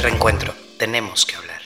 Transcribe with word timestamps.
Reencuentro, 0.00 0.54
tenemos 0.78 1.26
que 1.26 1.34
hablar. 1.34 1.60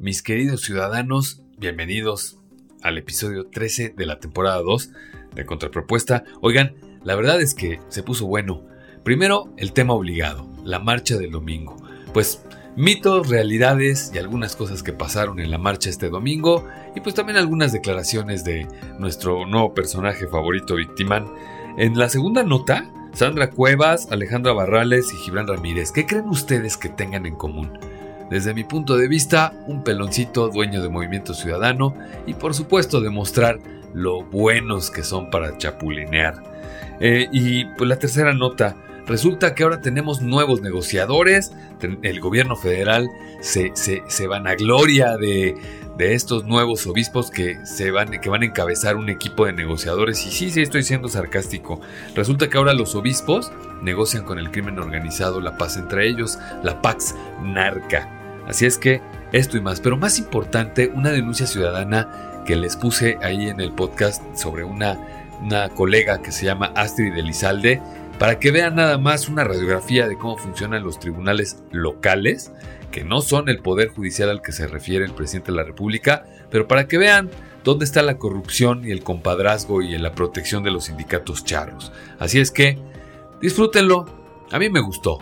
Mis 0.00 0.22
queridos 0.22 0.62
ciudadanos, 0.62 1.40
bienvenidos 1.56 2.40
al 2.82 2.98
episodio 2.98 3.46
13 3.46 3.94
de 3.96 4.06
la 4.06 4.18
temporada 4.18 4.60
2 4.60 4.90
de 5.36 5.46
Contrapropuesta. 5.46 6.24
Oigan, 6.40 6.74
la 7.04 7.14
verdad 7.14 7.40
es 7.40 7.54
que 7.54 7.80
se 7.90 8.02
puso 8.02 8.26
bueno. 8.26 8.66
Primero, 9.04 9.54
el 9.56 9.72
tema 9.72 9.94
obligado, 9.94 10.50
la 10.64 10.80
marcha 10.80 11.16
del 11.16 11.30
domingo. 11.30 11.76
Pues 12.12 12.42
mitos, 12.74 13.28
realidades 13.28 14.10
y 14.12 14.18
algunas 14.18 14.56
cosas 14.56 14.82
que 14.82 14.92
pasaron 14.92 15.38
en 15.38 15.52
la 15.52 15.58
marcha 15.58 15.90
este 15.90 16.10
domingo 16.10 16.66
y 16.96 17.00
pues 17.02 17.14
también 17.14 17.38
algunas 17.38 17.70
declaraciones 17.70 18.42
de 18.42 18.66
nuestro 18.98 19.46
nuevo 19.46 19.74
personaje 19.74 20.26
favorito, 20.26 20.74
Victimán. 20.74 21.32
En 21.76 21.96
la 21.96 22.08
segunda 22.08 22.42
nota, 22.42 22.90
Sandra 23.18 23.50
Cuevas, 23.50 24.12
Alejandra 24.12 24.52
Barrales 24.52 25.12
y 25.12 25.16
Gibran 25.16 25.48
Ramírez. 25.48 25.90
¿Qué 25.90 26.06
creen 26.06 26.28
ustedes 26.28 26.76
que 26.76 26.88
tengan 26.88 27.26
en 27.26 27.34
común? 27.34 27.76
Desde 28.30 28.54
mi 28.54 28.62
punto 28.62 28.96
de 28.96 29.08
vista, 29.08 29.52
un 29.66 29.82
peloncito 29.82 30.48
dueño 30.50 30.80
de 30.80 30.88
Movimiento 30.88 31.34
Ciudadano 31.34 31.96
y 32.28 32.34
por 32.34 32.54
supuesto 32.54 33.00
demostrar 33.00 33.58
lo 33.92 34.22
buenos 34.22 34.92
que 34.92 35.02
son 35.02 35.30
para 35.30 35.58
chapulinear. 35.58 36.40
Eh, 37.00 37.26
y 37.32 37.64
pues 37.64 37.88
la 37.88 37.98
tercera 37.98 38.32
nota, 38.34 38.76
resulta 39.08 39.52
que 39.52 39.64
ahora 39.64 39.80
tenemos 39.80 40.22
nuevos 40.22 40.62
negociadores, 40.62 41.52
el 42.02 42.20
gobierno 42.20 42.54
federal 42.54 43.10
se, 43.40 43.72
se, 43.74 44.04
se 44.06 44.28
vanagloria 44.28 45.16
de, 45.16 45.56
de 45.98 46.14
estos 46.14 46.44
nuevos 46.44 46.86
obispos 46.86 47.30
que, 47.30 47.66
se 47.66 47.90
van, 47.90 48.20
que 48.20 48.30
van 48.30 48.42
a 48.42 48.46
encabezar 48.46 48.96
un 48.96 49.08
equipo 49.08 49.46
de 49.46 49.52
negociadores. 49.52 50.24
Y 50.24 50.30
sí, 50.30 50.50
sí, 50.50 50.62
estoy 50.62 50.84
siendo 50.84 51.08
sarcástico. 51.08 51.80
Resulta 52.14 52.48
que 52.48 52.56
ahora 52.56 52.72
los 52.72 52.94
obispos 52.94 53.50
negocian 53.82 54.24
con 54.24 54.38
el 54.38 54.52
crimen 54.52 54.78
organizado 54.78 55.40
la 55.40 55.58
paz 55.58 55.76
entre 55.76 56.06
ellos, 56.06 56.38
la 56.62 56.80
Pax 56.80 57.16
Narca. 57.42 58.08
Así 58.46 58.64
es 58.64 58.78
que 58.78 59.02
esto 59.32 59.56
y 59.56 59.60
más, 59.60 59.80
pero 59.80 59.98
más 59.98 60.18
importante, 60.18 60.90
una 60.94 61.10
denuncia 61.10 61.46
ciudadana 61.46 62.42
que 62.46 62.54
les 62.54 62.76
puse 62.76 63.18
ahí 63.20 63.48
en 63.48 63.60
el 63.60 63.72
podcast 63.72 64.22
sobre 64.36 64.62
una, 64.62 64.98
una 65.42 65.68
colega 65.68 66.22
que 66.22 66.30
se 66.30 66.46
llama 66.46 66.72
Astrid 66.76 67.14
Elizalde, 67.16 67.82
para 68.20 68.38
que 68.38 68.52
vean 68.52 68.76
nada 68.76 68.98
más 68.98 69.28
una 69.28 69.44
radiografía 69.44 70.08
de 70.08 70.16
cómo 70.16 70.38
funcionan 70.38 70.82
los 70.82 70.98
tribunales 70.98 71.62
locales 71.72 72.52
que 72.90 73.04
no 73.04 73.20
son 73.20 73.48
el 73.48 73.60
poder 73.60 73.88
judicial 73.88 74.30
al 74.30 74.42
que 74.42 74.52
se 74.52 74.66
refiere 74.66 75.04
el 75.04 75.12
presidente 75.12 75.52
de 75.52 75.56
la 75.56 75.64
República, 75.64 76.26
pero 76.50 76.66
para 76.66 76.88
que 76.88 76.98
vean 76.98 77.30
dónde 77.64 77.84
está 77.84 78.02
la 78.02 78.18
corrupción 78.18 78.86
y 78.86 78.92
el 78.92 79.02
compadrazgo 79.02 79.82
y 79.82 79.96
la 79.98 80.12
protección 80.12 80.62
de 80.62 80.70
los 80.70 80.84
sindicatos 80.84 81.44
charros. 81.44 81.92
Así 82.18 82.40
es 82.40 82.50
que, 82.50 82.78
disfrútenlo, 83.40 84.06
a 84.50 84.58
mí 84.58 84.70
me 84.70 84.80
gustó. 84.80 85.18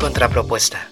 Contrapropuesta. 0.00 0.90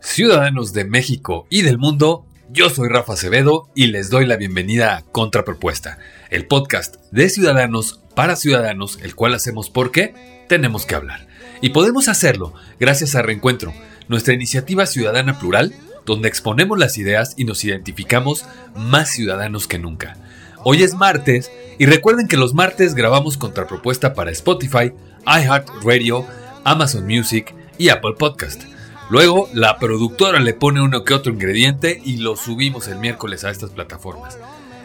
Ciudadanos 0.00 0.72
de 0.72 0.84
México 0.84 1.46
y 1.50 1.62
del 1.62 1.78
mundo, 1.78 2.24
yo 2.56 2.70
soy 2.70 2.88
Rafa 2.88 3.12
Acevedo 3.12 3.68
y 3.74 3.88
les 3.88 4.08
doy 4.08 4.24
la 4.24 4.38
bienvenida 4.38 4.96
a 4.96 5.02
Contrapropuesta, 5.02 5.98
el 6.30 6.46
podcast 6.46 6.96
de 7.10 7.28
Ciudadanos 7.28 8.00
para 8.14 8.34
Ciudadanos, 8.34 8.98
el 9.02 9.14
cual 9.14 9.34
hacemos 9.34 9.68
porque 9.68 10.14
tenemos 10.48 10.86
que 10.86 10.94
hablar. 10.94 11.26
Y 11.60 11.68
podemos 11.68 12.08
hacerlo 12.08 12.54
gracias 12.80 13.14
a 13.14 13.20
Reencuentro, 13.20 13.74
nuestra 14.08 14.32
iniciativa 14.32 14.86
ciudadana 14.86 15.38
plural, 15.38 15.74
donde 16.06 16.28
exponemos 16.28 16.78
las 16.78 16.96
ideas 16.96 17.34
y 17.36 17.44
nos 17.44 17.62
identificamos 17.62 18.46
más 18.74 19.10
ciudadanos 19.10 19.68
que 19.68 19.78
nunca. 19.78 20.16
Hoy 20.64 20.82
es 20.82 20.94
martes 20.94 21.52
y 21.78 21.84
recuerden 21.84 22.26
que 22.26 22.38
los 22.38 22.54
martes 22.54 22.94
grabamos 22.94 23.36
Contrapropuesta 23.36 24.14
para 24.14 24.30
Spotify, 24.30 24.94
iHeartRadio, 25.26 26.26
Amazon 26.64 27.04
Music 27.04 27.54
y 27.76 27.90
Apple 27.90 28.14
Podcast. 28.18 28.75
Luego, 29.08 29.48
la 29.52 29.78
productora 29.78 30.40
le 30.40 30.52
pone 30.52 30.80
uno 30.80 31.04
que 31.04 31.14
otro 31.14 31.32
ingrediente 31.32 32.00
y 32.04 32.16
lo 32.16 32.34
subimos 32.34 32.88
el 32.88 32.98
miércoles 32.98 33.44
a 33.44 33.50
estas 33.50 33.70
plataformas. 33.70 34.36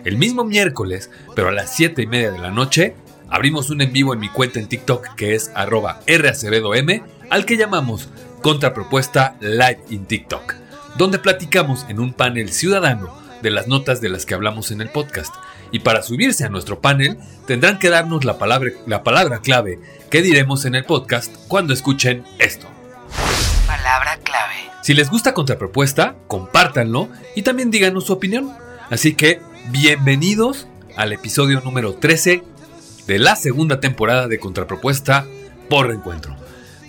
El 0.05 0.17
mismo 0.17 0.43
miércoles, 0.43 1.09
pero 1.35 1.47
a 1.47 1.51
las 1.51 1.75
7 1.75 2.03
y 2.03 2.07
media 2.07 2.31
de 2.31 2.37
la 2.37 2.51
noche, 2.51 2.93
abrimos 3.29 3.71
un 3.71 3.81
en 3.81 3.91
vivo 3.91 4.13
en 4.13 4.19
mi 4.19 4.29
cuenta 4.29 4.59
en 4.59 4.67
TikTok 4.67 5.15
que 5.15 5.33
es 5.33 5.51
arroba 5.55 6.01
racebedom, 6.05 7.01
al 7.31 7.45
que 7.45 7.57
llamamos 7.57 8.09
Contrapropuesta 8.43 9.37
Live 9.39 9.79
in 9.89 10.05
TikTok, 10.05 10.53
donde 10.99 11.17
platicamos 11.17 11.88
en 11.89 11.99
un 11.99 12.13
panel 12.13 12.51
ciudadano 12.51 13.17
de 13.41 13.49
las 13.49 13.67
notas 13.67 14.01
de 14.01 14.09
las 14.09 14.27
que 14.27 14.35
hablamos 14.35 14.69
en 14.69 14.81
el 14.81 14.89
podcast. 14.89 15.33
Y 15.71 15.79
para 15.79 16.03
subirse 16.03 16.43
a 16.45 16.49
nuestro 16.49 16.79
panel, 16.79 17.17
tendrán 17.47 17.79
que 17.79 17.89
darnos 17.89 18.23
la 18.23 18.38
palabra, 18.38 18.69
la 18.85 19.01
palabra 19.01 19.39
clave 19.39 19.79
que 20.11 20.21
diremos 20.21 20.65
en 20.65 20.75
el 20.75 20.85
podcast 20.85 21.35
cuando 21.47 21.73
escuchen 21.73 22.23
esto 22.38 22.67
palabra 23.81 24.19
clave. 24.24 24.69
Si 24.84 24.94
les 24.94 25.09
gusta 25.09 25.34
Contrapropuesta, 25.34 26.16
compártanlo 26.28 27.09
y 27.36 27.42
también 27.42 27.72
díganos 27.72 28.06
su 28.06 28.14
opinión. 28.14 28.52
Así 28.92 29.16
que, 29.16 29.42
bienvenidos 29.69 30.68
al 30.96 31.14
episodio 31.14 31.62
número 31.62 31.96
13 31.96 32.44
de 33.08 33.19
la 33.19 33.36
segunda 33.36 33.80
temporada 33.80 34.28
de 34.28 34.40
Contrapropuesta 34.40 35.25
por 35.68 35.88
Reencuentro. 35.88 36.36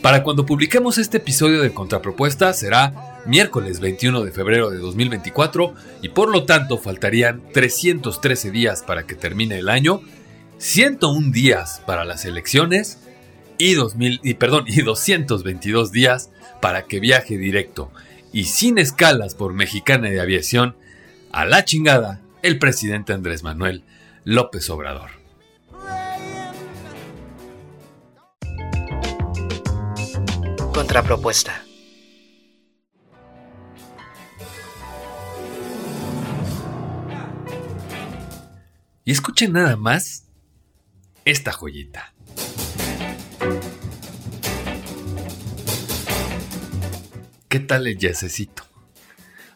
Para 0.02 0.22
cuando 0.22 0.44
publiquemos 0.44 0.98
este 0.98 1.16
episodio 1.16 1.62
de 1.62 1.72
Contrapropuesta 1.72 2.52
será 2.52 3.22
miércoles 3.24 3.80
21 3.80 4.24
de 4.24 4.32
febrero 4.32 4.68
de 4.68 4.76
2024 4.76 5.74
y 6.02 6.10
por 6.10 6.28
lo 6.28 6.44
tanto 6.44 6.76
faltarían 6.76 7.40
313 7.54 8.50
días 8.50 8.82
para 8.82 9.06
que 9.06 9.14
termine 9.14 9.58
el 9.58 9.70
año, 9.70 10.02
101 10.58 11.30
días 11.32 11.80
para 11.86 12.04
las 12.04 12.26
elecciones 12.26 12.98
y, 13.56 13.74
2000, 13.74 14.20
y, 14.22 14.34
perdón, 14.34 14.64
y 14.66 14.82
222 14.82 15.92
días 15.92 16.30
para 16.62 16.84
que 16.84 17.00
viaje 17.00 17.36
directo 17.38 17.90
y 18.32 18.44
sin 18.44 18.78
escalas 18.78 19.34
por 19.34 19.52
Mexicana 19.52 20.08
de 20.08 20.20
Aviación 20.20 20.76
a 21.32 21.44
la 21.44 21.64
chingada 21.64 22.20
el 22.40 22.60
presidente 22.60 23.12
Andrés 23.12 23.42
Manuel 23.42 23.82
López 24.24 24.70
Obrador. 24.70 25.10
Contrapropuesta. 30.72 31.64
Y 39.04 39.10
escuchen 39.10 39.52
nada 39.52 39.74
más 39.76 40.28
esta 41.24 41.50
joyita. 41.50 42.11
¿Qué 47.52 47.60
tal 47.60 47.86
el 47.86 47.98
jazzecito? 47.98 48.62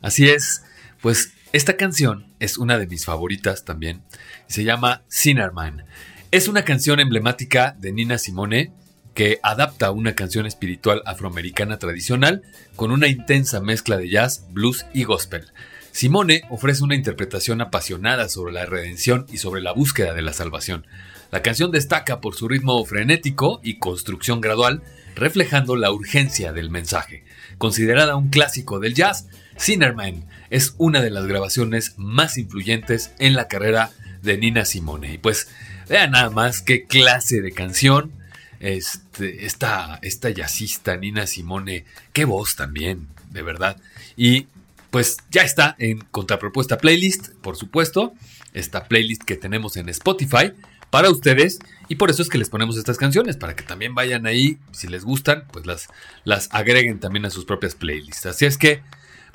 Así 0.02 0.28
es, 0.28 0.62
pues 1.00 1.32
esta 1.54 1.78
canción 1.78 2.30
es 2.40 2.58
una 2.58 2.78
de 2.78 2.86
mis 2.86 3.06
favoritas 3.06 3.64
también. 3.64 4.02
Se 4.48 4.64
llama 4.64 5.04
Sinnerman. 5.08 5.86
Es 6.30 6.46
una 6.46 6.62
canción 6.62 7.00
emblemática 7.00 7.74
de 7.80 7.92
Nina 7.92 8.18
Simone 8.18 8.74
que 9.14 9.40
adapta 9.42 9.92
una 9.92 10.14
canción 10.14 10.44
espiritual 10.44 11.00
afroamericana 11.06 11.78
tradicional 11.78 12.42
con 12.76 12.90
una 12.90 13.08
intensa 13.08 13.62
mezcla 13.62 13.96
de 13.96 14.10
jazz, 14.10 14.44
blues 14.50 14.84
y 14.92 15.04
gospel. 15.04 15.46
Simone 15.90 16.42
ofrece 16.50 16.84
una 16.84 16.96
interpretación 16.96 17.62
apasionada 17.62 18.28
sobre 18.28 18.52
la 18.52 18.66
redención 18.66 19.24
y 19.32 19.38
sobre 19.38 19.62
la 19.62 19.72
búsqueda 19.72 20.12
de 20.12 20.20
la 20.20 20.34
salvación. 20.34 20.86
La 21.30 21.40
canción 21.40 21.70
destaca 21.70 22.20
por 22.20 22.34
su 22.34 22.46
ritmo 22.46 22.84
frenético 22.84 23.58
y 23.62 23.78
construcción 23.78 24.42
gradual, 24.42 24.82
reflejando 25.14 25.76
la 25.76 25.90
urgencia 25.90 26.52
del 26.52 26.68
mensaje. 26.68 27.24
Considerada 27.58 28.16
un 28.16 28.28
clásico 28.28 28.80
del 28.80 28.94
jazz, 28.94 29.26
Sinnerman 29.56 30.24
es 30.50 30.74
una 30.78 31.00
de 31.00 31.10
las 31.10 31.26
grabaciones 31.26 31.94
más 31.96 32.38
influyentes 32.38 33.12
en 33.18 33.34
la 33.34 33.48
carrera 33.48 33.90
de 34.22 34.36
Nina 34.36 34.64
Simone. 34.64 35.14
Y 35.14 35.18
pues 35.18 35.48
vean 35.88 36.12
nada 36.12 36.30
más 36.30 36.62
qué 36.62 36.84
clase 36.84 37.40
de 37.40 37.52
canción. 37.52 38.12
Este, 38.60 39.46
esta, 39.46 39.98
esta 40.02 40.30
jazzista 40.30 40.96
Nina 40.96 41.26
Simone, 41.26 41.84
qué 42.12 42.24
voz 42.24 42.56
también, 42.56 43.08
de 43.30 43.42
verdad. 43.42 43.76
Y 44.16 44.46
pues 44.90 45.18
ya 45.30 45.42
está 45.42 45.76
en 45.78 46.00
contrapropuesta 46.10 46.78
playlist, 46.78 47.30
por 47.42 47.56
supuesto. 47.56 48.14
Esta 48.52 48.84
playlist 48.84 49.22
que 49.24 49.36
tenemos 49.36 49.76
en 49.76 49.88
Spotify 49.88 50.52
para 50.96 51.10
ustedes 51.10 51.58
y 51.88 51.96
por 51.96 52.08
eso 52.08 52.22
es 52.22 52.30
que 52.30 52.38
les 52.38 52.48
ponemos 52.48 52.78
estas 52.78 52.96
canciones, 52.96 53.36
para 53.36 53.54
que 53.54 53.62
también 53.62 53.94
vayan 53.94 54.24
ahí, 54.24 54.56
si 54.72 54.88
les 54.88 55.04
gustan, 55.04 55.44
pues 55.52 55.66
las, 55.66 55.88
las 56.24 56.48
agreguen 56.52 57.00
también 57.00 57.26
a 57.26 57.30
sus 57.30 57.44
propias 57.44 57.74
playlists. 57.74 58.24
Así 58.24 58.46
es 58.46 58.56
que 58.56 58.80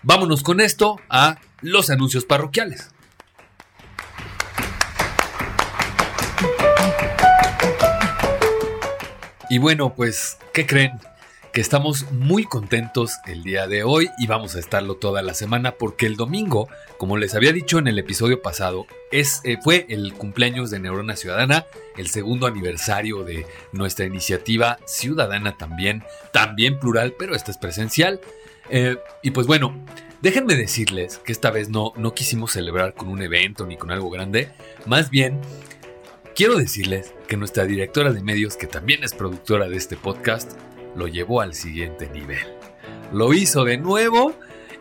vámonos 0.02 0.42
con 0.42 0.60
esto 0.60 1.00
a 1.08 1.38
los 1.62 1.92
anuncios 1.92 2.26
parroquiales. 2.26 2.90
Y 9.52 9.60
bueno, 9.60 9.94
pues, 9.94 10.40
¿qué 10.56 10.66
creen? 10.66 10.94
Que 11.52 11.60
estamos 11.60 12.10
muy 12.12 12.46
contentos 12.46 13.20
el 13.26 13.44
día 13.44 13.68
de 13.68 13.84
hoy 13.84 14.10
y 14.18 14.28
vamos 14.28 14.56
a 14.56 14.60
estarlo 14.60 14.96
toda 14.96 15.22
la 15.22 15.34
semana 15.34 15.74
porque 15.74 16.06
el 16.06 16.16
domingo, 16.16 16.70
como 16.98 17.18
les 17.18 17.36
había 17.36 17.52
dicho 17.52 17.78
en 17.78 17.88
el 17.88 18.00
episodio 18.00 18.42
pasado, 18.42 18.88
es, 19.12 19.42
eh, 19.44 19.58
fue 19.62 19.86
el 19.90 20.14
cumpleaños 20.14 20.72
de 20.72 20.80
Neurona 20.80 21.18
Ciudadana, 21.18 21.66
el 21.98 22.08
segundo 22.08 22.48
aniversario 22.48 23.24
de 23.24 23.46
nuestra 23.74 24.06
iniciativa 24.06 24.80
ciudadana 24.86 25.58
también, 25.58 26.04
también 26.32 26.80
plural, 26.80 27.16
pero 27.20 27.36
esta 27.36 27.52
es 27.52 27.58
presencial. 27.58 28.22
Eh, 28.70 28.96
y 29.22 29.32
pues 29.32 29.46
bueno, 29.46 29.76
déjenme 30.22 30.56
decirles 30.56 31.18
que 31.18 31.34
esta 31.34 31.52
vez 31.52 31.68
no, 31.68 31.92
no 31.98 32.14
quisimos 32.14 32.54
celebrar 32.54 32.94
con 32.94 33.10
un 33.10 33.22
evento 33.22 33.66
ni 33.66 33.76
con 33.76 33.92
algo 33.92 34.10
grande, 34.10 34.52
más 34.86 35.10
bien 35.10 35.42
quiero 36.34 36.56
decirles 36.56 37.14
que 37.28 37.36
nuestra 37.36 37.66
directora 37.66 38.14
de 38.14 38.24
medios, 38.24 38.56
que 38.56 38.68
también 38.68 39.04
es 39.04 39.14
productora 39.14 39.68
de 39.68 39.76
este 39.76 39.98
podcast, 39.98 40.54
lo 40.96 41.08
llevó 41.08 41.42
al 41.42 41.54
siguiente 41.54 42.10
nivel. 42.10 42.46
Lo 43.12 43.34
hizo 43.34 43.64
de 43.66 43.78
nuevo 43.78 44.34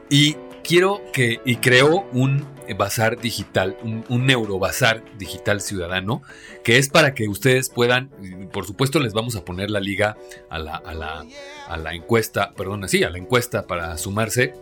y 0.08 0.34
quiero 0.62 1.00
que 1.12 1.40
y 1.44 1.56
creó 1.56 2.06
un 2.12 2.46
bazar 2.76 3.20
digital, 3.20 3.76
un, 3.82 4.26
neurobazar 4.26 5.02
digital 5.18 5.60
ciudadano, 5.60 6.22
que 6.62 6.78
es 6.78 6.88
para 6.88 7.14
que 7.14 7.28
ustedes 7.28 7.68
puedan, 7.68 8.10
por 8.52 8.66
supuesto 8.66 9.00
les 9.00 9.12
vamos 9.12 9.34
a 9.36 9.44
poner 9.44 9.70
la 9.70 9.80
liga 9.80 10.16
a 10.48 10.58
la, 10.58 10.76
a 10.76 10.94
la, 10.94 11.24
a 11.68 11.76
la 11.76 11.94
encuesta, 11.94 12.52
perdón, 12.56 12.88
sí, 12.88 13.02
a 13.02 13.10
la 13.10 13.18
encuesta 13.18 13.66
para 13.66 13.96
sumarse 13.98 14.54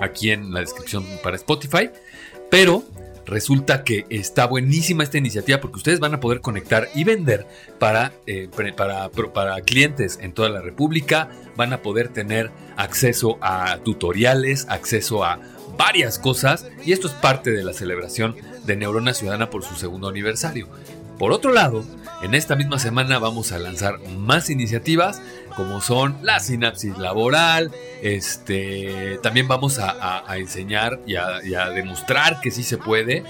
aquí 0.00 0.30
en 0.30 0.52
la 0.54 0.60
descripción 0.60 1.04
para 1.22 1.36
Spotify, 1.36 1.90
pero 2.50 2.82
Resulta 3.30 3.84
que 3.84 4.06
está 4.10 4.44
buenísima 4.46 5.04
esta 5.04 5.16
iniciativa 5.16 5.60
porque 5.60 5.76
ustedes 5.76 6.00
van 6.00 6.14
a 6.14 6.18
poder 6.18 6.40
conectar 6.40 6.88
y 6.96 7.04
vender 7.04 7.46
para, 7.78 8.12
eh, 8.26 8.48
para, 8.76 9.08
para, 9.08 9.60
clientes 9.60 10.18
en 10.20 10.32
toda 10.32 10.48
la 10.48 10.60
República. 10.60 11.28
Van 11.56 11.72
a 11.72 11.80
poder 11.80 12.08
tener 12.08 12.50
acceso 12.76 13.38
a 13.40 13.78
tutoriales, 13.84 14.66
acceso 14.68 15.22
a 15.22 15.38
varias 15.78 16.18
cosas. 16.18 16.66
Y 16.84 16.90
esto 16.90 17.06
es 17.06 17.12
parte 17.14 17.52
de 17.52 17.62
la 17.62 17.72
celebración 17.72 18.34
de 18.66 18.74
Neurona 18.74 19.14
Ciudadana 19.14 19.48
por 19.48 19.62
su 19.62 19.76
segundo 19.76 20.08
aniversario. 20.08 20.66
Por 21.16 21.30
otro 21.30 21.52
lado, 21.52 21.84
en 22.22 22.34
esta 22.34 22.56
misma 22.56 22.80
semana 22.80 23.20
vamos 23.20 23.52
a 23.52 23.60
lanzar 23.60 24.00
más 24.18 24.50
iniciativas 24.50 25.22
como 25.56 25.80
son 25.80 26.16
la 26.22 26.40
sinapsis 26.40 26.98
laboral, 26.98 27.70
este, 28.02 29.18
también 29.22 29.48
vamos 29.48 29.78
a, 29.78 30.24
enseñar 30.36 31.00
y 31.06 31.14
a, 31.16 31.70
demostrar 31.70 32.40
que 32.40 32.50
sí 32.50 32.62
se 32.62 32.78
puede. 32.78 33.24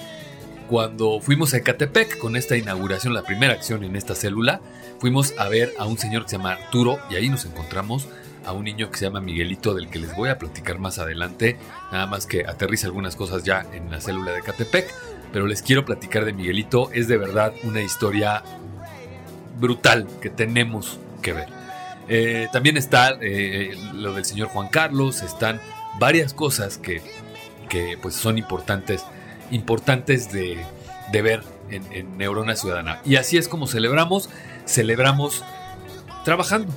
Cuando 0.68 1.20
fuimos 1.20 1.52
a 1.52 1.58
Ecatepec 1.58 2.18
con 2.18 2.36
esta 2.36 2.56
inauguración, 2.56 3.12
la 3.12 3.22
primera 3.22 3.54
acción 3.54 3.82
en 3.82 3.96
esta 3.96 4.14
célula, 4.14 4.60
fuimos 5.00 5.34
a 5.38 5.48
ver 5.48 5.72
a 5.78 5.86
un 5.86 5.98
señor 5.98 6.24
que 6.24 6.30
se 6.30 6.36
llama 6.36 6.52
Arturo 6.52 6.98
y 7.10 7.16
ahí 7.16 7.28
nos 7.28 7.44
encontramos 7.44 8.06
a 8.44 8.52
un 8.52 8.64
niño 8.64 8.90
que 8.90 8.98
se 8.98 9.04
llama 9.06 9.20
Miguelito, 9.20 9.74
del 9.74 9.88
que 9.88 9.98
les 9.98 10.14
voy 10.14 10.28
a 10.30 10.38
platicar 10.38 10.78
más 10.78 10.98
adelante, 10.98 11.58
nada 11.90 12.06
más 12.06 12.26
que 12.26 12.46
aterriza 12.46 12.86
algunas 12.86 13.16
cosas 13.16 13.42
ya 13.42 13.66
en 13.72 13.90
la 13.90 14.00
célula 14.00 14.32
de 14.32 14.38
Ecatepec 14.38 14.94
pero 15.32 15.46
les 15.46 15.62
quiero 15.62 15.84
platicar 15.84 16.24
de 16.24 16.32
Miguelito. 16.32 16.90
Es 16.92 17.08
de 17.08 17.16
verdad 17.16 17.52
una 17.62 17.80
historia 17.80 18.42
brutal 19.58 20.06
que 20.20 20.30
tenemos 20.30 20.98
que 21.22 21.32
ver. 21.32 21.59
Eh, 22.12 22.48
también 22.52 22.76
está 22.76 23.16
eh, 23.20 23.78
lo 23.94 24.12
del 24.12 24.24
señor 24.24 24.48
Juan 24.48 24.66
Carlos, 24.66 25.22
están 25.22 25.60
varias 26.00 26.34
cosas 26.34 26.76
que, 26.76 27.00
pues 28.02 28.16
son 28.16 28.36
importantes, 28.36 29.04
importantes 29.52 30.32
de, 30.32 30.58
ver 31.12 31.44
en, 31.70 31.84
en, 31.92 32.18
Neurona 32.18 32.56
Ciudadana. 32.56 33.00
Y 33.04 33.14
así 33.14 33.38
es 33.38 33.46
como 33.46 33.68
celebramos, 33.68 34.28
celebramos 34.66 35.44
trabajando, 36.24 36.72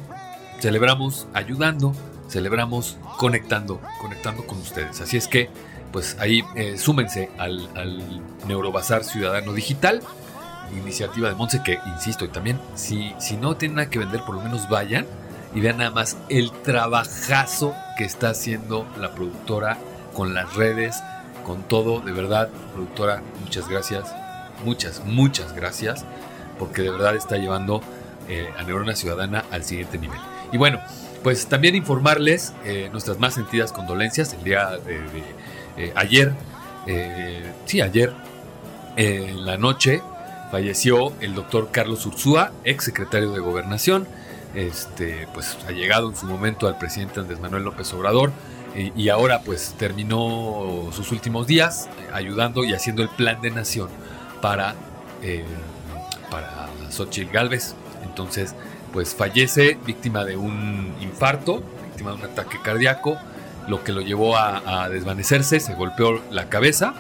celebramos 0.60 1.26
ayudando, 1.34 1.96
celebramos 2.30 3.00
conectando, 3.18 3.82
conectando 4.00 4.46
con 4.46 4.60
ustedes. 4.60 5.02
Así 5.02 5.18
es 5.18 5.28
que 5.28 5.50
pues 5.92 6.16
ahí 6.20 6.44
eh, 6.56 6.78
súmense 6.78 7.32
al, 7.40 7.70
Neurobazar 8.48 9.04
Ciudadano 9.04 9.54
Digital, 9.54 10.02
iniciativa 10.76 11.30
de 11.30 11.36
Monse 11.36 11.64
que, 11.64 11.80
insisto, 11.88 12.24
y 12.26 12.28
también 12.28 12.60
si, 12.76 13.16
si 13.20 13.36
no 13.36 13.58
tienen 13.58 13.78
nada 13.78 13.90
que 13.90 13.98
vender, 13.98 14.22
por 14.26 14.36
lo 14.36 14.42
menos 14.42 14.70
vayan 14.70 15.08
y 15.56 15.62
vean 15.62 15.78
nada 15.78 15.92
más 15.92 16.18
el 16.30 16.52
trabajazo 16.52 17.76
que 17.98 18.06
está 18.06 18.30
haciendo 18.30 18.88
la 19.00 19.12
productora 19.12 19.78
con 20.14 20.34
las 20.34 20.56
redes, 20.56 21.02
con 21.46 21.64
todo, 21.64 22.00
de 22.00 22.12
verdad, 22.12 22.50
productora, 22.74 23.22
muchas 23.42 23.68
gracias, 23.68 24.14
muchas, 24.64 25.04
muchas 25.06 25.54
gracias, 25.54 26.06
porque 26.58 26.82
de 26.82 26.90
verdad 26.90 27.16
está 27.16 27.38
llevando 27.38 27.82
eh, 28.30 28.50
a 28.58 28.64
Neurona 28.64 28.96
Ciudadana 28.96 29.44
al 29.52 29.64
siguiente 29.64 29.98
nivel. 29.98 30.20
Y 30.52 30.58
bueno, 30.58 30.80
pues 31.24 31.48
también 31.48 31.76
informarles 31.76 32.54
eh, 32.66 32.90
nuestras 32.92 33.20
más 33.20 33.34
sentidas 33.34 33.72
condolencias 33.72 34.34
el 34.34 34.44
día 34.44 34.70
de 34.86 35.00
eh, 35.78 35.92
ayer, 35.96 36.34
eh, 36.86 37.52
sí, 37.66 37.82
ayer 37.82 38.14
eh, 38.96 39.28
en 39.30 39.46
la 39.46 39.58
noche 39.58 40.02
falleció 40.52 41.14
el 41.20 41.34
doctor 41.34 41.70
Carlos 41.72 42.06
Ursúa, 42.06 42.52
ex 42.64 42.84
secretario 42.84 43.32
de 43.32 43.40
Gobernación. 43.40 44.08
Este, 44.54 45.28
pues 45.34 45.58
ha 45.68 45.72
llegado 45.72 46.10
en 46.10 46.16
su 46.16 46.26
momento 46.28 46.68
al 46.68 46.78
presidente 46.78 47.20
Andrés 47.20 47.40
Manuel 47.40 47.64
López 47.64 47.92
Obrador 47.94 48.32
y, 48.76 49.10
ahora 49.10 49.42
pues 49.42 49.76
terminó 49.78 50.90
sus 50.92 51.12
últimos 51.12 51.46
días 51.46 51.90
ayudando 52.12 52.64
y 52.64 52.74
haciendo 52.74 53.04
el 53.04 53.10
plan 53.10 53.40
de 53.40 53.52
nación 53.52 53.90
para, 54.42 54.76
para 56.32 56.68
Xochitl 56.90 57.32
Galvez. 57.32 57.76
Entonces, 58.04 58.56
pues 58.92 59.14
fallece 59.14 59.78
víctima 59.86 60.26
de 60.26 60.38
un 60.38 60.96
infarto, 61.02 61.64
víctima 61.86 62.12
de 62.12 62.18
un 62.18 62.24
ataque 62.26 62.58
cardíaco 62.64 63.18
lo 63.68 63.84
que 63.84 63.92
lo 63.92 64.02
llevó 64.02 64.38
a, 64.38 64.90
desvanecerse, 64.90 65.60
se 65.60 65.74
golpeó 65.74 66.22
la 66.32 66.50
cabeza 66.50 66.94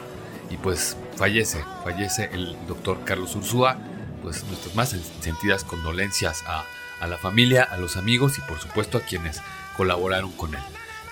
y 0.49 0.57
pues 0.57 0.97
fallece, 1.15 1.63
fallece 1.83 2.29
el 2.33 2.55
doctor 2.67 2.99
Carlos 3.05 3.35
Ursúa, 3.35 3.77
pues 4.21 4.43
nuestras 4.45 4.75
más 4.75 4.95
sentidas 5.21 5.63
condolencias 5.63 6.43
a, 6.47 6.63
la 7.07 7.17
familia, 7.17 7.63
a 7.63 7.77
los 7.77 7.97
amigos 7.97 8.37
y 8.37 8.41
por 8.41 8.59
supuesto 8.59 8.97
a 8.97 9.01
quienes 9.01 9.41
colaboraron 9.75 10.31
con 10.31 10.55
él. 10.55 10.61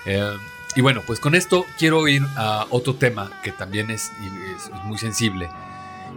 Eh, 0.06 0.38
y 0.76 0.82
bueno, 0.82 1.02
pues 1.06 1.20
con 1.20 1.36
esto 1.36 1.66
quiero 1.78 2.08
ir 2.08 2.22
a 2.36 2.66
otro 2.70 2.96
tema 2.96 3.32
que 3.44 3.52
también 3.52 3.90
es, 3.90 4.12
es, 4.56 4.72
muy 4.86 4.98
sensible 4.98 5.50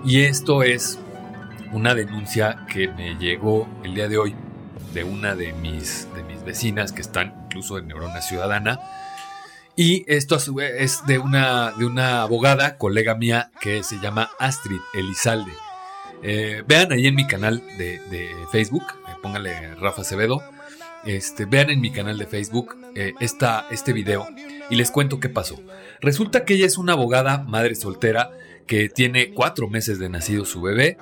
y 0.05 0.23
esto 0.23 0.63
es 0.63 0.99
una 1.73 1.95
denuncia 1.95 2.65
que 2.69 2.89
me 2.89 3.17
llegó 3.17 3.69
el 3.83 3.95
día 3.95 4.09
de 4.09 4.19
hoy 4.19 4.35
de 4.93 5.03
una 5.03 5.35
de 5.35 5.53
mis, 5.55 6.07
de 6.15 6.23
mis 6.23 6.45
vecinas 6.45 6.93
que 6.93 7.01
están 7.01 7.35
incluso 7.47 7.79
en 7.79 7.89
Neurona 7.89 8.23
Ciudadana 8.23 8.79
y 9.77 10.05
esto 10.07 10.37
es 10.37 11.05
de 11.07 11.19
una, 11.19 11.73
de 11.73 11.85
una 11.85 12.23
abogada, 12.23 12.79
colega 12.79 13.17
mía, 13.17 13.51
que 13.61 13.83
se 13.83 13.99
llama 13.99 14.31
Astrid 14.39 14.79
Elizalde. 14.95 15.51
Eh, 16.27 16.63
vean 16.67 16.91
ahí 16.91 17.07
en 17.07 17.15
mi 17.15 17.27
canal 17.27 17.63
de, 17.77 18.01
Facebook, 18.51 18.85
eh, 19.07 19.13
póngale 19.23 19.75
Rafa 19.75 20.01
Acevedo. 20.01 20.43
Este, 21.05 21.45
vean 21.45 21.69
en 21.69 21.83
mi 21.83 21.93
canal 21.93 22.17
de 22.17 22.27
Facebook 22.27 22.79
eh, 22.95 23.13
este 23.21 23.93
video 23.93 24.27
y 24.71 24.77
les 24.77 24.91
cuento 24.91 25.21
qué 25.21 25.29
pasó. 25.29 25.61
Resulta 26.01 26.47
que 26.47 26.55
ella 26.55 26.65
es 26.65 26.79
una 26.79 26.95
abogada, 26.95 27.45
madre 27.47 27.75
soltera, 27.75 28.31
que 28.67 28.89
tiene 28.89 29.35
cuatro 29.35 29.69
meses 29.69 29.99
de 29.99 30.09
nacido 30.09 30.47
su 30.47 30.63
bebé. 30.63 30.97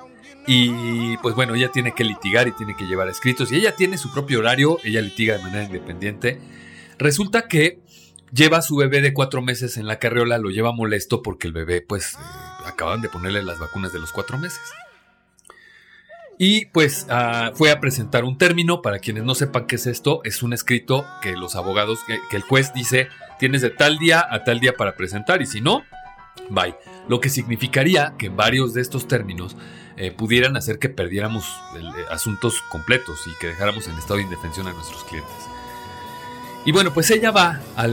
Y 0.45 1.15
pues 1.17 1.35
bueno, 1.35 1.55
ella 1.55 1.69
tiene 1.71 1.93
que 1.93 2.03
litigar 2.03 2.49
y 2.49 2.51
tiene 2.51 2.75
que 2.75 2.83
llevar 2.83 3.07
escritos. 3.07 3.49
Y 3.53 3.55
ella 3.55 3.77
tiene 3.77 3.97
su 3.97 4.11
propio 4.11 4.39
horario, 4.39 4.77
ella 4.83 4.99
litiga 4.99 5.37
de 5.37 5.43
manera 5.43 5.63
independiente. 5.63 6.41
Resulta 6.97 7.47
que 7.47 7.79
lleva 8.33 8.57
a 8.57 8.61
su 8.61 8.75
bebé 8.75 8.99
de 8.99 9.13
cuatro 9.13 9.41
meses 9.41 9.77
en 9.77 9.87
la 9.87 9.99
carriola, 9.99 10.37
lo 10.37 10.49
lleva 10.49 10.73
molesto 10.73 11.21
porque 11.21 11.47
el 11.47 11.53
bebé, 11.53 11.81
pues, 11.81 12.15
eh, 12.15 12.17
acaban 12.65 13.01
de 13.01 13.07
ponerle 13.07 13.41
las 13.41 13.59
vacunas 13.59 13.93
de 13.93 13.99
los 13.99 14.11
cuatro 14.11 14.37
meses. 14.37 14.59
Y 16.37 16.65
pues 16.67 17.05
ah, 17.09 17.51
fue 17.53 17.71
a 17.71 17.79
presentar 17.79 18.23
un 18.23 18.37
término, 18.37 18.81
para 18.81 18.99
quienes 18.99 19.23
no 19.23 19.35
sepan 19.35 19.67
qué 19.67 19.75
es 19.75 19.87
esto, 19.87 20.21
es 20.23 20.43
un 20.43 20.53
escrito 20.53 21.05
que 21.21 21.33
los 21.33 21.55
abogados, 21.55 21.99
que, 22.07 22.35
el 22.35 22.41
juez 22.41 22.73
dice, 22.73 23.07
tienes 23.39 23.61
de 23.61 23.69
tal 23.69 23.97
día 23.97 24.25
a 24.29 24.43
tal 24.43 24.59
día 24.59 24.73
para 24.73 24.95
presentar 24.95 25.41
y 25.41 25.45
si 25.45 25.61
no, 25.61 25.83
bye. 26.49 26.75
Lo 27.07 27.19
que 27.19 27.29
significaría 27.29 28.15
que 28.17 28.29
varios 28.29 28.73
de 28.73 28.81
estos 28.81 29.07
términos 29.07 29.57
eh, 29.97 30.11
pudieran 30.11 30.57
hacer 30.57 30.79
que 30.79 30.89
perdiéramos 30.89 31.45
eh, 31.75 31.81
asuntos 32.09 32.61
completos 32.69 33.19
y 33.27 33.37
que 33.39 33.47
dejáramos 33.47 33.87
en 33.87 33.97
estado 33.97 34.15
de 34.15 34.23
indefensión 34.23 34.67
a 34.67 34.73
nuestros 34.73 35.03
clientes. 35.03 35.33
Y 36.65 36.71
bueno, 36.71 36.93
pues 36.93 37.11
ella 37.11 37.31
va 37.31 37.59
a 37.75 37.87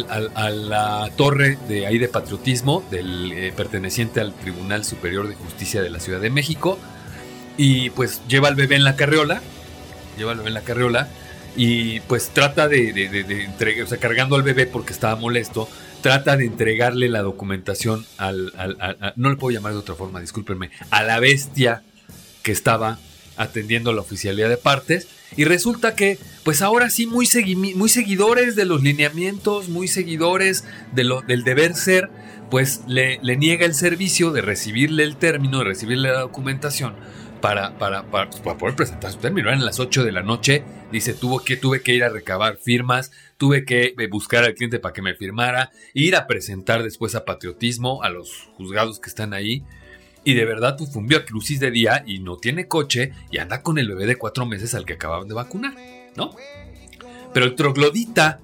la 0.51 1.11
torre 1.17 1.59
de 1.69 1.89
ahí 1.89 1.99
de 1.99 2.07
patriotismo, 2.07 2.85
del, 2.89 3.33
eh, 3.33 3.53
perteneciente 3.55 4.21
al 4.21 4.33
Tribunal 4.33 4.85
Superior 4.85 5.29
de 5.29 5.35
Justicia 5.35 5.83
de 5.83 5.91
la 5.91 5.99
Ciudad 5.99 6.21
de 6.21 6.31
México, 6.31 6.79
y 7.57 7.91
pues 7.91 8.23
lleva 8.29 8.49
al 8.49 8.55
bebé 8.55 8.77
en 8.77 8.85
la 8.85 8.97
carriola, 8.97 9.43
lleva 10.17 10.33
al 10.33 10.39
bebé 10.39 10.49
en 10.49 10.55
la 10.55 10.63
carriola, 10.63 11.09
y 11.57 12.01
pues 12.01 12.31
trata 12.31 12.69
de, 12.69 12.91
entregar, 12.91 13.85
o 13.85 13.89
sea, 13.89 13.99
cargando 13.99 14.37
al 14.37 14.43
bebé 14.43 14.67
porque 14.67 14.93
estaba 14.93 15.17
molesto, 15.17 15.69
trata 16.01 16.37
de 16.37 16.47
entregarle 16.47 17.09
la 17.09 17.23
documentación 17.23 18.07
al, 18.17 18.53
no 19.17 19.31
le 19.31 19.37
puedo 19.37 19.55
llamar 19.55 19.73
de 19.73 19.79
otra 19.79 19.95
forma, 19.95 20.21
discúlpenme, 20.21 20.71
a 20.91 21.03
la 21.03 21.19
bestia 21.21 21.83
que 22.43 22.53
estaba 22.53 22.99
atendiendo 23.37 23.93
la 23.93 24.01
oficialidad 24.01 24.49
de 24.49 24.57
partes. 24.57 25.09
Y 25.37 25.45
resulta 25.45 25.95
que, 25.95 26.19
pues 26.45 26.61
ahora 26.61 26.91
sí, 26.91 27.07
muy, 27.07 27.29
muy 27.77 27.89
seguidores 27.89 28.57
de 28.57 28.65
los 28.65 28.83
lineamientos, 28.83 29.69
muy 29.69 29.87
seguidores 29.87 30.65
del 30.93 31.45
deber 31.45 31.75
ser, 31.75 32.11
pues 32.51 32.83
le, 32.87 33.19
niega 33.37 33.65
el 33.65 33.75
servicio 33.75 34.33
de 34.33 34.43
recibirle 34.43 35.05
el 35.05 35.17
término, 35.17 35.59
de 35.59 35.65
recibirle 35.65 36.11
la 36.11 36.21
documentación 36.21 36.95
para, 37.41 37.79
para, 37.79 38.05
para, 38.11 38.31
poder 38.31 38.77
presentar 38.77 39.11
su 39.11 39.19
término. 39.19 39.49
Eran 39.49 39.65
las 39.65 39.81
8 39.81 40.05
de 40.05 40.13
la 40.13 40.23
noche, 40.23 40.63
dice, 40.93 41.15
tuvo 41.15 41.41
que, 41.41 41.57
tuve 41.57 41.83
que 41.83 41.95
ir 41.95 42.05
a 42.05 42.09
recabar 42.09 42.57
firmas, 42.57 43.11
tuve 43.37 43.65
que 43.65 43.95
eh, 43.99 44.09
buscar 44.09 44.45
al 44.45 44.55
cliente 44.55 44.79
para 44.79 44.93
que 44.93 45.03
me 45.03 45.15
firmara, 45.15 45.71
ir 45.95 46.17
a 46.17 46.27
presentar 46.27 46.83
después 46.83 47.15
a 47.15 47.25
patriotismo 47.25 48.03
a 48.03 48.11
los 48.11 48.49
juzgados 48.57 49.01
que 49.01 49.09
están 49.09 49.35
ahí. 49.35 49.65
Y 50.23 50.35
de 50.35 50.45
verdad, 50.45 50.77
pues 50.77 50.93
fue 50.93 51.03
un 51.03 51.09
crucis 51.09 51.61
de 51.61 51.71
día 51.71 52.05
y 52.07 52.19
no 52.19 52.37
tiene 52.37 52.69
coche 52.69 53.13
y 53.31 53.39
anda 53.39 53.63
con 53.63 53.79
el 53.79 53.89
bebé 53.89 54.07
de 54.07 54.17
cuatro 54.17 54.45
meses 54.45 54.75
al 54.75 54.85
que 54.85 54.93
acababan 54.93 55.29
de 55.29 55.35
vacunar, 55.35 55.75
¿no? 56.15 56.37
Pero 57.33 57.47
el 57.47 57.55
troglodita 57.55 58.41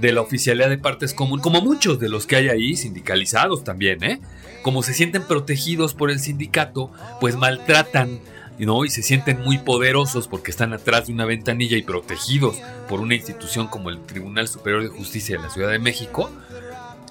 de 0.00 0.12
la 0.12 0.20
oficialidad 0.20 0.68
de 0.68 0.78
partes 0.78 1.14
común, 1.14 1.40
como 1.40 1.60
muchos 1.60 1.98
de 1.98 2.08
los 2.08 2.26
que 2.26 2.36
hay 2.36 2.48
ahí, 2.48 2.76
sindicalizados 2.76 3.64
también, 3.64 4.02
¿eh? 4.02 4.20
Como 4.62 4.82
se 4.82 4.94
sienten 4.94 5.22
protegidos 5.22 5.94
por 5.94 6.10
el 6.10 6.20
sindicato, 6.20 6.90
pues 7.20 7.36
maltratan 7.36 8.20
¿no? 8.58 8.84
y 8.84 8.90
se 8.90 9.02
sienten 9.02 9.40
muy 9.40 9.56
poderosos 9.56 10.28
porque 10.28 10.50
están 10.50 10.74
atrás 10.74 11.06
de 11.06 11.14
una 11.14 11.24
ventanilla 11.24 11.78
y 11.78 11.82
protegidos 11.82 12.58
por 12.90 13.00
una 13.00 13.14
institución 13.14 13.68
como 13.68 13.88
el 13.88 14.04
Tribunal 14.04 14.48
Superior 14.48 14.82
de 14.82 14.88
Justicia 14.90 15.36
de 15.36 15.42
la 15.42 15.48
Ciudad 15.48 15.70
de 15.70 15.78
México, 15.78 16.30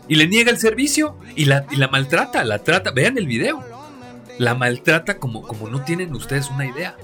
y 0.07 0.15
le 0.15 0.27
niega 0.27 0.51
el 0.51 0.57
servicio 0.57 1.17
y 1.35 1.45
la, 1.45 1.65
y 1.71 1.75
la 1.77 1.87
maltrata, 1.87 2.43
la 2.43 2.59
trata, 2.59 2.91
vean 2.91 3.17
el 3.17 3.27
video 3.27 3.63
la 4.39 4.55
maltrata 4.55 5.17
como, 5.17 5.43
como 5.43 5.69
no 5.69 5.83
tienen 5.83 6.15
ustedes 6.15 6.49
una 6.49 6.65
idea. 6.65 6.95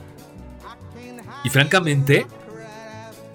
Y 1.44 1.50
francamente, 1.50 2.26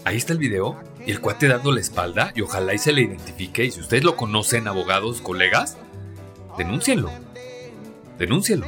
ahí 0.05 0.17
está 0.17 0.33
el 0.33 0.39
video 0.39 0.81
y 1.07 1.11
el 1.11 1.21
cuate 1.21 1.49
dando 1.49 1.73
la 1.73 1.81
espalda 1.81 2.33
y 2.35 2.43
ojalá 2.43 2.75
y 2.75 2.79
se 2.79 2.93
le 2.93 3.03
identifique. 3.03 3.65
Y 3.65 3.71
si 3.71 3.81
ustedes 3.81 4.05
lo 4.05 4.17
conocen, 4.17 4.69
abogados, 4.69 5.21
colegas, 5.21 5.77
denúncienlo. 6.59 7.11
Denúncienlo. 8.19 8.67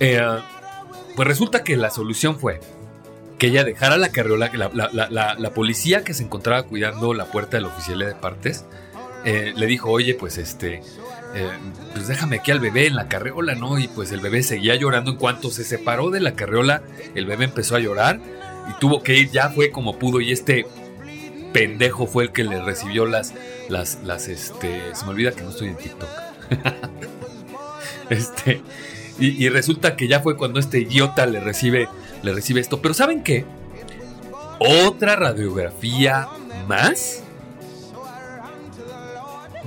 Eh, 0.00 0.20
pues 1.14 1.28
resulta 1.28 1.64
que 1.64 1.76
la 1.76 1.90
solución 1.90 2.38
fue 2.38 2.60
que 3.38 3.48
ella 3.48 3.64
dejara 3.64 3.96
la 3.96 4.10
carriola, 4.10 4.50
la, 4.52 5.36
la, 5.38 5.50
policía 5.50 6.04
que 6.04 6.14
se 6.14 6.22
encontraba 6.22 6.62
cuidando 6.64 7.12
la 7.14 7.26
puerta 7.26 7.58
de 7.58 7.62
la 7.62 7.68
oficialidad 7.68 8.08
de 8.08 8.14
partes, 8.14 8.64
eh, 9.24 9.52
le 9.54 9.66
dijo, 9.66 9.90
oye, 9.90 10.14
pues 10.14 10.38
este, 10.38 10.82
eh, 11.34 11.50
pues 11.92 12.08
déjame 12.08 12.36
aquí 12.36 12.50
al 12.50 12.60
bebé 12.60 12.86
en 12.86 12.96
la 12.96 13.08
carreola, 13.08 13.54
¿no? 13.54 13.78
Y 13.78 13.88
pues 13.88 14.10
el 14.12 14.20
bebé 14.20 14.42
seguía 14.42 14.74
llorando. 14.76 15.10
En 15.10 15.16
cuanto 15.18 15.50
se 15.50 15.64
separó 15.64 16.10
de 16.10 16.20
la 16.20 16.32
carreola, 16.32 16.82
el 17.14 17.26
bebé 17.26 17.44
empezó 17.44 17.76
a 17.76 17.78
llorar 17.78 18.20
y 18.68 18.78
tuvo 18.80 19.02
que 19.02 19.16
ir, 19.16 19.30
ya 19.30 19.50
fue 19.50 19.70
como 19.70 19.98
pudo. 19.98 20.20
Y 20.20 20.32
este 20.32 20.66
pendejo 21.52 22.06
fue 22.06 22.24
el 22.24 22.32
que 22.32 22.44
le 22.44 22.60
recibió 22.62 23.06
las, 23.06 23.32
las, 23.68 23.98
las, 24.04 24.28
este, 24.28 24.94
se 24.94 25.04
me 25.04 25.12
olvida 25.12 25.32
que 25.32 25.42
no 25.42 25.50
estoy 25.50 25.68
en 25.68 25.76
TikTok. 25.76 26.08
este, 28.10 28.60
y, 29.18 29.48
resulta 29.48 29.96
que 29.96 30.08
ya 30.08 30.20
fue 30.20 30.36
cuando 30.36 30.60
este 30.60 30.80
idiota 30.80 31.24
le 31.24 31.40
recibe, 31.40 31.88
le 32.22 32.34
recibe 32.34 32.60
esto. 32.60 32.82
Pero 32.82 32.92
¿saben 32.92 33.22
qué? 33.22 33.46
Otra 34.58 35.16
radiografía 35.16 36.28
más 36.68 37.22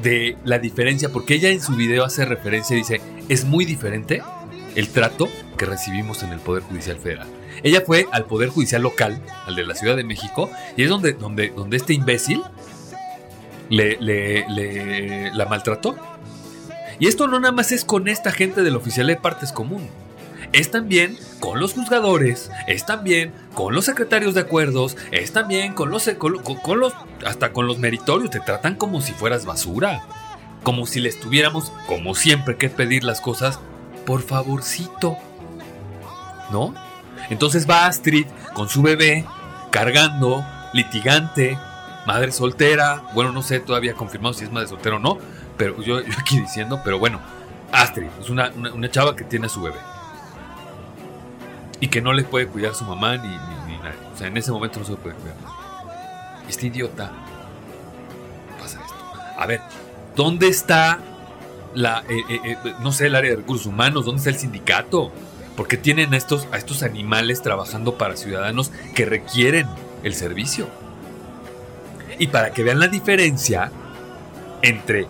de 0.04 0.38
la 0.46 0.60
diferencia, 0.60 1.10
porque 1.10 1.36
ella 1.36 1.50
en 1.50 1.62
su 1.62 1.76
video 1.76 2.06
hace 2.06 2.26
referencia 2.26 2.76
y 2.76 2.80
dice, 2.80 3.02
es 3.28 3.46
muy 3.46 3.66
diferente 3.66 4.22
el 4.76 4.90
trato 4.90 5.28
que 5.58 5.66
recibimos 5.66 6.22
en 6.24 6.32
el 6.32 6.40
Poder 6.40 6.64
Judicial 6.64 6.98
Federal. 6.98 7.39
Ella 7.64 7.84
fue 7.86 8.08
al 8.12 8.26
Poder 8.26 8.50
Judicial 8.50 8.82
local, 8.82 9.22
al 9.46 9.56
de 9.56 9.66
la 9.66 9.76
Ciudad 9.76 9.96
de 9.96 10.04
México, 10.04 10.50
y 10.78 10.84
es 10.84 10.90
donde, 10.90 11.14
donde, 11.14 11.50
donde 11.50 11.78
este 11.78 11.94
imbécil 11.94 12.42
le, 13.70 13.98
le, 14.00 15.32
la 15.34 15.46
maltrató. 15.46 15.96
Y 17.00 17.08
esto 17.08 17.28
no 17.28 17.40
nada 17.40 17.54
más 17.54 17.72
es 17.72 17.86
con 17.86 18.08
esta 18.08 18.32
gente 18.32 18.62
del 18.62 18.76
oficial 18.76 19.08
de 19.08 19.16
partes 19.16 19.52
común 19.52 19.88
es 20.52 20.72
también 20.72 21.18
con 21.40 21.60
los 21.60 21.74
juzgadores, 21.74 22.50
es 22.68 22.86
también 22.86 23.34
con 23.54 23.76
los 23.76 23.86
secretarios 23.86 24.34
de 24.34 24.42
acuerdos, 24.42 24.98
es 25.12 25.32
también 25.32 25.74
con 25.74 25.92
los, 25.92 26.10
con, 26.18 26.80
los 26.80 26.94
hasta 27.26 27.54
con 27.54 27.68
los 27.68 27.78
meritorios, 27.78 28.32
te 28.32 28.40
tratan 28.40 28.76
como 28.76 29.02
si 29.02 29.14
fueras 29.14 29.46
basura, 29.46 30.02
como 30.64 30.86
si 30.86 31.00
les 31.00 31.20
tuviéramos, 31.20 31.72
como 31.88 32.16
siempre, 32.16 32.58
que 32.58 32.70
pedir 32.70 33.04
las 33.04 33.22
cosas 33.22 33.60
por 34.06 34.22
favorcito, 34.22 35.18
¿no? 36.52 36.74
Entonces 37.30 37.70
va 37.70 37.86
Astrid 37.86 38.26
con 38.54 38.70
su 38.70 38.82
bebé, 38.82 39.26
cargando, 39.72 40.46
litigante, 40.74 41.58
madre 42.06 42.32
soltera, 42.32 43.04
bueno, 43.14 43.32
no 43.32 43.42
sé 43.42 43.60
todavía 43.60 43.94
confirmado 43.94 44.34
si 44.34 44.44
es 44.44 44.52
madre 44.52 44.68
soltera 44.68 44.96
o 44.96 45.00
no, 45.00 45.18
pero 45.58 45.82
yo, 45.82 45.98
aquí 46.18 46.40
diciendo, 46.40 46.82
pero 46.84 47.00
bueno, 47.00 47.20
Astrid 47.72 48.08
es 48.20 48.30
una, 48.30 48.52
una 48.74 48.90
chava 48.90 49.16
que 49.16 49.24
tiene 49.24 49.46
a 49.46 49.50
su 49.50 49.62
bebé 49.62 49.78
y 51.80 51.88
que 51.88 52.02
no 52.02 52.14
le 52.14 52.24
puede 52.24 52.48
cuidar 52.48 52.76
su 52.76 52.84
mamá 52.84 53.18
ni, 53.18 53.28
ni, 53.28 53.78
nadie. 53.78 54.00
O 54.14 54.18
sea, 54.18 54.28
en 54.28 54.38
ese 54.38 54.52
momento 54.52 54.80
no 54.80 54.86
se 54.86 54.96
puede 54.96 55.16
cuidar. 55.16 55.38
Este 56.48 56.68
idiota 56.68 57.12
pasa 58.60 58.82
esto. 58.82 58.96
A 59.38 59.46
ver, 59.46 59.62
¿dónde 60.16 60.48
está 60.48 61.00
la, 61.74 62.04
eh, 62.10 62.24
eh, 62.30 62.40
eh, 62.44 62.74
no 62.82 62.92
sé, 62.92 63.08
el 63.08 63.16
área 63.16 63.32
de 63.32 63.38
recursos 63.38 63.68
humanos? 63.68 64.06
¿Dónde 64.06 64.20
está 64.20 64.30
el 64.30 64.38
sindicato? 64.38 65.12
Porque 65.60 65.76
tienen 65.76 66.14
a 66.14 66.18
estos, 66.18 66.48
a 66.54 66.58
estos 66.58 66.84
animales 66.84 67.42
trabajando 67.42 67.98
para 67.98 68.16
ciudadanos 68.16 68.72
que 68.96 69.04
requieren 69.04 69.68
el 70.04 70.16
servicio. 70.16 70.70
Y 72.18 72.28
para 72.28 72.54
que 72.54 72.64
vean 72.64 72.80
la 72.80 72.88
diferencia 72.88 73.70
entre 74.62 75.08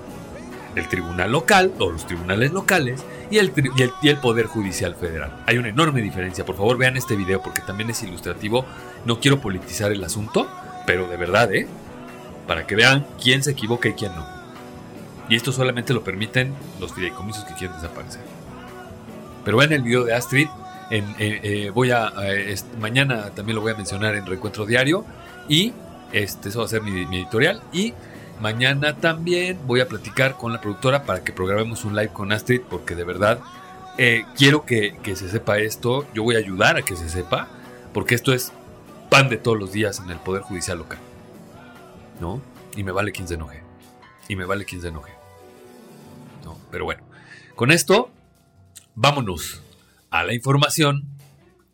el 0.73 0.87
tribunal 0.87 1.33
local 1.33 1.71
o 1.77 1.91
los 1.91 2.07
tribunales 2.07 2.51
locales 2.51 3.05
y 3.29 3.37
el, 3.37 3.53
y 4.01 4.07
el, 4.07 4.17
Poder 4.17 4.47
Judicial 4.47 4.95
Federal. 4.95 5.43
Hay 5.45 5.59
una 5.59 5.69
enorme 5.69 6.01
diferencia. 6.01 6.43
Por 6.45 6.57
favor, 6.57 6.79
vean 6.79 6.97
este 6.97 7.15
video 7.15 7.43
porque 7.43 7.61
también 7.61 7.91
es 7.91 8.01
ilustrativo. 8.01 8.65
No 9.05 9.19
quiero 9.19 9.41
politizar 9.41 9.91
el 9.91 10.03
asunto, 10.03 10.49
pero 10.87 11.07
de 11.07 11.17
verdad, 11.17 11.53
¿eh? 11.53 11.67
Para 12.47 12.65
que 12.65 12.73
vean 12.73 13.05
quién 13.21 13.43
se 13.43 13.51
equivoca 13.51 13.87
y 13.89 13.93
quién 13.93 14.15
no. 14.15 14.25
Y 15.29 15.35
esto 15.35 15.51
solamente 15.51 15.93
lo 15.93 16.03
permiten 16.03 16.55
los 16.79 16.91
fideicomisos 16.91 17.43
que 17.43 17.53
quieren 17.53 17.75
desaparecer. 17.75 18.38
Pero 19.49 19.57
vean 19.57 19.73
el 19.73 19.81
video 19.81 20.03
de 20.03 20.13
Astrid. 20.13 20.47
Eh, 20.91 21.03
eh, 21.17 21.71
voy 21.73 21.89
a, 21.89 22.13
mañana 22.79 23.31
también 23.31 23.55
lo 23.55 23.63
voy 23.63 23.71
a 23.71 23.75
mencionar 23.75 24.13
en 24.13 24.27
Reencuentro 24.27 24.67
Diario. 24.67 25.03
Y 25.47 25.73
este, 26.11 26.49
eso 26.49 26.59
va 26.59 26.65
a 26.65 26.67
ser 26.67 26.83
mi, 26.83 27.07
mi 27.07 27.17
editorial. 27.17 27.59
Y 27.73 27.95
Mañana 28.39 28.95
también 28.95 29.59
voy 29.67 29.81
a 29.81 29.87
platicar 29.87 30.37
con 30.37 30.53
la 30.53 30.61
productora 30.61 31.03
para 31.03 31.23
que 31.23 31.33
programemos 31.33 31.83
un 31.83 31.93
live 31.93 32.13
con 32.13 32.31
Astrid, 32.31 32.61
porque 32.61 32.95
de 32.95 33.03
verdad 33.03 33.39
eh, 33.97 34.23
quiero 34.37 34.65
que, 34.65 34.97
se 35.03 35.29
sepa 35.29 35.57
esto. 35.57 36.07
Yo 36.13 36.23
voy 36.23 36.35
a 36.35 36.39
ayudar 36.39 36.77
a 36.77 36.81
que 36.81 36.95
se 36.95 37.09
sepa, 37.09 37.49
porque 37.93 38.15
esto 38.15 38.31
es 38.31 38.53
pan 39.09 39.27
de 39.27 39.35
todos 39.35 39.59
los 39.59 39.73
días 39.73 39.99
en 39.99 40.09
el 40.09 40.19
Poder 40.19 40.41
Judicial 40.43 40.77
local. 40.77 40.99
¿No? 42.21 42.41
Y 42.77 42.83
me 42.83 42.93
vale 42.93 43.11
quien 43.11 43.27
se 43.27 43.33
enoje. 43.33 43.61
Y 44.29 44.37
me 44.37 44.45
vale 44.45 44.63
quien 44.63 44.81
se 44.81 44.87
enoje. 44.87 45.11
¿No? 46.45 46.57
Pero 46.71 46.85
bueno, 46.85 47.03
con 47.55 47.71
esto, 47.71 48.09
vámonos 48.99 49.61
a 50.09 50.23
la 50.23 50.33
información. 50.33 51.07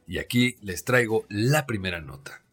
Y 0.08 0.20
aquí 0.20 0.56
les 0.62 0.86
traigo 0.86 1.26
la 1.30 1.66
primera 1.66 2.00
nota. 2.00 2.44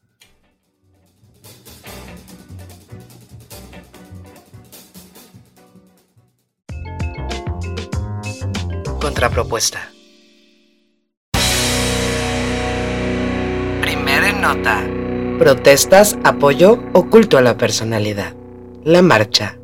Contrapropuesta. 9.00 9.90
Primera 13.82 14.32
nota. 14.32 14.82
Protestas, 15.38 16.16
apoyo 16.24 16.82
oculto 16.94 17.36
a 17.36 17.42
la 17.42 17.58
personalidad. 17.58 18.34
La 18.84 19.02
marcha. 19.02 19.58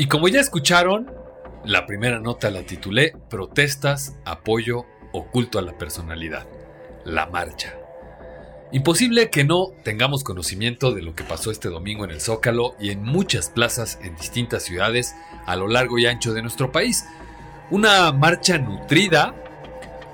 Y 0.00 0.06
como 0.06 0.28
ya 0.28 0.40
escucharon, 0.40 1.12
la 1.62 1.84
primera 1.84 2.20
nota 2.20 2.50
la 2.50 2.62
titulé 2.62 3.12
Protestas, 3.28 4.16
apoyo 4.24 4.86
oculto 5.12 5.58
a 5.58 5.62
la 5.62 5.76
personalidad. 5.76 6.46
La 7.04 7.26
marcha. 7.26 7.74
Imposible 8.72 9.28
que 9.28 9.44
no 9.44 9.72
tengamos 9.84 10.24
conocimiento 10.24 10.94
de 10.94 11.02
lo 11.02 11.14
que 11.14 11.22
pasó 11.22 11.50
este 11.50 11.68
domingo 11.68 12.06
en 12.06 12.12
el 12.12 12.22
Zócalo 12.22 12.76
y 12.80 12.92
en 12.92 13.02
muchas 13.02 13.50
plazas 13.50 13.98
en 14.02 14.16
distintas 14.16 14.62
ciudades 14.62 15.14
a 15.44 15.54
lo 15.56 15.68
largo 15.68 15.98
y 15.98 16.06
ancho 16.06 16.32
de 16.32 16.40
nuestro 16.40 16.72
país. 16.72 17.04
Una 17.70 18.10
marcha 18.10 18.56
nutrida, 18.56 19.34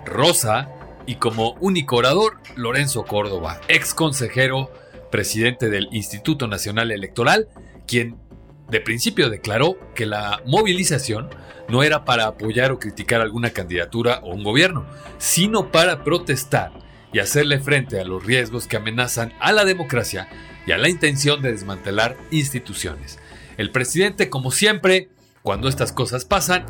rosa 0.04 0.68
y 1.06 1.14
como 1.14 1.52
único 1.60 1.94
orador 1.94 2.40
Lorenzo 2.56 3.04
Córdoba, 3.04 3.60
ex 3.68 3.94
consejero, 3.94 4.68
presidente 5.12 5.70
del 5.70 5.86
Instituto 5.92 6.48
Nacional 6.48 6.90
Electoral, 6.90 7.46
quien 7.86 8.25
de 8.68 8.80
principio 8.80 9.30
declaró 9.30 9.76
que 9.94 10.06
la 10.06 10.42
movilización 10.44 11.30
no 11.68 11.82
era 11.82 12.04
para 12.04 12.26
apoyar 12.26 12.72
o 12.72 12.78
criticar 12.78 13.20
alguna 13.20 13.50
candidatura 13.50 14.20
o 14.22 14.34
un 14.34 14.44
gobierno, 14.44 14.86
sino 15.18 15.70
para 15.70 16.04
protestar 16.04 16.72
y 17.12 17.18
hacerle 17.18 17.60
frente 17.60 18.00
a 18.00 18.04
los 18.04 18.24
riesgos 18.24 18.66
que 18.66 18.76
amenazan 18.76 19.32
a 19.40 19.52
la 19.52 19.64
democracia 19.64 20.28
y 20.66 20.72
a 20.72 20.78
la 20.78 20.88
intención 20.88 21.42
de 21.42 21.52
desmantelar 21.52 22.16
instituciones. 22.30 23.18
El 23.56 23.70
presidente, 23.70 24.28
como 24.28 24.50
siempre, 24.50 25.08
cuando 25.42 25.68
estas 25.68 25.92
cosas 25.92 26.24
pasan, 26.24 26.66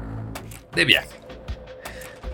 de 0.75 0.85
viaje. 0.85 1.09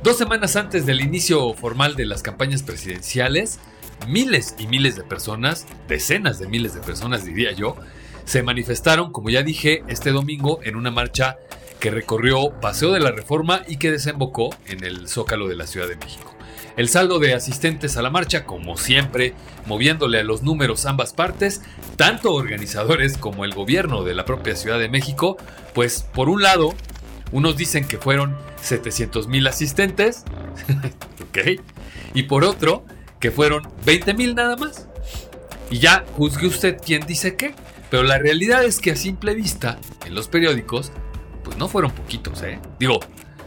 Dos 0.03 0.19
semanas 0.19 0.57
antes 0.57 0.85
del 0.85 1.01
inicio 1.01 1.55
formal 1.55 1.95
de 1.95 2.07
las 2.07 2.25
campañas 2.25 2.65
presidenciales, 2.65 3.61
miles 4.09 4.57
y 4.59 4.67
miles 4.67 4.97
de 4.97 5.05
personas, 5.05 5.67
decenas 5.87 6.41
de 6.41 6.49
miles 6.49 6.75
de 6.75 6.81
personas 6.81 7.25
diría 7.25 7.53
yo, 7.53 7.77
se 8.25 8.43
manifestaron, 8.43 9.13
como 9.13 9.31
ya 9.31 9.43
dije, 9.43 9.83
este 9.89 10.11
domingo 10.11 10.61
en 10.63 10.77
una 10.77 10.91
marcha 10.91 11.37
que 11.81 11.91
recorrió 11.91 12.53
Paseo 12.61 12.93
de 12.93 13.01
la 13.01 13.11
Reforma 13.11 13.63
y 13.67 13.77
que 13.77 13.91
desembocó 13.91 14.55
en 14.67 14.85
el 14.85 15.09
Zócalo 15.09 15.49
de 15.49 15.57
la 15.57 15.67
Ciudad 15.67 15.89
de 15.89 15.97
México. 15.97 16.33
El 16.77 16.89
saldo 16.89 17.19
de 17.19 17.35
asistentes 17.35 17.97
a 17.97 18.03
la 18.03 18.11
marcha, 18.11 18.45
como 18.45 18.77
siempre, 18.77 19.35
moviéndole 19.67 20.21
a 20.21 20.25
los 20.25 20.43
números 20.43 20.87
ambas 20.87 21.13
partes, 21.13 21.61
tanto 21.97 22.33
organizadores 22.33 23.19
como 23.19 23.45
el 23.45 23.53
gobierno 23.53 24.05
de 24.05 24.15
la 24.15 24.25
propia 24.25 24.57
Ciudad 24.57 24.79
de 24.79 24.89
México, 24.89 25.37
pues 25.75 26.07
por 26.15 26.29
un 26.29 26.43
lado, 26.43 26.73
unos 27.31 27.57
dicen 27.57 27.87
que 27.87 27.99
fueron 27.99 28.37
700 28.63 29.29
mil 29.29 29.47
asistentes, 29.47 30.25
ok, 31.29 31.61
y 32.15 32.23
por 32.23 32.45
otro, 32.45 32.85
que 33.21 33.31
fueron 33.31 33.69
20 33.85 34.15
mil 34.15 34.35
nada 34.35 34.57
más. 34.57 34.89
Y 35.71 35.79
ya 35.79 36.05
juzgue 36.17 36.47
usted 36.47 36.79
quién 36.85 37.07
dice 37.07 37.37
qué. 37.37 37.55
Pero 37.93 38.05
la 38.05 38.17
realidad 38.17 38.65
es 38.65 38.81
que 38.81 38.93
a 38.93 38.97
simple 38.97 39.35
vista, 39.35 39.79
en 40.07 40.15
los 40.15 40.27
periódicos, 40.27 40.93
pues 41.45 41.59
no 41.59 41.69
fueron 41.69 41.91
poquitos, 41.91 42.43
¿eh? 42.43 42.59
Digo, 42.79 43.01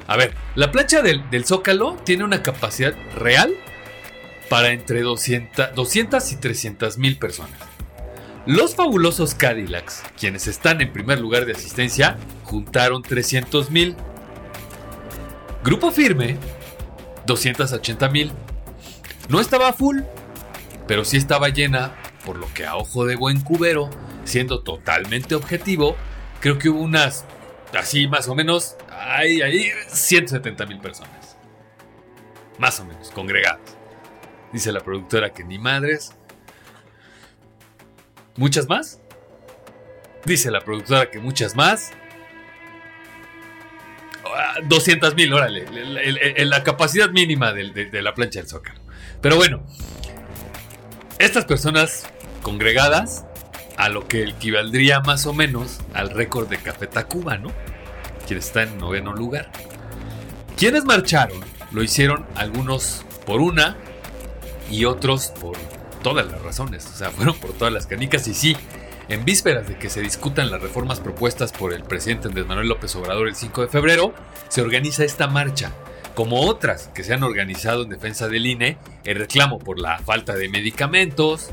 a 0.05 0.17
ver, 0.17 0.35
la 0.53 0.71
plancha 0.71 1.01
del, 1.01 1.23
Zócalo 1.43 1.97
tiene 2.03 2.25
una 2.25 2.43
capacidad 2.43 2.93
real 3.15 3.55
para 4.47 4.69
entre 4.69 5.01
200, 5.01 5.73
200 5.73 6.31
y 6.31 6.35
300 6.35 6.99
mil 6.99 7.17
personas. 7.17 7.57
Los 8.45 8.75
fabulosos 8.75 9.33
Cadillacs, 9.33 10.03
quienes 10.15 10.45
están 10.45 10.79
en 10.79 10.93
primer 10.93 11.19
lugar 11.19 11.47
de 11.47 11.53
asistencia, 11.53 12.15
juntaron 12.43 13.01
300 13.01 13.71
mil. 13.71 13.95
Grupo 15.63 15.89
Firme, 15.89 16.37
280 17.25 18.09
mil. 18.09 18.31
No 19.27 19.39
estaba 19.39 19.73
full, 19.73 20.01
pero 20.87 21.03
sí 21.03 21.17
estaba 21.17 21.49
llena, 21.49 21.95
por 22.23 22.37
lo 22.37 22.45
que 22.53 22.67
a 22.67 22.75
ojo 22.75 23.07
de 23.07 23.15
buen 23.15 23.41
cubero, 23.41 23.89
siendo 24.25 24.61
totalmente 24.61 25.35
objetivo, 25.35 25.95
creo 26.41 26.57
que 26.57 26.69
hubo 26.69 26.81
unas, 26.81 27.25
así 27.77 28.07
más 28.07 28.27
o 28.27 28.35
menos, 28.35 28.75
ahí, 28.89 29.41
ahí, 29.41 29.69
170 29.87 30.65
mil 30.65 30.79
personas. 30.79 31.37
Más 32.57 32.79
o 32.79 32.85
menos, 32.85 33.11
congregadas. 33.11 33.77
Dice 34.51 34.71
la 34.71 34.81
productora 34.81 35.31
que 35.33 35.43
ni 35.43 35.59
madres. 35.59 36.13
¿Muchas 38.35 38.67
más? 38.67 38.99
Dice 40.25 40.51
la 40.51 40.61
productora 40.61 41.09
que 41.09 41.19
muchas 41.19 41.55
más. 41.55 41.91
200 44.63 45.11
ah, 45.11 45.15
mil, 45.15 45.33
órale, 45.33 45.65
la, 46.45 46.63
capacidad 46.63 47.09
mínima 47.09 47.53
de, 47.53 47.69
de 47.71 48.01
la 48.01 48.13
plancha 48.13 48.39
del 48.39 48.49
Zócalo. 48.49 48.79
Pero 49.21 49.35
bueno, 49.35 49.63
estas 51.19 51.45
personas 51.45 52.09
congregadas 52.41 53.25
a 53.77 53.89
lo 53.89 54.07
que 54.07 54.23
equivaldría 54.23 55.01
más 55.01 55.25
o 55.25 55.33
menos 55.33 55.79
al 55.93 56.09
récord 56.09 56.47
de 56.47 56.57
Café 56.57 56.87
Tacuba, 56.87 57.37
¿no? 57.37 57.51
Quien 58.27 58.39
está 58.39 58.63
en 58.63 58.77
noveno 58.77 59.13
lugar. 59.13 59.51
Quienes 60.57 60.85
marcharon 60.85 61.39
lo 61.71 61.83
hicieron 61.83 62.25
algunos 62.35 63.05
por 63.25 63.41
una 63.41 63.77
y 64.69 64.85
otros 64.85 65.27
por 65.27 65.57
todas 66.01 66.25
las 66.27 66.41
razones, 66.41 66.85
o 66.85 66.97
sea, 66.97 67.09
fueron 67.11 67.35
por 67.35 67.53
todas 67.53 67.73
las 67.73 67.87
canicas 67.87 68.27
y 68.27 68.33
sí, 68.33 68.55
en 69.09 69.25
vísperas 69.25 69.67
de 69.67 69.77
que 69.77 69.89
se 69.89 70.01
discutan 70.01 70.49
las 70.49 70.61
reformas 70.61 70.99
propuestas 70.99 71.51
por 71.51 71.73
el 71.73 71.83
presidente 71.83 72.27
Andrés 72.27 72.47
Manuel 72.47 72.69
López 72.69 72.95
Obrador 72.95 73.27
el 73.27 73.35
5 73.35 73.61
de 73.61 73.67
febrero, 73.67 74.13
se 74.47 74.61
organiza 74.61 75.03
esta 75.03 75.27
marcha 75.27 75.71
como 76.15 76.41
otras 76.41 76.89
que 76.93 77.03
se 77.03 77.13
han 77.13 77.23
organizado 77.23 77.83
en 77.83 77.89
defensa 77.89 78.29
del 78.29 78.45
INE, 78.45 78.77
en 79.03 79.17
reclamo 79.17 79.59
por 79.59 79.79
la 79.79 79.99
falta 79.99 80.33
de 80.33 80.47
medicamentos, 80.47 81.51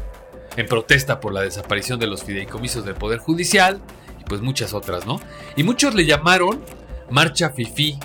en 0.56 0.66
protesta 0.66 1.20
por 1.20 1.32
la 1.32 1.42
desaparición 1.42 1.98
de 1.98 2.06
los 2.06 2.24
fideicomisos 2.24 2.84
del 2.84 2.94
Poder 2.94 3.18
Judicial, 3.18 3.80
y 4.20 4.24
pues 4.24 4.40
muchas 4.40 4.74
otras, 4.74 5.06
¿no? 5.06 5.20
Y 5.56 5.62
muchos 5.62 5.94
le 5.94 6.04
llamaron 6.04 6.62
Marcha 7.10 7.50
Fifi. 7.50 7.98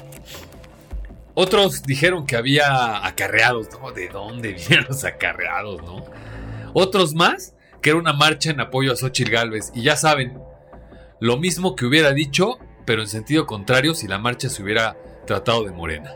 Otros 1.34 1.84
dijeron 1.84 2.26
que 2.26 2.36
había 2.36 3.06
acarreados, 3.06 3.68
¿no? 3.80 3.92
¿De 3.92 4.10
dónde 4.10 4.54
vienen 4.70 4.86
los 4.88 5.04
acarreados, 5.04 5.82
no? 5.84 6.06
Otros 6.74 7.14
más, 7.14 7.54
que 7.82 7.92
era 7.92 8.00
una 8.00 8.14
marcha 8.14 8.50
en 8.52 8.60
apoyo 8.60 8.94
a 8.94 8.96
Xochitl 8.96 9.32
Galvez. 9.32 9.72
Y 9.76 9.84
ya 9.84 9.96
saben, 9.96 10.40
lo 11.20 11.38
mismo 11.38 11.76
que 11.76 11.86
hubiera 11.86 12.12
dicho, 12.14 12.58
pero 12.86 13.02
en 13.02 13.08
sentido 13.08 13.46
contrario 13.46 13.94
si 13.94 14.08
la 14.08 14.18
marcha 14.18 14.50
se 14.50 14.64
hubiera 14.64 14.98
tratado 15.26 15.64
de 15.64 15.72
Morena. 15.72 16.16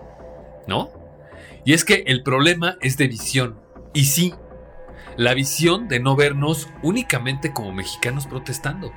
¿no? 0.68 0.92
Y 1.66 1.74
es 1.74 1.86
que 1.86 2.04
el 2.08 2.24
problema 2.24 2.78
es 2.82 2.98
de 2.98 3.08
visión. 3.08 3.60
Y 3.94 4.06
sí, 4.06 4.34
la 5.18 5.34
visión 5.34 5.88
de 5.88 6.00
no 6.00 6.16
vernos 6.16 6.70
únicamente 6.82 7.54
como 7.54 7.72
mexicanos 7.72 8.28
protestando. 8.28 8.92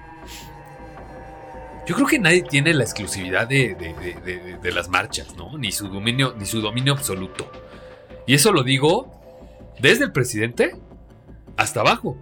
Yo 1.87 1.95
creo 1.95 2.07
que 2.07 2.19
nadie 2.19 2.43
tiene 2.43 2.73
la 2.73 2.85
exclusividad 2.85 3.47
de, 3.47 3.77
las 4.73 4.89
marchas, 4.89 5.37
¿no? 5.37 5.59
Ni 5.59 5.71
su, 5.71 5.89
dominio, 5.89 6.35
ni 6.39 6.47
su 6.47 6.61
dominio 6.61 6.95
absoluto. 6.95 7.51
Y 8.27 8.35
eso 8.35 8.53
lo 8.53 8.63
digo 8.63 9.15
desde 9.81 10.05
el 10.05 10.13
presidente 10.13 10.77
hasta 11.57 11.81
abajo. 11.81 12.17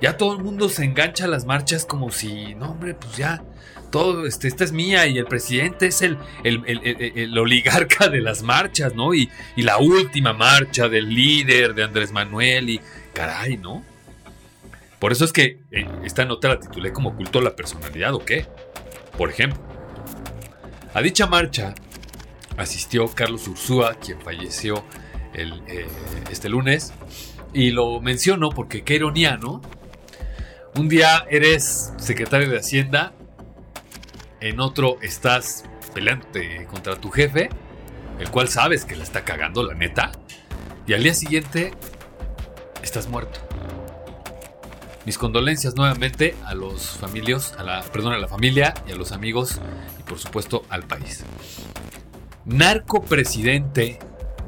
Ya 0.00 0.16
todo 0.16 0.32
el 0.32 0.42
mundo 0.42 0.68
se 0.68 0.84
engancha 0.84 1.24
a 1.24 1.28
las 1.28 1.44
marchas 1.44 1.84
como 1.84 2.10
si, 2.10 2.54
no, 2.54 2.70
hombre, 2.70 2.94
pues 2.94 3.16
ya, 3.16 3.42
todo, 3.90 4.26
este, 4.26 4.48
esta 4.48 4.64
es 4.64 4.72
mía 4.72 5.06
y 5.06 5.18
el 5.18 5.26
presidente 5.26 5.88
es 5.88 6.02
el, 6.02 6.18
el, 6.44 7.36
oligarca 7.36 8.08
de 8.08 8.20
las 8.20 8.42
marchas, 8.42 8.94
¿no? 8.94 9.12
Y, 9.12 9.28
y, 9.56 9.62
la 9.62 9.78
última 9.78 10.32
marcha 10.32 10.88
del 10.88 11.08
líder 11.08 11.74
de 11.74 11.84
Andrés 11.84 12.12
Manuel 12.12 12.70
y 12.70 12.80
caray, 13.12 13.56
¿no? 13.56 13.84
Por 14.98 15.12
eso 15.12 15.24
es 15.24 15.32
que 15.32 15.60
eh, 15.70 15.86
esta 16.04 16.24
nota 16.24 16.48
la 16.48 16.60
titulé 16.60 16.92
como 16.92 17.14
culto 17.14 17.38
a 17.38 17.42
la 17.42 17.54
personalidad, 17.54 18.14
¿o 18.14 18.24
qué? 18.24 18.46
Por 19.16 19.30
ejemplo, 19.30 19.60
a 20.94 21.02
dicha 21.02 21.26
marcha 21.26 21.74
asistió 22.56 23.06
Carlos 23.08 23.46
Ursúa, 23.46 23.94
quien 23.94 24.20
falleció 24.20 24.84
el, 25.34 25.62
eh, 25.68 25.86
este 26.30 26.48
lunes, 26.48 26.92
y 27.52 27.70
lo 27.70 28.00
menciono 28.00 28.50
porque 28.50 28.82
qué 28.82 28.96
ironía, 28.96 29.36
¿no? 29.36 29.62
Un 30.74 30.88
día 30.88 31.24
eres 31.30 31.92
secretario 31.96 32.48
de 32.50 32.58
Hacienda 32.58 33.12
en 34.40 34.60
otro 34.60 34.98
estás 35.02 35.64
peleándote 35.94 36.66
contra 36.66 36.96
tu 36.96 37.10
jefe, 37.10 37.48
el 38.18 38.30
cual 38.30 38.48
sabes 38.48 38.84
que 38.84 38.96
la 38.96 39.04
está 39.04 39.24
cagando, 39.24 39.62
la 39.62 39.74
neta, 39.74 40.12
y 40.86 40.94
al 40.94 41.02
día 41.02 41.14
siguiente 41.14 41.72
estás 42.82 43.08
muerto. 43.08 43.40
Mis 45.04 45.16
condolencias 45.16 45.74
nuevamente 45.74 46.34
a 46.44 46.54
los 46.54 46.90
familios, 46.90 47.54
a 47.56 47.62
la, 47.62 47.82
perdón, 47.82 48.12
a 48.12 48.18
la 48.18 48.28
familia 48.28 48.74
y 48.86 48.92
a 48.92 48.96
los 48.96 49.12
amigos 49.12 49.60
y 49.98 50.02
por 50.02 50.18
supuesto 50.18 50.64
al 50.68 50.82
país. 50.82 51.24
Narco 52.44 53.02
presidente, 53.02 53.98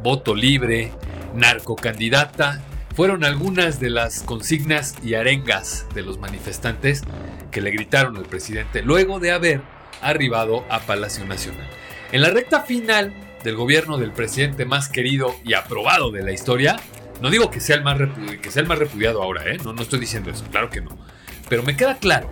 voto 0.03 0.35
libre, 0.35 0.93
narco 1.35 1.77
candidata, 1.77 2.63
fueron 2.95 3.25
algunas 3.25 3.81
de 3.81 3.91
las 3.91 4.23
consignas 4.23 4.97
y 5.03 5.15
arengas 5.15 5.87
de 5.95 6.03
los 6.03 6.19
manifestantes 6.19 7.03
que 7.51 7.61
le 7.61 7.71
gritaron 7.71 8.17
al 8.17 8.27
presidente 8.27 8.83
luego 8.83 9.21
de 9.21 9.33
haber 9.33 9.63
arribado 10.03 10.65
a 10.69 10.81
Palacio 10.81 11.25
Nacional. 11.25 11.67
En 12.13 12.23
la 12.23 12.31
recta 12.31 12.63
final 12.63 13.15
del 13.45 13.57
gobierno 13.57 13.97
del 13.97 14.13
presidente 14.13 14.65
más 14.65 14.89
querido 14.89 15.35
y 15.45 15.55
aprobado 15.55 16.11
de 16.11 16.23
la 16.23 16.33
historia, 16.33 16.77
no 17.21 17.31
digo 17.31 17.51
que 17.51 17.61
sea 17.61 17.77
el 17.77 17.83
más, 17.83 17.99
que 18.41 18.51
sea 18.51 18.63
el 18.63 18.69
más 18.69 18.79
repudiado 18.79 19.23
ahora, 19.23 19.45
¿eh? 19.51 19.59
no, 19.65 19.73
no 19.73 19.83
estoy 19.83 20.01
diciendo 20.01 20.31
eso, 20.31 20.45
claro 20.51 20.71
que 20.71 20.81
no. 20.81 20.97
Pero 21.49 21.63
me 21.63 21.77
queda 21.77 21.99
claro 21.99 22.29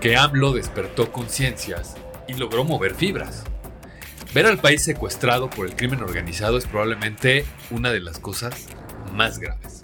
que 0.00 0.16
AMLO 0.16 0.52
despertó 0.52 1.12
conciencias 1.12 1.96
y 2.28 2.34
logró 2.34 2.64
mover 2.64 2.94
fibras. 2.94 3.44
Ver 4.34 4.46
al 4.46 4.58
país 4.58 4.82
secuestrado 4.82 5.48
por 5.48 5.66
el 5.66 5.76
crimen 5.76 6.02
organizado 6.02 6.58
es 6.58 6.66
probablemente 6.66 7.44
una 7.70 7.92
de 7.92 8.00
las 8.00 8.18
cosas 8.18 8.66
más 9.12 9.38
graves. 9.38 9.82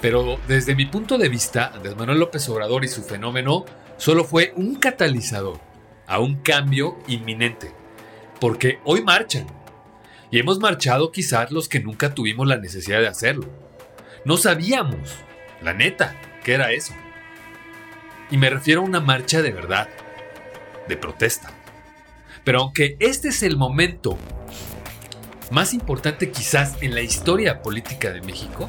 Pero 0.00 0.38
desde 0.48 0.74
mi 0.74 0.86
punto 0.86 1.18
de 1.18 1.28
vista, 1.28 1.72
Andrés 1.74 1.96
Manuel 1.96 2.20
López 2.20 2.48
Obrador 2.48 2.84
y 2.84 2.88
su 2.88 3.02
fenómeno 3.02 3.64
solo 3.96 4.24
fue 4.24 4.52
un 4.56 4.76
catalizador 4.76 5.60
a 6.06 6.20
un 6.20 6.36
cambio 6.36 6.98
inminente. 7.08 7.72
Porque 8.40 8.78
hoy 8.84 9.02
marchan. 9.02 9.46
Y 10.30 10.38
hemos 10.38 10.58
marchado 10.58 11.10
quizás 11.10 11.50
los 11.50 11.68
que 11.68 11.80
nunca 11.80 12.14
tuvimos 12.14 12.46
la 12.46 12.58
necesidad 12.58 13.00
de 13.00 13.08
hacerlo. 13.08 13.48
No 14.24 14.36
sabíamos, 14.36 15.14
la 15.62 15.72
neta, 15.72 16.14
que 16.44 16.54
era 16.54 16.72
eso. 16.72 16.92
Y 18.30 18.36
me 18.36 18.50
refiero 18.50 18.82
a 18.82 18.84
una 18.84 19.00
marcha 19.00 19.40
de 19.40 19.52
verdad, 19.52 19.88
de 20.86 20.96
protesta. 20.96 21.50
Pero 22.44 22.60
aunque 22.60 22.96
este 23.00 23.28
es 23.28 23.42
el 23.42 23.56
momento 23.56 24.18
más 25.50 25.72
importante 25.72 26.30
quizás 26.30 26.76
en 26.82 26.94
la 26.94 27.00
historia 27.00 27.62
política 27.62 28.12
de 28.12 28.20
México, 28.20 28.68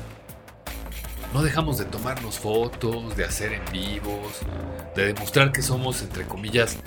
no 1.34 1.44
dejamos 1.44 1.78
de 1.78 1.86
tomarnos 1.86 2.40
fotos, 2.40 3.16
de 3.18 3.26
hacer 3.26 3.54
en 3.54 3.62
vivos, 3.72 4.40
de 4.96 5.14
demostrar 5.14 5.52
que 5.52 5.62
somos, 5.62 6.02
entre 6.02 6.24
comillas, 6.24 6.78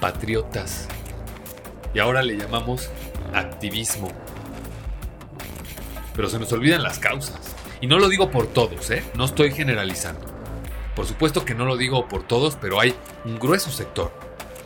patriotas. 0.00 0.88
Y 1.94 1.98
ahora 1.98 2.22
le 2.22 2.36
llamamos 2.36 2.90
activismo. 3.32 4.10
Pero 6.14 6.28
se 6.28 6.38
nos 6.38 6.52
olvidan 6.52 6.82
las 6.82 6.98
causas. 6.98 7.54
Y 7.80 7.86
no 7.86 7.98
lo 7.98 8.08
digo 8.08 8.30
por 8.30 8.46
todos, 8.46 8.90
¿eh? 8.90 9.02
No 9.14 9.24
estoy 9.24 9.52
generalizando. 9.52 10.26
Por 10.94 11.06
supuesto 11.06 11.44
que 11.44 11.54
no 11.54 11.64
lo 11.64 11.76
digo 11.76 12.06
por 12.06 12.22
todos, 12.22 12.56
pero 12.56 12.78
hay 12.78 12.94
un 13.24 13.38
grueso 13.38 13.70
sector 13.70 14.12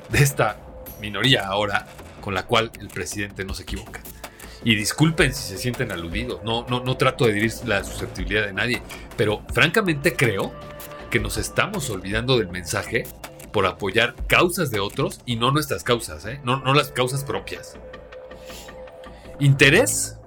de 0.09 0.19
esta 0.19 0.59
minoría 1.01 1.47
ahora 1.47 1.87
con 2.21 2.35
la 2.35 2.47
cual 2.47 2.73
el 2.81 2.88
presidente 2.88 3.45
no 3.45 3.55
se 3.55 3.62
equivoca. 3.62 4.01
Y 4.64 4.75
disculpen 4.75 5.33
si 5.33 5.45
se 5.45 5.59
sienten 5.59 5.92
aludidos, 5.92 6.42
no, 6.42 6.66
no, 6.69 6.81
no 6.81 6.97
trato 6.97 7.27
de 7.27 7.35
dividir 7.35 7.55
la 7.66 7.85
susceptibilidad 7.85 8.47
de 8.47 8.53
nadie, 8.53 8.83
pero 9.16 9.42
francamente 9.53 10.16
creo 10.16 10.53
que 11.11 11.21
nos 11.21 11.37
estamos 11.37 11.88
olvidando 11.88 12.37
del 12.37 12.49
mensaje 12.49 13.05
por 13.53 13.64
apoyar 13.66 14.16
causas 14.27 14.71
de 14.71 14.81
otros 14.81 15.21
y 15.25 15.37
no 15.37 15.53
nuestras 15.53 15.85
causas, 15.85 16.27
¿eh? 16.27 16.40
no, 16.42 16.59
no 16.59 16.75
las 16.75 16.90
causas 16.90 17.23
propias. 17.23 17.79
Interés, 19.39 20.19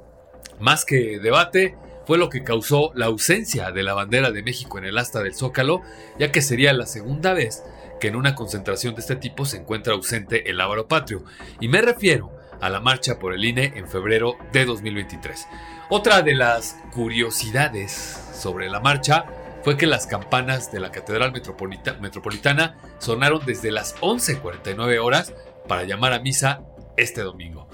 más 0.60 0.86
que 0.86 1.20
debate, 1.20 1.76
fue 2.06 2.18
lo 2.18 2.30
que 2.30 2.44
causó 2.44 2.92
la 2.96 3.06
ausencia 3.06 3.72
de 3.72 3.84
la 3.84 3.94
bandera 3.94 4.32
de 4.32 4.44
México 4.44 4.78
en 4.78 4.86
el 4.86 4.98
asta 4.98 5.22
del 5.22 5.36
Zócalo, 5.36 5.82
ya 6.18 6.32
que 6.32 6.42
sería 6.42 6.74
la 6.74 6.86
segunda 6.86 7.34
vez 7.34 7.64
que 8.00 8.08
en 8.08 8.16
una 8.16 8.36
concentración 8.36 8.96
de 8.96 9.02
este 9.02 9.16
tipo 9.16 9.46
se 9.46 9.58
encuentra 9.58 9.94
ausente 9.94 10.50
el 10.50 10.60
ávaro 10.60 10.88
patrio. 10.88 11.24
Y 11.60 11.68
me 11.68 11.82
refiero 11.82 12.32
a 12.62 12.70
la 12.70 12.80
marcha 12.80 13.20
por 13.20 13.34
el 13.34 13.46
INE 13.46 13.74
en 13.76 13.88
febrero 13.88 14.38
de 14.52 14.66
2023. 14.66 15.48
Otra 15.90 16.22
de 16.22 16.36
las 16.36 16.78
curiosidades 16.94 17.92
sobre 18.34 18.70
la 18.70 18.80
marcha 18.80 19.26
fue 19.64 19.78
que 19.78 19.88
las 19.88 20.08
campanas 20.08 20.72
de 20.72 20.80
la 20.80 20.92
Catedral 20.92 21.32
Metropolitana 21.32 22.78
sonaron 22.98 23.46
desde 23.46 23.72
las 23.72 23.96
11.49 23.98 25.00
horas 25.00 25.34
para 25.68 25.84
llamar 25.84 26.14
a 26.14 26.20
misa 26.20 26.62
este 26.98 27.22
domingo. 27.22 27.68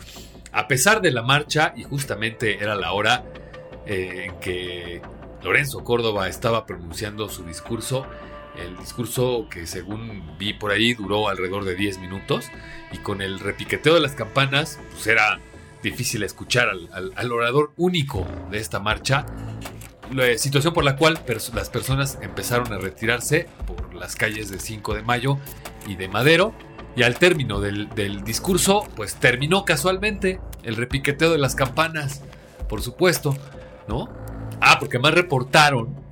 A 0.55 0.69
pesar 0.69 1.01
de 1.01 1.11
la 1.11 1.21
marcha, 1.21 1.73
y 1.75 1.83
justamente 1.83 2.63
era 2.63 2.75
la 2.75 2.93
hora 2.93 3.25
eh, 3.85 4.27
en 4.29 4.39
que 4.39 5.01
Lorenzo 5.43 5.83
Córdoba 5.83 6.29
estaba 6.29 6.65
pronunciando 6.65 7.27
su 7.27 7.43
discurso, 7.43 8.07
el 8.57 8.77
discurso 8.77 9.47
que 9.49 9.67
según 9.67 10.37
vi 10.39 10.53
por 10.53 10.71
ahí 10.71 10.93
duró 10.93 11.27
alrededor 11.27 11.65
de 11.65 11.75
10 11.75 11.99
minutos 11.99 12.45
y 12.93 12.99
con 12.99 13.21
el 13.21 13.41
repiqueteo 13.41 13.95
de 13.95 13.99
las 13.99 14.13
campanas 14.13 14.79
pues 14.91 15.05
era 15.07 15.41
difícil 15.83 16.23
escuchar 16.23 16.69
al, 16.69 17.31
orador 17.33 17.73
único 17.75 18.25
de 18.49 18.59
esta 18.59 18.79
marcha. 18.79 19.25
La 20.13 20.37
situación 20.37 20.73
por 20.73 20.85
la 20.85 20.95
cual 20.95 21.19
las 21.53 21.69
personas 21.69 22.17
empezaron 22.21 22.71
a 22.71 22.77
retirarse 22.77 23.49
por 23.67 23.93
las 23.93 24.15
calles 24.15 24.49
de 24.49 24.59
5 24.59 24.93
de 24.93 25.03
mayo 25.03 25.37
y 25.85 25.95
de 25.95 26.07
Madero. 26.07 26.53
Y 26.95 27.03
al 27.03 27.17
término 27.17 27.59
del, 27.59 27.89
del 27.89 28.23
discurso, 28.23 28.87
pues 28.95 29.15
terminó 29.15 29.65
casualmente 29.65 30.39
el 30.63 30.75
repiqueteo 30.75 31.31
de 31.31 31.37
las 31.37 31.55
campanas, 31.55 32.21
por 32.69 32.81
supuesto, 32.81 33.37
¿no? 33.87 34.09
Ah, 34.61 34.77
porque 34.79 34.99
más 34.99 35.13
reportaron 35.13 36.05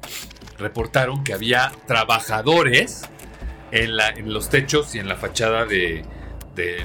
reportaron 0.57 1.23
que 1.23 1.33
había 1.33 1.71
trabajadores 1.87 3.03
en, 3.71 3.95
la, 3.97 4.09
en 4.09 4.33
los 4.33 4.49
techos 4.49 4.95
y 4.95 4.99
en 4.99 5.07
la 5.07 5.15
fachada 5.15 5.65
de, 5.65 6.03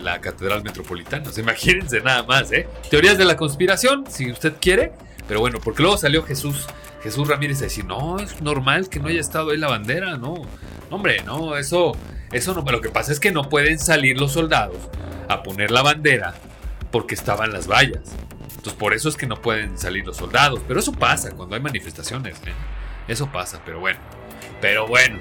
la 0.02 0.20
Catedral 0.20 0.62
Metropolitana. 0.64 1.30
imagínense 1.36 2.00
nada 2.00 2.22
más, 2.22 2.50
¿eh? 2.52 2.66
Teorías 2.90 3.18
de 3.18 3.26
la 3.26 3.36
conspiración, 3.36 4.04
si 4.08 4.30
usted 4.30 4.54
quiere. 4.60 4.92
Pero 5.26 5.40
bueno, 5.40 5.58
porque 5.62 5.82
luego 5.82 5.98
salió 5.98 6.22
Jesús, 6.22 6.66
Jesús 7.02 7.28
Ramírez 7.28 7.60
a 7.60 7.64
decir, 7.64 7.84
no, 7.84 8.18
es 8.18 8.40
normal 8.40 8.88
que 8.88 8.98
no 8.98 9.08
haya 9.08 9.20
estado 9.20 9.50
ahí 9.50 9.58
la 9.58 9.68
bandera, 9.68 10.16
no. 10.16 10.36
Hombre, 10.88 11.22
no, 11.24 11.54
eso, 11.58 11.92
eso 12.32 12.54
no. 12.54 12.62
Lo 12.70 12.80
que 12.80 12.90
pasa 12.90 13.12
es 13.12 13.20
que 13.20 13.32
no 13.32 13.48
pueden 13.48 13.78
salir 13.78 14.18
los 14.18 14.32
soldados 14.32 14.76
a 15.28 15.42
poner 15.42 15.70
la 15.70 15.82
bandera 15.82 16.34
porque 16.90 17.14
estaban 17.14 17.52
las 17.52 17.66
vallas. 17.66 18.02
Entonces 18.40 18.74
por 18.74 18.94
eso 18.94 19.08
es 19.08 19.16
que 19.16 19.26
no 19.26 19.40
pueden 19.40 19.78
salir 19.78 20.06
los 20.06 20.16
soldados. 20.16 20.60
Pero 20.66 20.80
eso 20.80 20.92
pasa 20.92 21.30
cuando 21.32 21.54
hay 21.54 21.62
manifestaciones. 21.62 22.36
Eso 23.06 23.30
pasa, 23.30 23.60
pero 23.64 23.80
bueno. 23.80 23.98
Pero 24.60 24.86
bueno. 24.86 25.18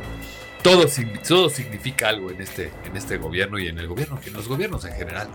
Todo, 0.63 0.85
todo 1.25 1.49
significa 1.49 2.09
algo 2.09 2.29
en 2.31 2.41
este, 2.41 2.73
en 2.83 2.97
este 2.97 3.17
gobierno 3.17 3.57
y 3.57 3.67
en 3.67 3.77
el 3.77 3.87
gobierno, 3.87 4.19
en 4.25 4.33
los 4.33 4.47
gobiernos 4.47 4.83
en 4.85 4.93
general. 4.93 5.29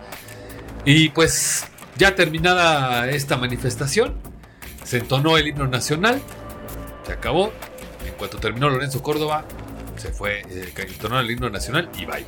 Y 0.85 1.09
pues 1.11 1.65
ya 1.97 2.15
terminada 2.15 3.09
esta 3.09 3.37
manifestación, 3.37 4.17
se 4.85 4.99
entonó 4.99 5.39
el 5.39 5.47
himno 5.47 5.67
nacional, 5.69 6.21
se 7.07 7.13
acabó. 7.13 7.53
En 8.05 8.13
cuanto 8.15 8.39
terminó 8.39 8.69
Lorenzo 8.69 9.03
Córdoba, 9.03 9.45
se 10.03 10.12
fue, 10.12 10.41
eh, 10.51 10.73
entonó 10.77 11.21
el 11.21 11.31
himno 11.31 11.49
nacional 11.49 11.88
y 11.97 12.05
bye. 12.05 12.27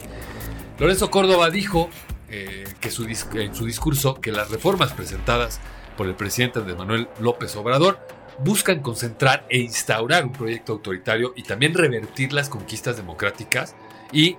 Lorenzo 0.78 1.10
Córdoba 1.10 1.50
dijo 1.50 1.90
eh, 2.30 2.64
que 2.80 2.90
su, 2.90 3.04
en 3.04 3.54
su 3.54 3.66
discurso 3.66 4.20
que 4.20 4.30
las 4.30 4.50
reformas 4.50 4.92
presentadas 4.92 5.60
por 5.96 6.06
el 6.06 6.14
presidente 6.14 6.60
Andrés 6.60 6.76
Manuel 6.76 7.08
López 7.20 7.54
Obrador 7.56 7.98
buscan 8.38 8.80
concentrar 8.80 9.46
e 9.48 9.58
instaurar 9.58 10.24
un 10.24 10.32
proyecto 10.32 10.72
autoritario 10.72 11.32
y 11.36 11.42
también 11.42 11.74
revertir 11.74 12.32
las 12.32 12.48
conquistas 12.48 12.96
democráticas 12.96 13.74
y, 14.12 14.36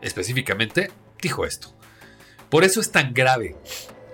específicamente, 0.00 0.90
dijo 1.20 1.44
esto. 1.44 1.72
Por 2.48 2.64
eso 2.64 2.80
es 2.80 2.90
tan 2.92 3.14
grave 3.14 3.56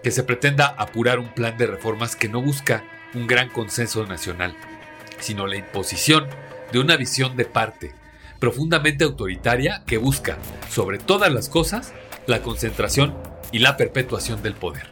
que 0.03 0.11
se 0.11 0.25
pretenda 0.25 0.67
apurar 0.67 1.19
un 1.19 1.33
plan 1.35 1.57
de 1.57 1.67
reformas 1.67 2.17
que 2.17 2.29
no 2.29 2.43
busca 2.43 2.85
un 3.15 3.27
gran 3.27 3.49
consenso 3.51 4.07
nacional, 4.07 4.55
sino 5.21 5.47
la 5.47 5.57
imposición 5.57 6.27
de 6.73 6.79
una 6.79 6.97
visión 6.97 7.37
de 7.37 7.45
parte, 7.45 7.95
profundamente 8.43 9.05
autoritaria 9.05 9.85
que 9.87 9.99
busca, 9.99 10.37
sobre 10.69 10.99
todas 10.99 11.33
las 11.33 11.49
cosas, 11.49 11.93
la 12.27 12.43
concentración 12.43 13.15
y 13.53 13.61
la 13.61 13.77
perpetuación 13.77 14.43
del 14.43 14.55
poder. 14.55 14.89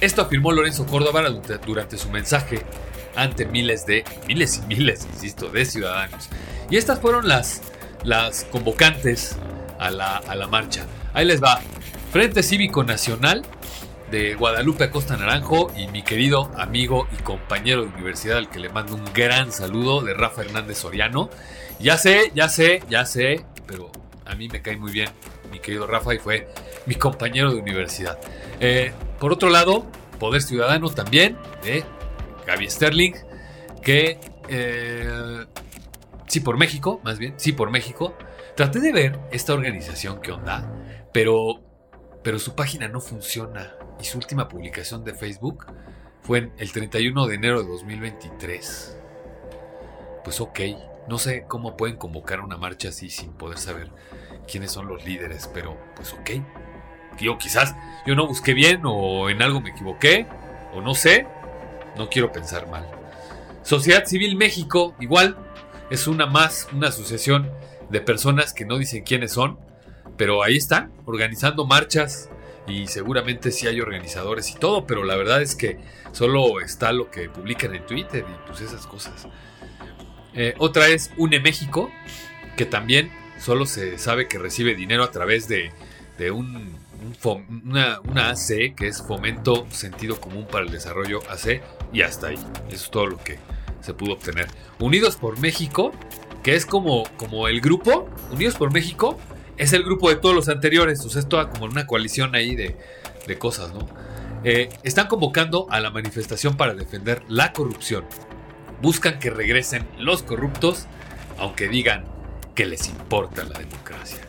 Esto 0.00 0.22
afirmó 0.22 0.52
Lorenzo 0.52 0.86
Córdoba 0.86 1.28
durante 1.66 1.98
su 1.98 2.10
mensaje 2.10 2.60
ante 3.16 3.44
miles 3.44 3.86
de, 3.86 4.04
miles 4.28 4.58
y 4.62 4.66
miles, 4.68 5.04
insisto, 5.12 5.48
de 5.48 5.64
ciudadanos. 5.64 6.28
Y 6.70 6.76
estas 6.76 7.00
fueron 7.00 7.26
las, 7.26 7.60
las 8.04 8.44
convocantes 8.44 9.34
a 9.80 9.90
la, 9.90 10.18
a 10.18 10.36
la 10.36 10.46
marcha. 10.46 10.86
Ahí 11.12 11.26
les 11.26 11.42
va. 11.42 11.60
Frente 12.12 12.44
Cívico 12.44 12.84
Nacional 12.84 13.42
de 14.12 14.36
Guadalupe 14.36 14.90
Costa 14.90 15.16
Naranjo 15.16 15.72
y 15.76 15.88
mi 15.88 16.04
querido 16.04 16.52
amigo 16.56 17.08
y 17.18 17.20
compañero 17.24 17.82
de 17.82 17.88
universidad 17.88 18.38
al 18.38 18.48
que 18.48 18.60
le 18.60 18.68
mando 18.68 18.94
un 18.94 19.04
gran 19.12 19.50
saludo 19.50 20.02
de 20.02 20.14
Rafa 20.14 20.42
Hernández 20.42 20.78
Soriano. 20.78 21.30
Ya 21.78 21.98
sé, 21.98 22.32
ya 22.34 22.48
sé, 22.48 22.82
ya 22.88 23.04
sé, 23.04 23.44
pero 23.66 23.90
a 24.24 24.34
mí 24.34 24.48
me 24.48 24.62
cae 24.62 24.76
muy 24.76 24.92
bien 24.92 25.08
mi 25.50 25.58
querido 25.58 25.86
Rafa 25.86 26.14
y 26.14 26.18
fue 26.18 26.48
mi 26.86 26.94
compañero 26.94 27.52
de 27.52 27.60
universidad. 27.60 28.18
Eh, 28.60 28.92
por 29.20 29.32
otro 29.32 29.50
lado, 29.50 29.86
Poder 30.18 30.42
Ciudadano 30.42 30.88
también, 30.90 31.36
de 31.62 31.84
Gaby 32.46 32.70
Sterling, 32.70 33.12
que 33.82 34.18
eh, 34.48 35.44
sí 36.26 36.40
por 36.40 36.56
México, 36.56 37.00
más 37.04 37.18
bien, 37.18 37.34
sí 37.36 37.52
por 37.52 37.70
México. 37.70 38.16
Traté 38.56 38.80
de 38.80 38.92
ver 38.92 39.20
esta 39.30 39.52
organización 39.52 40.20
que 40.20 40.32
onda, 40.32 40.72
pero, 41.12 41.62
pero 42.22 42.38
su 42.38 42.54
página 42.54 42.88
no 42.88 43.00
funciona 43.00 43.74
y 44.00 44.04
su 44.04 44.18
última 44.18 44.48
publicación 44.48 45.04
de 45.04 45.14
Facebook 45.14 45.66
fue 46.22 46.50
el 46.56 46.72
31 46.72 47.26
de 47.26 47.34
enero 47.34 47.62
de 47.62 47.68
2023. 47.68 48.98
Pues 50.24 50.40
ok, 50.40 50.60
no 51.08 51.18
sé 51.18 51.44
cómo 51.46 51.76
pueden 51.76 51.96
convocar 51.96 52.40
una 52.40 52.56
marcha 52.56 52.88
así 52.88 53.10
sin 53.10 53.32
poder 53.32 53.58
saber 53.58 53.90
quiénes 54.50 54.72
son 54.72 54.88
los 54.88 55.04
líderes, 55.04 55.50
pero 55.52 55.76
pues 55.94 56.12
ok. 56.12 56.30
Yo 57.18 57.38
quizás 57.38 57.74
yo 58.06 58.14
no 58.14 58.26
busqué 58.26 58.54
bien 58.54 58.82
o 58.84 59.30
en 59.30 59.42
algo 59.42 59.60
me 59.60 59.70
equivoqué 59.70 60.26
o 60.74 60.80
no 60.80 60.94
sé, 60.94 61.26
no 61.96 62.08
quiero 62.08 62.32
pensar 62.32 62.68
mal. 62.68 62.86
Sociedad 63.62 64.04
Civil 64.04 64.36
México, 64.36 64.94
igual, 65.00 65.36
es 65.90 66.06
una 66.06 66.26
más, 66.26 66.68
una 66.72 66.88
asociación 66.88 67.50
de 67.90 68.00
personas 68.00 68.52
que 68.52 68.64
no 68.64 68.78
dicen 68.78 69.02
quiénes 69.02 69.32
son, 69.32 69.58
pero 70.16 70.42
ahí 70.42 70.56
están, 70.56 70.92
organizando 71.04 71.66
marchas 71.66 72.28
y 72.66 72.86
seguramente 72.88 73.52
sí 73.52 73.66
hay 73.66 73.80
organizadores 73.80 74.50
y 74.50 74.54
todo, 74.54 74.86
pero 74.86 75.04
la 75.04 75.16
verdad 75.16 75.40
es 75.40 75.54
que 75.54 75.78
solo 76.12 76.60
está 76.60 76.92
lo 76.92 77.10
que 77.10 77.28
publican 77.28 77.74
en 77.74 77.86
Twitter 77.86 78.24
y 78.28 78.46
pues 78.46 78.60
esas 78.60 78.86
cosas. 78.86 79.26
Eh, 80.36 80.54
otra 80.58 80.88
es 80.88 81.10
UNE 81.16 81.40
México, 81.40 81.90
que 82.56 82.66
también 82.66 83.10
solo 83.38 83.66
se 83.66 83.98
sabe 83.98 84.28
que 84.28 84.38
recibe 84.38 84.74
dinero 84.74 85.02
a 85.02 85.10
través 85.10 85.48
de, 85.48 85.72
un, 86.30 86.76
una, 87.64 88.30
AC, 88.30 88.74
que 88.76 88.88
es 88.88 89.02
Fomento 89.02 89.66
Sentido 89.70 90.20
Común 90.20 90.46
para 90.50 90.64
el 90.64 90.70
Desarrollo 90.70 91.20
AC, 91.30 91.62
y 91.92 92.02
hasta 92.02 92.28
ahí. 92.28 92.38
Eso 92.68 92.84
es 92.84 92.90
todo 92.90 93.06
lo 93.06 93.18
que 93.18 93.38
se 93.80 93.94
pudo 93.94 94.12
obtener. 94.12 94.48
Unidos 94.78 95.16
por 95.16 95.38
México, 95.38 95.92
que 96.42 96.54
es 96.54 96.66
como, 96.66 97.04
como 97.16 97.48
el 97.48 97.60
grupo, 97.60 98.08
Unidos 98.30 98.54
por 98.54 98.72
México, 98.72 99.18
es 99.56 99.72
el 99.72 99.84
grupo 99.84 100.10
de 100.10 100.16
todos 100.16 100.34
los 100.34 100.48
anteriores, 100.48 101.04
o 101.04 101.08
sea, 101.08 101.20
es 101.20 101.28
toda 101.28 101.48
como 101.48 101.64
una 101.64 101.86
coalición 101.86 102.34
ahí 102.34 102.54
de, 102.54 102.76
de 103.26 103.38
cosas, 103.38 103.72
¿no? 103.72 103.88
Eh, 104.44 104.68
están 104.82 105.08
convocando 105.08 105.66
a 105.70 105.80
la 105.80 105.90
manifestación 105.90 106.56
para 106.56 106.74
defender 106.74 107.22
la 107.26 107.52
corrupción. 107.52 108.04
Buscan 108.82 109.18
que 109.18 109.30
regresen 109.30 109.86
los 109.98 110.22
corruptos, 110.22 110.86
aunque 111.38 111.68
digan 111.68 112.04
que 112.54 112.66
les 112.66 112.88
importa 112.88 113.44
la 113.44 113.58
democracia. 113.58 114.20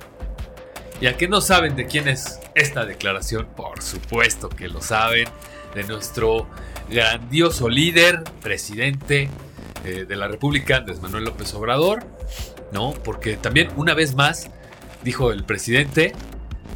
¿Y 0.99 1.07
a 1.07 1.15
qué 1.15 1.27
no 1.27 1.41
saben 1.41 1.75
de 1.75 1.86
quién 1.86 2.07
es 2.07 2.39
esta 2.55 2.86
declaración? 2.86 3.47
Por 3.55 3.81
supuesto 3.83 4.49
que 4.49 4.67
lo 4.67 4.81
saben, 4.81 5.27
de 5.75 5.83
nuestro 5.83 6.47
grandioso 6.89 7.69
líder, 7.69 8.23
presidente 8.41 9.29
eh, 9.86 10.05
de 10.07 10.15
la 10.15 10.27
República, 10.27 10.77
Andrés 10.77 11.01
Manuel 11.01 11.25
López 11.25 11.53
Obrador, 11.53 12.03
¿no? 12.71 12.93
Porque 13.03 13.38
también 13.38 13.69
una 13.75 13.93
vez 13.93 14.15
más 14.15 14.49
dijo 15.03 15.31
el 15.31 15.43
presidente 15.43 16.13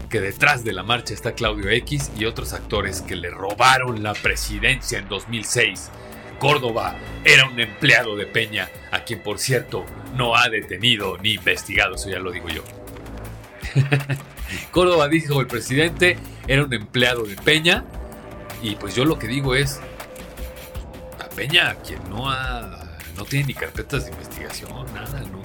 que 0.09 0.21
detrás 0.21 0.63
de 0.63 0.73
la 0.73 0.83
marcha 0.83 1.13
está 1.13 1.33
Claudio 1.33 1.69
X 1.69 2.11
y 2.17 2.25
otros 2.25 2.53
actores 2.53 3.01
que 3.01 3.15
le 3.15 3.29
robaron 3.29 4.03
la 4.03 4.13
presidencia 4.13 4.99
en 4.99 5.07
2006. 5.07 5.89
Córdoba 6.41 6.95
era 7.23 7.47
un 7.47 7.59
empleado 7.59 8.15
de 8.15 8.25
Peña, 8.25 8.67
a 8.91 9.03
quien 9.03 9.21
por 9.21 9.37
cierto 9.37 9.85
no 10.15 10.35
ha 10.35 10.49
detenido 10.49 11.19
ni 11.19 11.33
investigado, 11.33 11.93
eso 11.93 12.09
ya 12.09 12.17
lo 12.17 12.31
digo 12.31 12.49
yo. 12.49 12.63
Córdoba 14.71 15.07
dijo 15.07 15.39
el 15.39 15.45
presidente, 15.45 16.17
era 16.47 16.65
un 16.65 16.73
empleado 16.73 17.25
de 17.25 17.35
Peña, 17.35 17.85
y 18.63 18.75
pues 18.75 18.95
yo 18.95 19.05
lo 19.05 19.19
que 19.19 19.27
digo 19.27 19.53
es, 19.53 19.79
a 21.19 21.29
Peña, 21.29 21.75
quien 21.75 22.01
no 22.09 22.31
ha, 22.31 22.97
no 23.15 23.23
tiene 23.25 23.45
ni 23.45 23.53
carpetas 23.53 24.05
de 24.05 24.11
investigación, 24.11 24.71
nada, 24.95 25.19
¿no? 25.31 25.43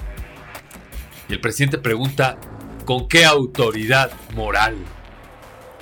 Y 1.28 1.34
el 1.34 1.40
presidente 1.40 1.76
pregunta, 1.76 2.38
¿Con 2.86 3.08
qué 3.08 3.24
autoridad 3.24 4.12
moral? 4.36 4.76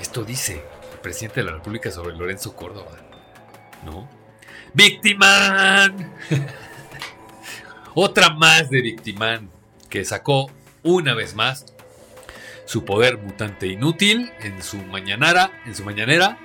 Esto 0.00 0.24
dice 0.24 0.64
el 0.90 0.98
presidente 1.00 1.40
de 1.40 1.46
la 1.46 1.52
República 1.52 1.90
sobre 1.90 2.16
Lorenzo 2.16 2.56
Córdoba. 2.56 2.92
¿No? 3.84 4.08
¡Victimán! 4.74 6.12
Otra 7.94 8.30
más 8.30 8.70
de 8.70 8.82
Victimán 8.82 9.48
que 9.88 10.04
sacó 10.04 10.50
una 10.82 11.14
vez 11.14 11.36
más 11.36 11.66
su 12.66 12.84
poder 12.84 13.18
mutante 13.18 13.68
inútil 13.68 14.32
en 14.40 14.62
su 14.62 14.78
mañanara, 14.78 15.52
en 15.64 15.76
su 15.76 15.84
mañanera. 15.84 16.38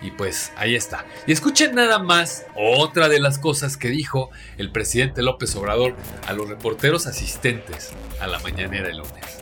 Y 0.00 0.10
pues 0.10 0.52
ahí 0.56 0.76
está. 0.76 1.04
Y 1.26 1.32
escuchen 1.32 1.74
nada 1.74 1.98
más 1.98 2.44
otra 2.56 3.08
de 3.08 3.18
las 3.18 3.38
cosas 3.38 3.76
que 3.76 3.88
dijo 3.88 4.30
el 4.58 4.70
presidente 4.70 5.22
López 5.22 5.56
Obrador 5.56 5.96
a 6.28 6.32
los 6.34 6.48
reporteros 6.48 7.06
asistentes 7.06 7.90
a 8.20 8.26
la 8.26 8.38
mañanera 8.40 8.88
el 8.88 8.98
lunes. 8.98 9.40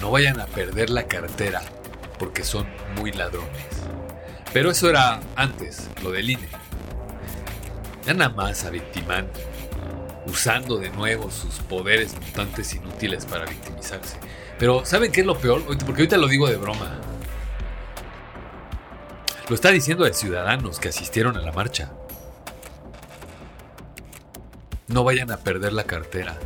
No 0.00 0.10
vayan 0.10 0.40
a 0.40 0.46
perder 0.46 0.90
la 0.90 1.06
cartera 1.06 1.60
porque 2.18 2.42
son 2.42 2.66
muy 2.96 3.12
ladrones. 3.12 3.66
Pero 4.52 4.70
eso 4.70 4.88
era 4.88 5.20
antes, 5.36 5.90
lo 6.02 6.10
del 6.10 6.30
INE. 6.30 6.48
Ya 8.08 8.14
nada 8.14 8.30
más 8.30 8.64
a 8.64 8.70
Victimán, 8.70 9.28
usando 10.24 10.78
de 10.78 10.88
nuevo 10.88 11.30
sus 11.30 11.56
poderes 11.56 12.14
mutantes 12.14 12.72
inútiles 12.72 13.26
para 13.26 13.44
victimizarse. 13.44 14.16
Pero 14.58 14.86
¿saben 14.86 15.12
qué 15.12 15.20
es 15.20 15.26
lo 15.26 15.36
peor? 15.36 15.62
Porque 15.66 15.90
ahorita 15.92 16.16
lo 16.16 16.26
digo 16.26 16.48
de 16.48 16.56
broma. 16.56 16.98
Lo 19.46 19.54
está 19.54 19.70
diciendo 19.70 20.04
de 20.04 20.14
ciudadanos 20.14 20.80
que 20.80 20.88
asistieron 20.88 21.36
a 21.36 21.42
la 21.42 21.52
marcha. 21.52 21.92
No 24.86 25.04
vayan 25.04 25.30
a 25.30 25.36
perder 25.36 25.74
la 25.74 25.84
cartera. 25.84 26.38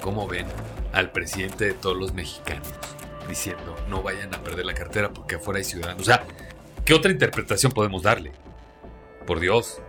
¿Cómo 0.00 0.26
ven? 0.26 0.46
al 0.94 1.10
presidente 1.10 1.66
de 1.66 1.74
todos 1.74 1.96
los 1.96 2.14
mexicanos, 2.14 2.72
diciendo 3.28 3.76
no 3.88 4.02
vayan 4.02 4.32
a 4.32 4.42
perder 4.42 4.64
la 4.64 4.74
cartera 4.74 5.12
porque 5.12 5.34
afuera 5.34 5.58
hay 5.58 5.64
ciudadanos. 5.64 6.00
O 6.00 6.04
sea, 6.06 6.24
¿qué 6.86 6.94
otra 6.94 7.10
interpretación 7.10 7.72
podemos 7.72 8.04
darle? 8.04 8.32
Por 9.26 9.40
Dios. 9.40 9.82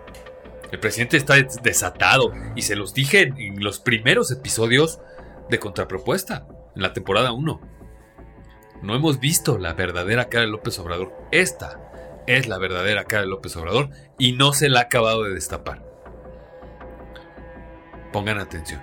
El 0.71 0.79
presidente 0.79 1.17
está 1.17 1.35
desatado 1.35 2.33
y 2.55 2.63
se 2.63 2.75
los 2.75 2.93
dije 2.93 3.33
en 3.37 3.63
los 3.63 3.79
primeros 3.79 4.31
episodios 4.31 4.99
de 5.49 5.59
Contrapropuesta, 5.59 6.47
en 6.75 6.81
la 6.81 6.93
temporada 6.93 7.31
1. 7.31 7.61
No 8.81 8.95
hemos 8.95 9.19
visto 9.19 9.57
la 9.57 9.73
verdadera 9.73 10.25
cara 10.29 10.45
de 10.45 10.51
López 10.51 10.77
Obrador. 10.79 11.13
Esta 11.31 11.79
es 12.27 12.47
la 12.47 12.57
verdadera 12.57 13.05
cara 13.05 13.21
de 13.21 13.29
López 13.29 13.55
Obrador 13.55 13.89
y 14.17 14.33
no 14.33 14.53
se 14.53 14.69
la 14.69 14.79
ha 14.79 14.83
acabado 14.83 15.23
de 15.23 15.33
destapar. 15.33 15.83
Pongan 18.11 18.39
atención. 18.39 18.81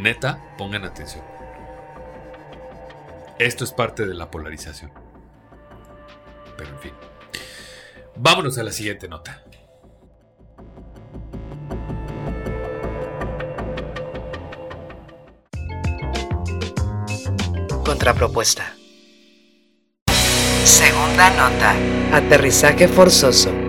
Neta, 0.00 0.40
pongan 0.56 0.84
atención. 0.84 1.22
Esto 3.38 3.64
es 3.64 3.72
parte 3.72 4.06
de 4.06 4.14
la 4.14 4.30
polarización. 4.30 4.90
Pero 6.56 6.70
en 6.70 6.78
fin. 6.78 6.92
Vámonos 8.16 8.58
a 8.58 8.62
la 8.62 8.72
siguiente 8.72 9.08
nota. 9.08 9.42
Contrapropuesta. 17.84 18.74
Segunda 20.64 21.30
nota. 21.30 21.74
Aterrizaje 22.12 22.88
forzoso. 22.88 23.59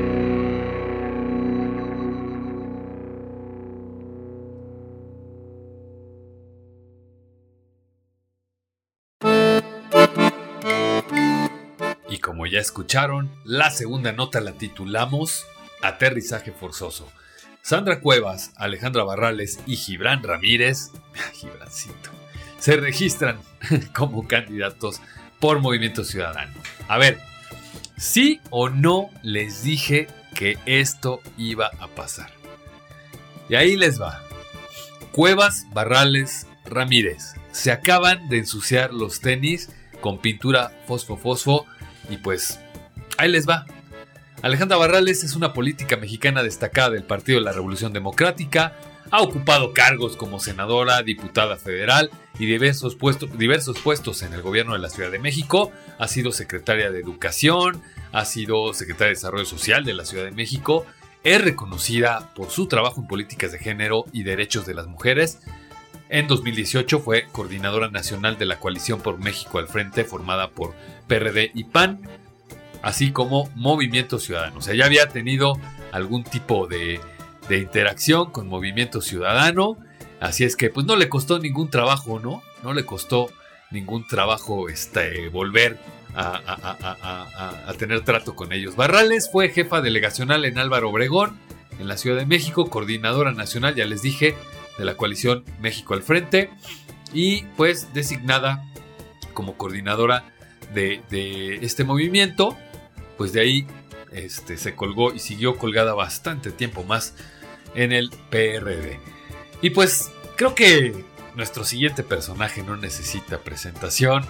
Escucharon, 12.62 13.30
la 13.44 13.70
segunda 13.72 14.12
nota 14.12 14.40
la 14.40 14.54
titulamos 14.54 15.46
Aterrizaje 15.82 16.52
Forzoso. 16.52 17.12
Sandra 17.62 18.00
Cuevas, 18.00 18.52
Alejandra 18.56 19.04
Barrales 19.04 19.60
y 19.68 19.76
Gibran 19.76 20.24
Ramírez, 20.24 20.92
Gibrancito, 21.34 22.10
se 22.60 22.78
registran 22.78 23.40
como 23.94 24.28
candidatos 24.28 25.02
por 25.40 25.60
Movimiento 25.60 26.04
Ciudadano. 26.04 26.54
A 26.88 26.98
ver, 26.98 27.20
¿sí 27.98 28.40
o 28.50 28.70
no 28.70 29.10
les 29.24 29.64
dije 29.64 30.08
que 30.36 30.58
esto 30.66 31.22
iba 31.38 31.70
a 31.80 31.88
pasar? 31.88 32.32
Y 33.50 33.56
ahí 33.56 33.76
les 33.76 34.02
va. 34.02 34.24
Cuevas, 35.12 35.66
Barrales, 35.74 36.48
Ramírez. 36.66 37.34
Se 37.52 37.72
acaban 37.72 38.30
de 38.30 38.38
ensuciar 38.38 38.94
los 38.94 39.20
tenis 39.20 39.70
con 40.00 40.20
pintura 40.20 40.72
fosfo-fosfo 40.88 41.66
y 42.12 42.18
pues, 42.18 42.60
ahí 43.18 43.32
les 43.32 43.48
va. 43.48 43.66
Alejandra 44.42 44.78
Barrales 44.78 45.24
es 45.24 45.36
una 45.36 45.54
política 45.54 45.98
mexicana 45.98 46.44
destacada 46.44 46.92
del 46.92 47.04
Partido 47.04 47.40
de 47.40 47.46
la 47.46 47.52
Revolución 47.52 47.94
Democrática, 47.94 48.76
ha 49.12 49.22
ocupado 49.22 49.74
cargos 49.74 50.16
como 50.16 50.40
senadora, 50.40 51.04
diputada 51.04 51.58
federal 51.58 52.10
y 52.40 52.46
diversos 52.46 52.98
diversos 53.38 53.80
puestos 53.80 54.24
en 54.24 54.34
el 54.34 54.42
gobierno 54.42 54.74
de 54.74 54.80
la 54.80 54.90
Ciudad 54.90 55.12
de 55.12 55.20
México, 55.20 55.72
ha 56.00 56.08
sido 56.08 56.32
secretaria 56.32 56.92
de 56.92 57.00
Educación, 57.00 57.82
ha 58.12 58.26
sido 58.26 58.74
secretaria 58.74 59.10
de 59.10 59.16
Desarrollo 59.16 59.46
Social 59.46 59.84
de 59.84 59.94
la 59.94 60.06
Ciudad 60.06 60.26
de 60.26 60.32
México, 60.32 60.86
es 61.24 61.42
reconocida 61.42 62.32
por 62.34 62.50
su 62.50 62.68
trabajo 62.68 63.02
en 63.02 63.08
políticas 63.08 63.52
de 63.52 63.60
género 63.60 64.06
y 64.12 64.24
derechos 64.24 64.66
de 64.66 64.74
las 64.74 64.88
mujeres. 64.88 65.40
En 66.10 66.28
2018 66.28 67.00
fue 67.00 67.28
coordinadora 67.32 67.90
nacional 67.90 68.38
de 68.38 68.46
la 68.46 68.60
Coalición 68.60 69.02
por 69.02 69.18
México 69.18 69.60
al 69.60 69.68
Frente, 69.68 70.04
formada 70.04 70.50
por 70.50 70.74
PRD 71.12 71.52
y 71.54 71.66
PAN, 71.66 72.00
así 72.82 73.12
como 73.12 73.50
Movimiento 73.56 74.18
Ciudadano. 74.18 74.60
O 74.60 74.62
sea, 74.62 74.76
ya 74.76 74.86
había 74.86 75.10
tenido 75.10 75.60
algún 75.92 76.24
tipo 76.24 76.68
de, 76.68 77.02
interacción 77.50 78.32
con 78.32 78.48
Movimiento 78.48 79.02
Ciudadano, 79.02 79.78
así 80.22 80.46
es 80.46 80.56
que 80.56 80.70
pues 80.70 80.86
no 80.86 80.96
le 80.96 81.10
costó 81.10 81.38
ningún 81.38 81.70
trabajo, 81.70 82.22
¿no? 82.22 82.42
No 82.64 82.74
le 82.74 82.86
costó 82.86 83.30
ningún 83.72 84.08
trabajo 84.08 84.70
este, 84.70 85.28
volver 85.28 85.78
a, 86.16 87.60
a, 87.68 87.74
tener 87.74 88.06
trato 88.06 88.38
con 88.38 88.54
ellos. 88.54 88.78
Barrales 88.78 89.30
fue 89.30 89.50
jefa 89.50 89.82
delegacional 89.82 90.46
en 90.46 90.58
Álvaro 90.60 90.92
Obregón, 90.92 91.38
en 91.78 91.90
la 91.90 91.98
Ciudad 91.98 92.16
de 92.16 92.26
México, 92.26 92.70
coordinadora 92.70 93.34
nacional, 93.34 93.76
ya 93.76 93.86
les 93.86 94.02
dije, 94.02 94.38
de 94.78 94.86
la 94.86 94.96
coalición 94.96 95.44
México 95.60 95.94
al 95.94 96.04
Frente, 96.04 96.50
y 97.12 97.44
pues 97.58 97.94
designada 97.94 98.64
como 99.34 99.58
coordinadora 99.58 100.24
de, 100.74 101.60
este 101.62 101.84
movimiento, 101.84 102.58
pues 103.18 103.34
de 103.34 103.42
ahí 103.42 103.68
este, 104.12 104.58
se 104.58 104.76
colgó 104.76 105.14
y 105.14 105.20
siguió 105.20 105.58
colgada 105.58 105.94
bastante 105.94 106.52
tiempo 106.52 106.84
más 106.84 107.14
en 107.76 107.92
el 107.92 108.10
PRD. 108.30 109.00
Y 109.62 109.72
pues 109.72 110.12
creo 110.36 110.56
que 110.56 111.06
nuestro 111.36 111.64
siguiente 111.64 112.04
personaje 112.04 112.64
no 112.64 112.76
necesita 112.78 113.40
presentación. 113.40 114.26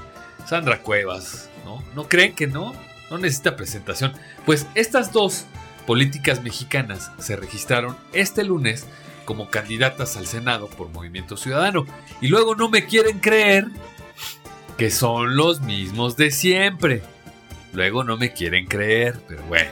Sandra 0.46 0.82
Cuevas, 0.82 1.50
¿no? 1.66 1.84
¿No 1.96 2.08
creen 2.08 2.34
que 2.36 2.48
no? 2.48 2.74
No 3.10 3.18
necesita 3.18 3.56
presentación. 3.56 4.14
Pues 4.46 4.68
estas 4.76 5.12
dos 5.12 5.46
políticas 5.86 6.42
mexicanas 6.44 7.12
se 7.20 7.36
registraron 7.36 7.98
este 8.14 8.44
lunes 8.44 8.88
como 9.26 9.50
candidatas 9.50 10.18
al 10.18 10.28
Senado 10.28 10.68
por 10.68 10.90
Movimiento 10.90 11.38
Ciudadano. 11.38 11.86
Y 12.22 12.28
luego 12.28 12.56
no 12.56 12.70
me 12.70 12.86
quieren 12.86 13.20
creer 13.20 13.68
que 14.78 14.90
son 14.92 15.36
los 15.36 15.62
mismos 15.62 16.18
de 16.18 16.32
siempre. 16.32 17.04
Luego 17.74 18.04
no 18.04 18.18
me 18.18 18.34
quieren 18.34 18.68
creer, 18.68 19.20
pero 19.28 19.44
bueno. 19.44 19.72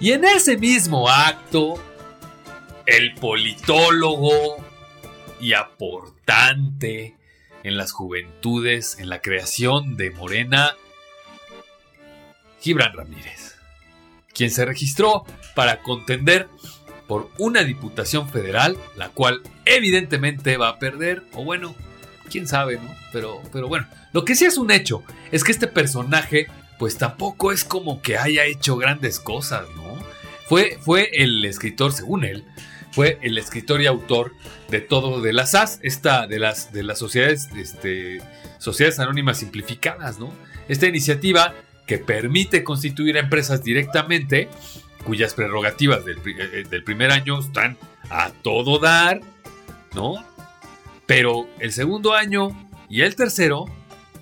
Y 0.00 0.12
en 0.12 0.24
ese 0.24 0.56
mismo 0.56 1.08
acto, 1.08 1.74
el 2.86 3.14
politólogo 3.14 4.56
y 5.40 5.52
aportante 5.52 7.16
en 7.62 7.76
las 7.76 7.92
juventudes, 7.92 8.98
en 8.98 9.08
la 9.08 9.20
creación 9.20 9.96
de 9.96 10.10
Morena, 10.10 10.74
Gibran 12.60 12.94
Ramírez, 12.94 13.56
quien 14.32 14.50
se 14.50 14.64
registró 14.64 15.24
para 15.54 15.82
contender 15.82 16.48
por 17.06 17.30
una 17.38 17.62
diputación 17.62 18.28
federal, 18.28 18.78
la 18.96 19.10
cual 19.10 19.42
evidentemente 19.66 20.56
va 20.56 20.68
a 20.68 20.78
perder, 20.78 21.22
o 21.32 21.44
bueno, 21.44 21.74
quién 22.30 22.46
sabe, 22.46 22.76
¿no? 22.76 22.94
Pero, 23.12 23.42
pero 23.52 23.68
bueno, 23.68 23.86
lo 24.12 24.24
que 24.24 24.34
sí 24.34 24.44
es 24.44 24.58
un 24.58 24.70
hecho 24.70 25.02
es 25.32 25.44
que 25.44 25.52
este 25.52 25.66
personaje, 25.66 26.48
pues 26.78 26.98
tampoco 26.98 27.52
es 27.52 27.64
como 27.64 28.02
que 28.02 28.18
haya 28.18 28.44
hecho 28.44 28.76
grandes 28.76 29.20
cosas, 29.20 29.66
¿no? 29.76 29.94
Fue, 30.46 30.78
fue 30.80 31.10
el 31.12 31.44
escritor, 31.44 31.92
según 31.92 32.24
él, 32.24 32.44
fue 32.92 33.18
el 33.22 33.38
escritor 33.38 33.80
y 33.80 33.86
autor 33.86 34.32
de 34.68 34.80
todo 34.80 35.20
de 35.20 35.32
las 35.32 35.52
SAS, 35.52 35.80
esta 35.82 36.26
de 36.26 36.38
las, 36.38 36.72
de 36.72 36.82
las 36.82 36.98
sociedades, 36.98 37.48
este, 37.56 38.20
sociedades 38.58 38.98
anónimas 39.00 39.38
simplificadas, 39.38 40.18
¿no? 40.18 40.32
Esta 40.68 40.86
iniciativa 40.86 41.54
que 41.86 41.98
permite 41.98 42.64
constituir 42.64 43.16
empresas 43.16 43.62
directamente 43.62 44.48
cuyas 45.04 45.34
prerrogativas 45.34 46.00
eh, 46.06 46.64
del, 46.68 46.82
primer 46.82 47.10
año 47.10 47.38
están 47.38 47.76
a 48.10 48.30
todo 48.30 48.78
dar, 48.78 49.20
¿no? 49.94 50.24
Pero 51.06 51.48
el 51.58 51.72
segundo 51.72 52.14
año 52.14 52.50
y 52.88 53.02
el 53.02 53.16
tercero 53.16 53.66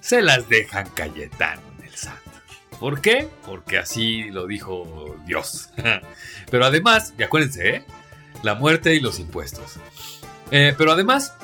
se 0.01 0.23
las 0.23 0.49
dejan 0.49 0.89
Cayetano 0.91 1.63
en 1.79 1.87
el 1.87 1.95
SAT. 1.95 2.19
¿Por 2.81 3.01
qué? 3.01 3.29
Porque 3.47 3.79
así 3.79 4.25
lo 4.25 4.47
dijo 4.47 5.17
Dios. 5.27 5.71
Pero 6.51 6.65
además, 6.65 7.15
y 7.19 7.23
acuérdense, 7.23 7.77
¿eh? 7.77 7.85
la 8.43 8.55
muerte 8.55 8.95
y 8.95 9.01
los 9.01 9.21
impuestos. 9.21 9.79
Eh, 10.51 10.75
pero 10.77 10.93
además, 10.93 11.35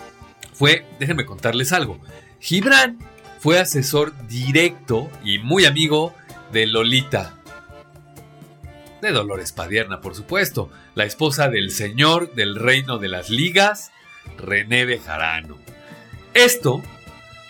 fue, 0.53 0.85
déjenme 0.98 1.24
contarles 1.24 1.72
algo. 1.72 1.98
Gibran 2.40 2.98
fue 3.38 3.59
asesor 3.59 4.12
directo 4.27 5.09
y 5.24 5.38
muy 5.38 5.64
amigo 5.64 6.14
de 6.53 6.66
Lolita, 6.66 7.35
de 9.01 9.12
Dolores 9.12 9.53
Padierna, 9.53 10.01
por 10.01 10.14
supuesto, 10.14 10.70
la 10.94 11.05
esposa 11.05 11.48
del 11.48 11.70
señor 11.70 12.35
del 12.35 12.57
reino 12.57 12.98
de 12.98 13.09
las 13.09 13.31
ligas, 13.31 13.92
René 14.36 14.84
Bejarano. 14.84 15.56
Esto 16.34 16.82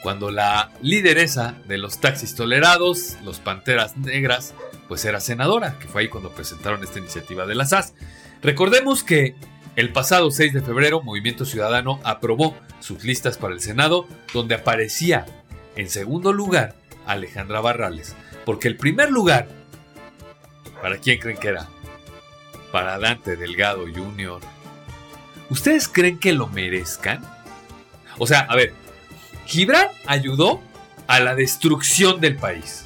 cuando 0.02 0.30
la 0.30 0.70
lideresa 0.80 1.56
de 1.66 1.78
los 1.78 2.00
taxis 2.00 2.34
tolerados, 2.34 3.16
los 3.24 3.40
Panteras 3.40 3.96
Negras, 3.96 4.54
pues 4.86 5.04
era 5.04 5.20
senadora, 5.20 5.76
que 5.80 5.88
fue 5.88 6.02
ahí 6.02 6.08
cuando 6.08 6.30
presentaron 6.30 6.82
esta 6.84 6.98
iniciativa 6.98 7.46
de 7.46 7.54
la 7.56 7.66
SAS. 7.66 7.94
Recordemos 8.40 9.02
que 9.02 9.34
el 9.76 9.92
pasado 9.92 10.30
6 10.30 10.52
de 10.52 10.62
febrero 10.62 11.02
Movimiento 11.02 11.44
Ciudadano 11.44 12.00
aprobó 12.04 12.56
sus 12.80 13.02
listas 13.04 13.38
para 13.38 13.54
el 13.54 13.60
Senado, 13.60 14.06
donde 14.32 14.54
aparecía 14.54 15.26
en 15.74 15.90
segundo 15.90 16.32
lugar 16.32 16.74
Alejandra 17.06 17.60
Barrales, 17.60 18.14
porque 18.44 18.68
el 18.68 18.76
primer 18.76 19.10
lugar 19.10 19.48
¿Para 20.80 20.98
quién 20.98 21.18
creen 21.18 21.38
que 21.38 21.48
era? 21.48 21.66
Para 22.72 22.98
Dante 22.98 23.36
Delgado 23.36 23.84
Jr. 23.92 24.40
¿Ustedes 25.50 25.88
creen 25.88 26.18
que 26.18 26.32
lo 26.32 26.48
merezcan? 26.48 27.22
O 28.18 28.26
sea, 28.26 28.40
a 28.40 28.56
ver, 28.56 28.74
Gibran 29.46 29.88
ayudó 30.06 30.62
a 31.06 31.20
la 31.20 31.34
destrucción 31.34 32.20
del 32.20 32.36
país. 32.36 32.84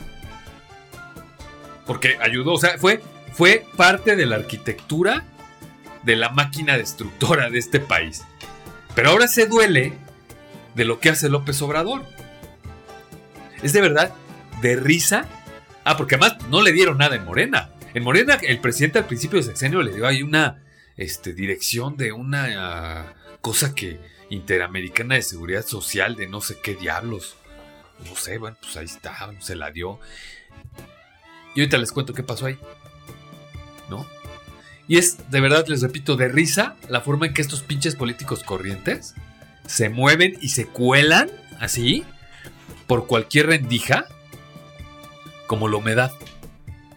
Porque 1.87 2.17
ayudó, 2.21 2.53
o 2.53 2.59
sea, 2.59 2.79
fue, 2.79 3.03
fue 3.33 3.67
parte 3.77 4.15
de 4.15 4.27
la 4.27 4.37
arquitectura 4.37 5.25
de 6.05 6.17
la 6.17 6.31
máquina 6.31 6.77
destructora 6.77 7.51
de 7.51 7.59
este 7.59 7.81
país. 7.81 8.23
Pero 8.95 9.11
ahora 9.11 9.27
se 9.27 9.47
duele 9.47 9.93
de 10.75 10.85
lo 10.85 11.01
que 11.01 11.11
hace 11.11 11.29
López 11.29 11.61
Obrador. 11.63 12.05
Es 13.63 13.73
de 13.73 13.81
verdad 13.81 14.15
de 14.61 14.77
risa. 14.77 15.27
Ah, 15.85 15.97
porque 15.97 16.15
además 16.15 16.37
no 16.49 16.63
le 16.63 16.73
dieron 16.73 16.99
nada 16.99 17.17
en 17.17 17.25
Morena. 17.25 17.71
En 17.95 18.05
Morena, 18.05 18.39
el 18.43 18.61
presidente 18.61 18.99
al 18.99 19.07
principio 19.07 19.39
de 19.39 19.45
sexenio 19.45 19.83
le 19.83 19.93
dio 19.93 20.07
ahí 20.07 20.23
una 20.23 20.62
este, 20.97 21.33
dirección 21.33 21.97
de 21.97 22.13
una 22.13 22.49
ah, 22.57 23.15
cosa 23.41 23.75
que 23.75 24.01
interamericana 24.31 25.17
de 25.17 25.23
seguridad 25.23 25.65
social 25.67 26.17
de 26.17 26.27
no 26.27 26.41
sé 26.41 26.59
qué 26.63 26.75
diablos. 26.75 27.37
No 28.07 28.17
sé, 28.17 28.39
bueno, 28.39 28.57
pues 28.61 28.77
ahí 28.77 28.87
está, 28.87 29.31
se 29.41 29.55
la 29.55 29.71
dio. 29.71 30.01
Y 31.55 31.61
ahorita 31.61 31.79
les 31.79 31.93
cuento 31.93 32.15
qué 32.15 32.23
pasó 32.23 32.47
ahí. 32.47 32.59
¿No? 33.91 34.07
Y 34.89 34.99
es, 34.99 35.31
de 35.31 35.41
verdad, 35.41 35.67
les 35.69 35.83
repito, 35.83 36.17
de 36.17 36.29
risa 36.29 36.77
la 36.89 37.01
forma 37.01 37.27
en 37.27 37.35
que 37.35 37.43
estos 37.43 37.63
pinches 37.63 37.95
políticos 37.95 38.43
corrientes 38.43 39.15
se 39.67 39.89
mueven 39.89 40.37
y 40.41 40.49
se 40.49 40.67
cuelan 40.67 41.31
así 41.61 42.05
por 42.87 43.07
cualquier 43.07 43.47
rendija 43.47 44.07
como 45.47 45.69
la 45.69 45.77
humedad. 45.77 46.13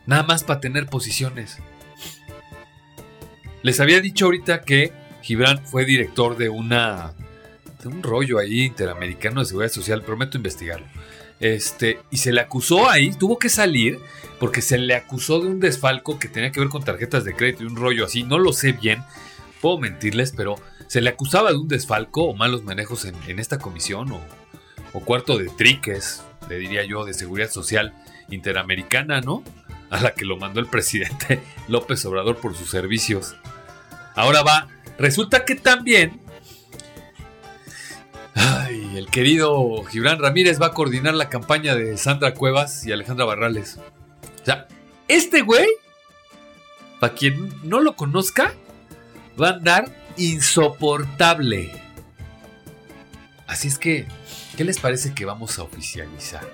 Nada 0.05 0.23
más 0.23 0.43
para 0.43 0.60
tener 0.60 0.88
posiciones. 0.88 1.60
Les 3.65 3.80
había 3.80 3.99
dicho 3.99 4.25
ahorita 4.25 4.62
que 4.62 4.93
Gibran 5.23 5.65
fue 5.65 5.86
director 5.86 6.38
de 6.38 6.49
una 6.49 7.13
de 7.82 7.88
un 7.88 8.04
rollo 8.04 8.38
ahí 8.38 8.62
interamericano 8.62 9.39
de 9.39 9.47
seguridad 9.47 9.71
social, 9.71 10.04
prometo 10.04 10.38
investigarlo. 10.38 10.86
Este, 11.39 11.97
y 12.12 12.17
se 12.17 12.32
le 12.32 12.41
acusó 12.41 12.88
ahí, 12.88 13.10
tuvo 13.10 13.39
que 13.39 13.49
salir 13.49 13.97
porque 14.39 14.62
se 14.62 14.78
le 14.78 14.93
acusó 14.93 15.39
de 15.39 15.47
un 15.47 15.60
desfalco 15.60 16.19
que 16.19 16.28
tenía 16.28 16.51
que 16.51 16.60
ver 16.60 16.69
con 16.69 16.84
tarjetas 16.84 17.25
de 17.25 17.34
crédito 17.34 17.63
y 17.63 17.65
un 17.65 17.75
rollo 17.75 18.06
así, 18.06 18.21
no 18.21 18.38
lo 18.38 18.54
sé 18.54 18.73
bien, 18.73 19.01
puedo 19.62 19.80
mentirles, 19.80 20.32
pero 20.38 20.58
se 20.86 21.01
le 21.01 21.10
acusaba 21.10 21.49
de 21.49 21.58
un 21.58 21.67
desfalco 21.67 22.25
o 22.25 22.36
malos 22.36 22.63
manejos 22.63 23.04
en, 23.06 23.39
esta 23.39 23.58
comisión 23.58 24.12
o, 24.12 24.21
o 24.93 24.99
cuarto 24.99 25.39
de 25.39 25.49
triques, 25.49 26.21
le 26.49 26.60
diría 26.60 26.84
yo, 26.84 27.04
de 27.04 27.15
seguridad 27.15 27.49
social 27.49 27.95
interamericana, 28.30 29.21
¿no? 29.21 29.43
a 29.89 30.01
la 30.01 30.13
que 30.13 30.25
lo 30.25 30.38
mandó 30.38 30.60
el 30.60 30.67
presidente 30.67 31.41
López 31.67 32.06
Obrador 32.06 32.38
por 32.38 32.56
sus 32.56 32.69
servicios. 32.69 33.36
Ahora 34.15 34.41
va, 34.43 34.67
resulta 34.97 35.45
que 35.45 35.56
también... 35.56 36.21
Ay, 38.34 38.97
el 38.97 39.08
querido 39.08 39.84
Gibran 39.86 40.19
Ramírez 40.19 40.62
va 40.62 40.67
a 40.67 40.73
coordinar 40.73 41.13
la 41.13 41.30
campaña 41.30 41.75
de 41.75 41.97
Sandra 41.97 42.34
Cuevas 42.34 42.86
y 42.86 42.91
Alejandra 42.91 43.25
Barrales. 43.25 43.78
O 44.41 44.45
sea, 44.45 44.67
este 45.08 45.41
güey, 45.41 45.67
para 46.99 47.13
quien 47.13 47.54
no 47.63 47.80
lo 47.80 47.95
conozca, 47.95 48.54
va 49.41 49.49
a 49.49 49.54
andar 49.54 49.86
insoportable. 50.17 51.71
Así 53.47 53.67
es 53.67 53.78
que, 53.78 54.08
¿qué 54.58 54.63
les 54.63 54.80
parece 54.80 55.13
que 55.13 55.25
vamos 55.25 55.60
a 55.60 55.63
oficializar? 55.63 56.49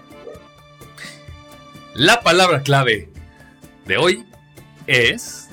La 1.94 2.22
palabra 2.22 2.62
clave 2.62 3.10
de 3.86 3.98
hoy 3.98 4.26
es... 4.88 5.51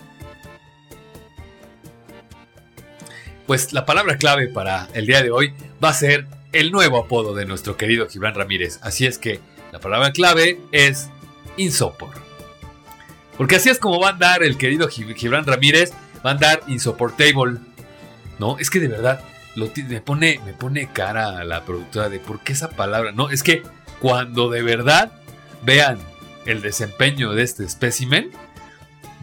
Pues 3.48 3.72
la 3.72 3.86
palabra 3.86 4.18
clave 4.18 4.48
para 4.48 4.88
el 4.92 5.06
día 5.06 5.22
de 5.22 5.30
hoy 5.30 5.54
va 5.82 5.88
a 5.88 5.94
ser 5.94 6.26
el 6.52 6.70
nuevo 6.70 6.98
apodo 6.98 7.34
de 7.34 7.46
nuestro 7.46 7.78
querido 7.78 8.06
Gibran 8.06 8.34
Ramírez. 8.34 8.78
Así 8.82 9.06
es 9.06 9.16
que 9.16 9.40
la 9.72 9.80
palabra 9.80 10.12
clave 10.12 10.60
es 10.70 11.08
insopor. 11.56 12.10
Porque 13.38 13.56
así 13.56 13.70
es 13.70 13.78
como 13.78 14.00
va 14.00 14.08
a 14.08 14.12
andar 14.12 14.42
el 14.42 14.58
querido 14.58 14.86
Gibran 14.86 15.46
Ramírez. 15.46 15.94
Va 16.22 16.28
a 16.28 16.34
andar 16.34 16.60
insoportable. 16.66 17.58
No, 18.38 18.58
es 18.58 18.68
que 18.68 18.80
de 18.80 18.88
verdad 18.88 19.24
me, 19.56 20.02
pone, 20.02 20.42
me 20.44 20.52
pone 20.52 20.92
cara 20.92 21.38
a 21.38 21.44
la 21.44 21.64
productora 21.64 22.10
de 22.10 22.20
por 22.20 22.40
qué 22.40 22.52
esa 22.52 22.68
palabra. 22.68 23.12
No, 23.12 23.30
es 23.30 23.42
que 23.42 23.62
cuando 23.98 24.50
de 24.50 24.60
verdad 24.60 25.10
vean 25.62 25.98
el 26.44 26.60
desempeño 26.60 27.32
de 27.32 27.44
este 27.44 27.64
espécimen, 27.64 28.30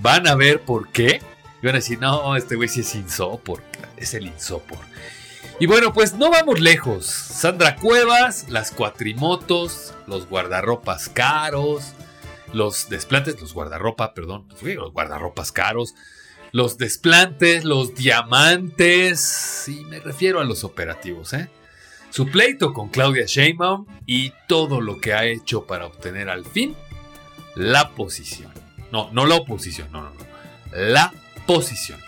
van 0.01 0.27
a 0.27 0.33
ver 0.33 0.61
por 0.61 0.87
qué. 0.87 1.21
Y 1.61 1.65
van 1.67 1.75
a 1.75 1.77
decir, 1.77 1.99
no, 1.99 2.35
este 2.35 2.55
güey 2.55 2.69
sí 2.69 2.79
es 2.79 2.95
insopor, 2.95 3.61
es 3.97 4.13
el 4.13 4.27
insopor. 4.27 4.79
Y 5.59 5.67
bueno, 5.67 5.93
pues 5.93 6.13
no 6.15 6.29
vamos 6.29 6.59
lejos. 6.59 7.05
Sandra 7.05 7.75
Cuevas, 7.75 8.49
las 8.49 8.71
cuatrimotos, 8.71 9.93
los 10.07 10.27
guardarropas 10.27 11.07
caros, 11.09 11.93
los 12.51 12.89
desplantes, 12.89 13.39
los 13.39 13.53
guardarropa, 13.53 14.13
perdón, 14.13 14.47
los 14.61 14.91
guardarropas 14.91 15.51
caros, 15.51 15.95
los 16.51 16.77
desplantes, 16.77 17.63
los 17.63 17.95
diamantes, 17.95 19.19
sí, 19.19 19.85
me 19.89 19.99
refiero 19.99 20.39
a 20.39 20.45
los 20.45 20.63
operativos, 20.63 21.33
¿eh? 21.33 21.49
Su 22.09 22.27
pleito 22.27 22.73
con 22.73 22.87
Claudia 22.87 23.25
Sheinbaum 23.25 23.85
y 24.05 24.31
todo 24.47 24.79
lo 24.79 25.01
que 25.01 25.13
ha 25.13 25.25
hecho 25.25 25.65
para 25.65 25.85
obtener 25.85 26.29
al 26.29 26.45
fin 26.45 26.75
la 27.55 27.89
posición. 27.89 28.53
No, 28.91 29.09
no 29.11 29.25
la 29.25 29.35
oposición, 29.35 29.91
no, 29.91 30.01
no, 30.01 30.11
no. 30.11 30.25
la 30.71 31.11
posición. 31.45 31.99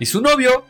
Y 0.00 0.06
su 0.06 0.20
novio, 0.20 0.66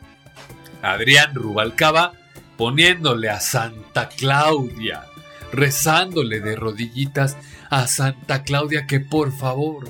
Adrián 0.81 1.35
Rubalcaba, 1.35 2.13
poniéndole 2.57 3.29
a 3.29 3.39
Santa 3.39 4.09
Claudia, 4.09 5.05
rezándole 5.51 6.39
de 6.39 6.55
rodillitas 6.55 7.37
a 7.69 7.87
Santa 7.87 8.43
Claudia 8.43 8.87
que 8.87 8.99
por 8.99 9.31
favor 9.31 9.89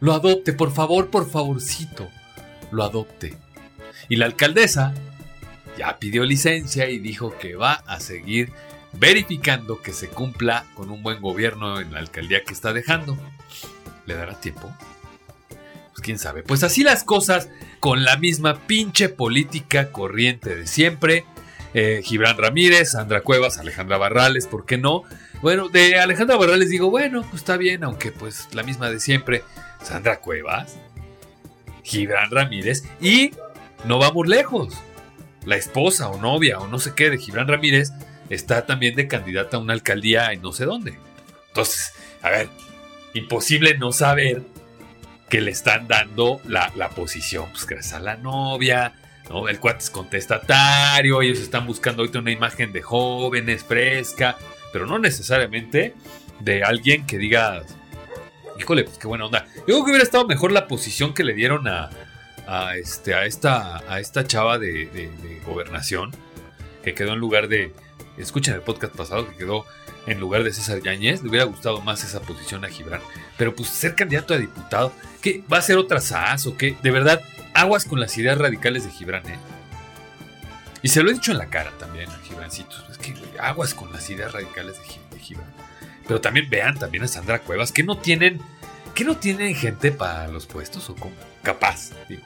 lo 0.00 0.12
adopte, 0.12 0.52
por 0.52 0.72
favor, 0.72 1.10
por 1.10 1.28
favorcito, 1.28 2.08
lo 2.70 2.84
adopte. 2.84 3.36
Y 4.08 4.16
la 4.16 4.26
alcaldesa 4.26 4.94
ya 5.78 5.98
pidió 5.98 6.24
licencia 6.24 6.88
y 6.88 6.98
dijo 6.98 7.36
que 7.38 7.56
va 7.56 7.72
a 7.86 8.00
seguir 8.00 8.52
verificando 8.92 9.80
que 9.82 9.92
se 9.92 10.08
cumpla 10.08 10.66
con 10.74 10.90
un 10.90 11.02
buen 11.02 11.20
gobierno 11.20 11.80
en 11.80 11.92
la 11.92 11.98
alcaldía 11.98 12.44
que 12.44 12.52
está 12.52 12.72
dejando. 12.72 13.18
¿Le 14.06 14.14
dará 14.14 14.38
tiempo? 14.38 14.72
Quién 16.06 16.20
sabe. 16.20 16.44
Pues 16.44 16.62
así 16.62 16.84
las 16.84 17.02
cosas 17.02 17.48
con 17.80 18.04
la 18.04 18.16
misma 18.16 18.60
pinche 18.68 19.08
política 19.08 19.90
corriente 19.90 20.54
de 20.54 20.68
siempre. 20.68 21.24
Eh, 21.74 22.00
Gibran 22.04 22.38
Ramírez, 22.38 22.92
Sandra 22.92 23.22
Cuevas, 23.22 23.58
Alejandra 23.58 23.98
Barrales, 23.98 24.46
¿por 24.46 24.66
qué 24.66 24.78
no? 24.78 25.02
Bueno, 25.42 25.68
de 25.68 25.98
Alejandra 25.98 26.36
Barrales 26.36 26.70
digo, 26.70 26.90
bueno, 26.90 27.22
pues 27.22 27.42
está 27.42 27.56
bien, 27.56 27.82
aunque 27.82 28.12
pues 28.12 28.46
la 28.54 28.62
misma 28.62 28.88
de 28.88 29.00
siempre. 29.00 29.42
Sandra 29.82 30.20
Cuevas, 30.20 30.76
Gibran 31.82 32.30
Ramírez 32.30 32.84
y 33.00 33.32
no 33.84 33.98
vamos 33.98 34.28
lejos. 34.28 34.74
La 35.44 35.56
esposa 35.56 36.08
o 36.08 36.20
novia 36.20 36.60
o 36.60 36.68
no 36.68 36.78
sé 36.78 36.92
qué 36.94 37.10
de 37.10 37.18
Gibran 37.18 37.48
Ramírez 37.48 37.90
está 38.30 38.64
también 38.64 38.94
de 38.94 39.08
candidata 39.08 39.56
a 39.56 39.60
una 39.60 39.72
alcaldía 39.72 40.30
en 40.30 40.40
no 40.40 40.52
sé 40.52 40.66
dónde. 40.66 41.00
Entonces, 41.48 41.94
a 42.22 42.30
ver, 42.30 42.48
imposible 43.12 43.76
no 43.76 43.90
saber 43.90 44.44
que 45.28 45.40
le 45.40 45.50
están 45.50 45.88
dando 45.88 46.40
la, 46.44 46.70
posición, 46.90 47.50
pues 47.50 47.66
gracias 47.66 47.94
a 47.94 48.00
la 48.00 48.16
novia, 48.16 48.94
¿no? 49.28 49.48
El 49.48 49.58
cuate 49.58 49.78
es 49.78 49.90
contestatario, 49.90 51.22
ellos 51.22 51.40
están 51.40 51.66
buscando 51.66 52.02
ahorita 52.02 52.20
una 52.20 52.30
imagen 52.30 52.72
de 52.72 52.82
jóvenes, 52.82 53.64
fresca, 53.64 54.36
pero 54.72 54.86
no 54.86 54.98
necesariamente 54.98 55.94
de 56.40 56.62
alguien 56.62 57.06
que 57.06 57.18
diga, 57.18 57.62
híjole, 58.58 58.84
pues 58.84 58.98
qué 58.98 59.08
buena 59.08 59.26
onda. 59.26 59.46
Yo 59.58 59.64
creo 59.64 59.84
que 59.84 59.90
hubiera 59.90 60.04
estado 60.04 60.26
mejor 60.26 60.52
la 60.52 60.68
posición 60.68 61.12
que 61.12 61.24
le 61.24 61.34
dieron 61.34 61.66
a, 61.66 61.90
a, 62.46 62.76
este, 62.76 63.14
a, 63.14 63.24
esta, 63.24 63.82
a 63.92 64.00
esta 64.00 64.24
chava 64.26 64.58
de, 64.58 64.86
de 64.86 65.42
gobernación, 65.44 66.12
que 66.84 66.94
quedó 66.94 67.14
en 67.14 67.18
lugar 67.18 67.48
de, 67.48 67.72
escuchen 68.16 68.54
el 68.54 68.60
podcast 68.60 68.94
pasado 68.94 69.28
que 69.28 69.36
quedó 69.36 69.66
en 70.06 70.20
lugar 70.20 70.44
de 70.44 70.52
César 70.52 70.80
Yáñez, 70.80 71.22
le 71.22 71.28
hubiera 71.28 71.44
gustado 71.44 71.80
más 71.80 72.04
esa 72.04 72.20
posición 72.20 72.64
a 72.64 72.68
Gibran. 72.68 73.00
Pero 73.36 73.54
pues 73.54 73.68
ser 73.68 73.94
candidato 73.94 74.34
a 74.34 74.38
diputado, 74.38 74.92
¿qué? 75.20 75.42
¿Va 75.52 75.58
a 75.58 75.62
ser 75.62 75.78
otra 75.78 76.00
SAS 76.00 76.46
o 76.46 76.56
qué? 76.56 76.76
De 76.82 76.90
verdad, 76.90 77.20
aguas 77.54 77.84
con 77.84 78.00
las 78.00 78.16
ideas 78.16 78.38
radicales 78.38 78.84
de 78.84 78.90
Gibran, 78.90 79.28
¿eh? 79.28 79.38
Y 80.82 80.88
se 80.88 81.02
lo 81.02 81.10
he 81.10 81.14
dicho 81.14 81.32
en 81.32 81.38
la 81.38 81.46
cara 81.46 81.72
también 81.78 82.08
a 82.10 82.18
Gibrancito. 82.18 82.76
Es 82.90 82.98
que 82.98 83.14
aguas 83.40 83.74
con 83.74 83.92
las 83.92 84.08
ideas 84.08 84.32
radicales 84.32 84.76
de, 84.78 85.18
Gibran. 85.18 85.52
Pero 86.06 86.20
también 86.20 86.48
vean 86.48 86.78
también 86.78 87.02
a 87.02 87.08
Sandra 87.08 87.40
Cuevas, 87.40 87.72
que 87.72 87.82
no 87.82 87.98
tienen, 87.98 88.40
que 88.94 89.02
no 89.02 89.16
tienen 89.16 89.56
gente 89.56 89.90
para 89.90 90.28
los 90.28 90.46
puestos 90.46 90.88
o 90.88 90.94
como 90.94 91.14
capaz. 91.42 91.90
Digo. 92.08 92.22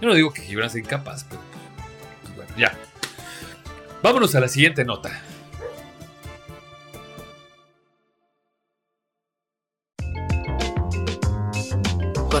Yo 0.00 0.08
no 0.08 0.14
digo 0.14 0.32
que 0.32 0.40
Gibran 0.40 0.70
sea 0.70 0.80
incapaz, 0.80 1.24
pero 1.28 1.42
pues, 2.22 2.36
bueno, 2.36 2.52
ya. 2.56 2.74
Vámonos 4.02 4.34
a 4.34 4.40
la 4.40 4.48
siguiente 4.48 4.84
nota. 4.86 5.22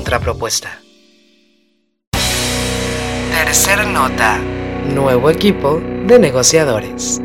Contrapropuesta. 0.02 0.82
Tercera 3.30 3.84
nota. 3.84 4.36
Nuevo 4.92 5.30
equipo 5.30 5.78
de 5.78 6.18
negociadores. 6.18 7.20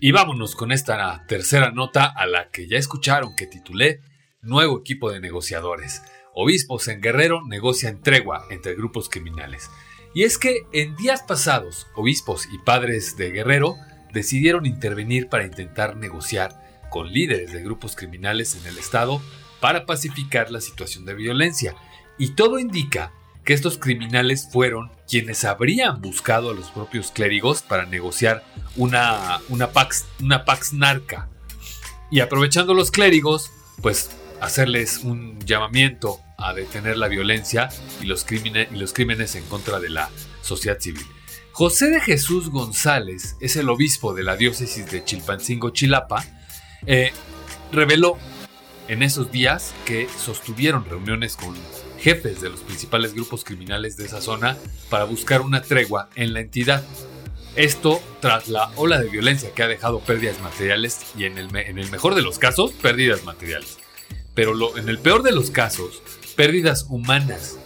Y 0.00 0.10
vámonos 0.12 0.56
con 0.56 0.72
esta 0.72 1.26
tercera 1.28 1.70
nota 1.70 2.06
a 2.06 2.26
la 2.26 2.48
que 2.48 2.66
ya 2.66 2.78
escucharon 2.78 3.36
que 3.36 3.46
titulé 3.46 4.00
Nuevo 4.40 4.80
equipo 4.80 5.12
de 5.12 5.20
negociadores. 5.20 6.02
Obispos 6.32 6.88
en 6.88 7.02
Guerrero 7.02 7.42
negocian 7.46 8.00
tregua 8.00 8.46
entre 8.48 8.74
grupos 8.74 9.10
criminales. 9.10 9.68
Y 10.14 10.24
es 10.24 10.38
que 10.38 10.66
en 10.72 10.94
días 10.96 11.22
pasados, 11.22 11.86
obispos 11.94 12.46
y 12.52 12.58
padres 12.58 13.16
de 13.16 13.30
Guerrero 13.30 13.76
decidieron 14.12 14.66
intervenir 14.66 15.28
para 15.28 15.46
intentar 15.46 15.96
negociar 15.96 16.60
con 16.90 17.10
líderes 17.10 17.52
de 17.52 17.62
grupos 17.62 17.96
criminales 17.96 18.54
en 18.54 18.66
el 18.66 18.78
estado 18.78 19.22
para 19.60 19.86
pacificar 19.86 20.50
la 20.50 20.60
situación 20.60 21.06
de 21.06 21.14
violencia. 21.14 21.74
Y 22.18 22.34
todo 22.34 22.58
indica 22.58 23.12
que 23.44 23.54
estos 23.54 23.78
criminales 23.78 24.48
fueron 24.52 24.90
quienes 25.08 25.44
habrían 25.44 26.00
buscado 26.00 26.50
a 26.50 26.54
los 26.54 26.70
propios 26.70 27.10
clérigos 27.10 27.62
para 27.62 27.86
negociar 27.86 28.44
una, 28.76 29.40
una, 29.48 29.70
pax, 29.70 30.04
una 30.20 30.44
pax 30.44 30.74
narca. 30.74 31.28
Y 32.10 32.20
aprovechando 32.20 32.74
los 32.74 32.90
clérigos, 32.90 33.50
pues 33.80 34.10
hacerles 34.40 34.98
un 34.98 35.40
llamamiento 35.40 36.20
a 36.42 36.54
detener 36.54 36.96
la 36.96 37.08
violencia 37.08 37.68
y 38.00 38.06
los, 38.06 38.24
crímenes, 38.24 38.68
y 38.72 38.76
los 38.76 38.92
crímenes 38.92 39.34
en 39.34 39.44
contra 39.44 39.80
de 39.80 39.90
la 39.90 40.10
sociedad 40.42 40.78
civil. 40.80 41.04
José 41.52 41.90
de 41.90 42.00
Jesús 42.00 42.48
González 42.50 43.36
es 43.40 43.56
el 43.56 43.68
obispo 43.68 44.14
de 44.14 44.24
la 44.24 44.36
diócesis 44.36 44.90
de 44.90 45.04
Chilpancingo, 45.04 45.70
Chilapa. 45.70 46.24
Eh, 46.86 47.12
reveló 47.70 48.16
en 48.88 49.02
esos 49.02 49.30
días 49.30 49.74
que 49.84 50.08
sostuvieron 50.18 50.84
reuniones 50.84 51.36
con 51.36 51.54
jefes 51.98 52.40
de 52.40 52.50
los 52.50 52.60
principales 52.60 53.14
grupos 53.14 53.44
criminales 53.44 53.96
de 53.96 54.06
esa 54.06 54.20
zona 54.20 54.56
para 54.90 55.04
buscar 55.04 55.40
una 55.40 55.62
tregua 55.62 56.08
en 56.16 56.32
la 56.32 56.40
entidad. 56.40 56.82
Esto 57.54 58.02
tras 58.20 58.48
la 58.48 58.70
ola 58.76 58.98
de 58.98 59.08
violencia 59.08 59.52
que 59.52 59.62
ha 59.62 59.68
dejado 59.68 60.00
pérdidas 60.00 60.40
materiales 60.40 61.00
y 61.16 61.24
en 61.24 61.36
el, 61.36 61.54
en 61.54 61.78
el 61.78 61.90
mejor 61.90 62.14
de 62.14 62.22
los 62.22 62.38
casos, 62.38 62.72
pérdidas 62.72 63.24
materiales. 63.24 63.78
Pero 64.34 64.54
lo, 64.54 64.76
en 64.78 64.88
el 64.88 64.98
peor 64.98 65.22
de 65.22 65.32
los 65.32 65.50
casos, 65.50 66.02
pérdidas 66.32 66.86
humanas 66.88 67.58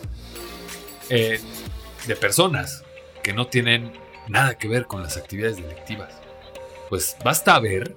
eh, 1.09 1.41
de 2.07 2.17
personas 2.17 2.85
que 3.23 3.33
no 3.33 3.47
tienen 3.47 3.93
nada 4.29 4.59
que 4.59 4.69
ver 4.69 4.87
con 4.87 5.03
las 5.03 5.17
actividades 5.17 5.57
delictivas. 5.57 6.13
Pues 6.89 7.17
basta 7.25 7.59
ver 7.59 7.97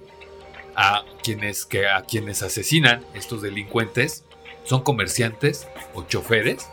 a 0.75 1.03
quienes, 1.23 1.65
que, 1.65 1.87
a 1.87 2.03
quienes 2.03 2.41
asesinan 2.43 3.03
estos 3.13 3.41
delincuentes 3.41 4.23
son 4.63 4.81
comerciantes 4.83 5.67
o 5.93 6.03
choferes 6.03 6.67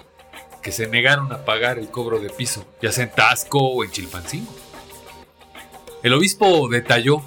que 0.62 0.72
se 0.72 0.88
negaron 0.88 1.32
a 1.32 1.44
pagar 1.44 1.78
el 1.78 1.90
cobro 1.90 2.18
de 2.18 2.30
piso, 2.30 2.66
ya 2.82 2.92
sea 2.92 3.05
en 3.05 3.11
Tasco 3.12 3.59
o 3.59 3.84
en 3.84 3.90
Chilpancingo. 3.90 4.53
El 6.03 6.12
obispo 6.12 6.68
detalló 6.68 7.22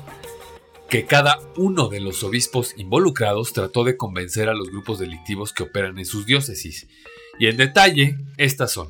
que 0.89 1.05
cada 1.05 1.39
uno 1.55 1.87
de 1.87 1.99
los 1.99 2.23
obispos 2.23 2.73
involucrados 2.75 3.53
trató 3.53 3.83
de 3.83 3.95
convencer 3.95 4.49
a 4.49 4.55
los 4.55 4.71
grupos 4.71 4.97
delictivos 4.97 5.53
que 5.53 5.63
operan 5.63 5.99
en 5.99 6.05
sus 6.05 6.25
diócesis. 6.25 6.87
Y 7.37 7.45
en 7.45 7.57
detalle, 7.57 8.17
estas 8.37 8.71
son. 8.71 8.89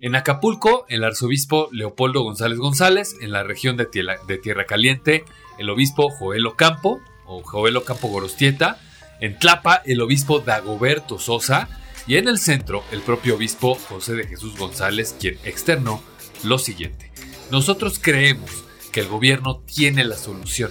En 0.00 0.14
Acapulco, 0.14 0.84
el 0.88 1.02
arzobispo 1.02 1.70
Leopoldo 1.72 2.22
González 2.22 2.58
González, 2.58 3.16
en 3.22 3.32
la 3.32 3.42
región 3.42 3.78
de 3.78 3.86
Tierra, 3.86 4.66
Caliente, 4.66 5.24
el 5.58 5.70
obispo 5.70 6.10
Joel 6.10 6.46
Ocampo, 6.46 7.00
o 7.26 7.42
Joel 7.42 7.78
Ocampo 7.78 8.08
Gorostieta, 8.08 8.78
en 9.20 9.38
Tlapa, 9.38 9.82
el 9.86 10.02
obispo 10.02 10.40
Dagoberto 10.40 11.18
Sosa. 11.18 11.68
Y 12.06 12.16
en 12.16 12.28
el 12.28 12.38
centro, 12.38 12.84
el 12.92 13.00
propio 13.00 13.34
obispo 13.36 13.74
José 13.74 14.14
de 14.14 14.26
Jesús 14.26 14.56
González, 14.56 15.16
quien 15.18 15.38
externó 15.44 16.02
lo 16.44 16.58
siguiente. 16.58 17.10
Nosotros 17.50 17.98
creemos 17.98 18.64
que 18.92 19.00
el 19.00 19.08
gobierno 19.08 19.62
tiene 19.66 20.04
la 20.04 20.16
solución. 20.16 20.70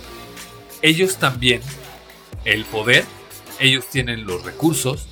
Ellos 0.81 1.17
también, 1.17 1.61
el 2.45 2.65
poder, 2.65 3.05
ellos 3.59 3.85
tienen 3.89 4.25
los 4.25 4.43
recursos, 4.43 5.07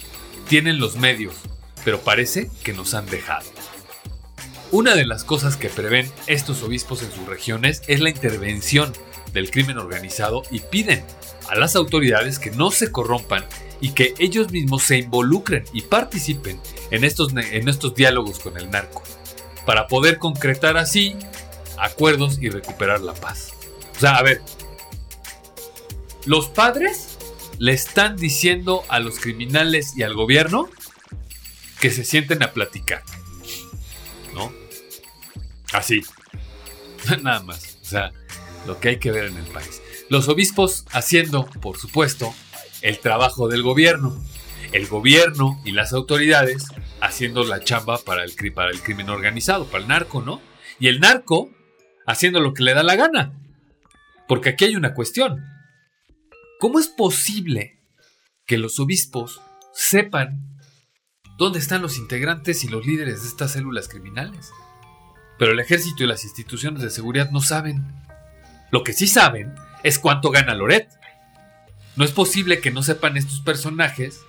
tienen 0.47 0.79
los 0.79 0.95
medios, 0.95 1.35
pero 1.83 2.01
parece 2.01 2.49
que 2.63 2.73
nos 2.73 2.93
han 2.93 3.05
dejado. 3.07 3.45
Una 4.71 4.95
de 4.95 5.05
las 5.05 5.23
cosas 5.23 5.57
que 5.57 5.69
prevén 5.69 6.11
estos 6.27 6.61
obispos 6.63 7.01
en 7.03 7.11
sus 7.11 7.25
regiones 7.27 7.81
es 7.87 7.99
la 7.99 8.09
intervención 8.09 8.91
del 9.33 9.51
crimen 9.51 9.77
organizado 9.77 10.43
y 10.51 10.59
piden 10.59 11.03
a 11.49 11.55
las 11.55 11.75
autoridades 11.75 12.39
que 12.39 12.51
no 12.51 12.71
se 12.71 12.91
corrompan 12.91 13.45
y 13.81 13.91
que 13.91 14.13
ellos 14.17 14.51
mismos 14.51 14.83
se 14.83 14.97
involucren 14.97 15.65
y 15.73 15.81
participen 15.81 16.59
en 16.91 17.03
estos, 17.03 17.33
en 17.33 17.67
estos 17.69 17.93
diálogos 17.95 18.39
con 18.39 18.57
el 18.57 18.69
narco, 18.71 19.03
para 19.65 19.87
poder 19.87 20.17
concretar 20.17 20.77
así 20.77 21.15
acuerdos 21.77 22.39
y 22.41 22.49
recuperar 22.49 23.01
la 23.01 23.13
paz. 23.13 23.53
O 23.95 23.99
sea, 23.99 24.15
a 24.15 24.23
ver, 24.23 24.41
los 26.25 26.49
padres 26.49 27.17
le 27.59 27.71
están 27.73 28.17
diciendo 28.17 28.83
a 28.89 28.99
los 28.99 29.19
criminales 29.19 29.95
y 29.95 30.03
al 30.03 30.13
gobierno 30.13 30.69
que 31.79 31.91
se 31.91 32.03
sienten 32.03 32.43
a 32.43 32.51
platicar. 32.51 33.03
¿No? 34.33 34.51
Así. 35.71 36.01
Nada 37.21 37.41
más. 37.41 37.77
O 37.81 37.85
sea, 37.85 38.11
lo 38.65 38.79
que 38.79 38.89
hay 38.89 38.99
que 38.99 39.11
ver 39.11 39.25
en 39.25 39.37
el 39.37 39.45
país. 39.45 39.81
Los 40.09 40.27
obispos 40.27 40.85
haciendo, 40.91 41.45
por 41.45 41.77
supuesto, 41.77 42.33
el 42.81 42.99
trabajo 42.99 43.47
del 43.47 43.63
gobierno. 43.63 44.19
El 44.71 44.87
gobierno 44.87 45.61
y 45.63 45.71
las 45.71 45.93
autoridades 45.93 46.65
haciendo 46.99 47.43
la 47.43 47.63
chamba 47.63 47.99
para 47.99 48.23
el, 48.23 48.33
para 48.53 48.71
el 48.71 48.81
crimen 48.81 49.09
organizado, 49.09 49.65
para 49.65 49.83
el 49.83 49.87
narco, 49.87 50.21
¿no? 50.21 50.41
Y 50.79 50.87
el 50.87 50.99
narco 50.99 51.49
haciendo 52.05 52.39
lo 52.39 52.53
que 52.53 52.63
le 52.63 52.73
da 52.73 52.83
la 52.83 52.95
gana. 52.95 53.33
Porque 54.27 54.49
aquí 54.49 54.65
hay 54.65 54.75
una 54.75 54.93
cuestión. 54.93 55.54
¿Cómo 56.59 56.79
es 56.79 56.87
posible 56.87 57.79
que 58.45 58.57
los 58.57 58.79
obispos 58.79 59.41
sepan 59.73 60.57
dónde 61.37 61.59
están 61.59 61.81
los 61.81 61.97
integrantes 61.97 62.63
y 62.63 62.69
los 62.69 62.85
líderes 62.85 63.23
de 63.23 63.29
estas 63.29 63.51
células 63.51 63.87
criminales? 63.87 64.51
Pero 65.37 65.51
el 65.51 65.59
ejército 65.59 66.03
y 66.03 66.07
las 66.07 66.23
instituciones 66.23 66.81
de 66.81 66.89
seguridad 66.89 67.29
no 67.31 67.41
saben. 67.41 67.85
Lo 68.71 68.83
que 68.83 68.93
sí 68.93 69.07
saben 69.07 69.53
es 69.83 69.99
cuánto 69.99 70.31
gana 70.31 70.55
Loret. 70.55 70.89
No 71.95 72.05
es 72.05 72.11
posible 72.11 72.61
que 72.61 72.71
no 72.71 72.83
sepan 72.83 73.17
estos 73.17 73.41
personajes 73.41 74.21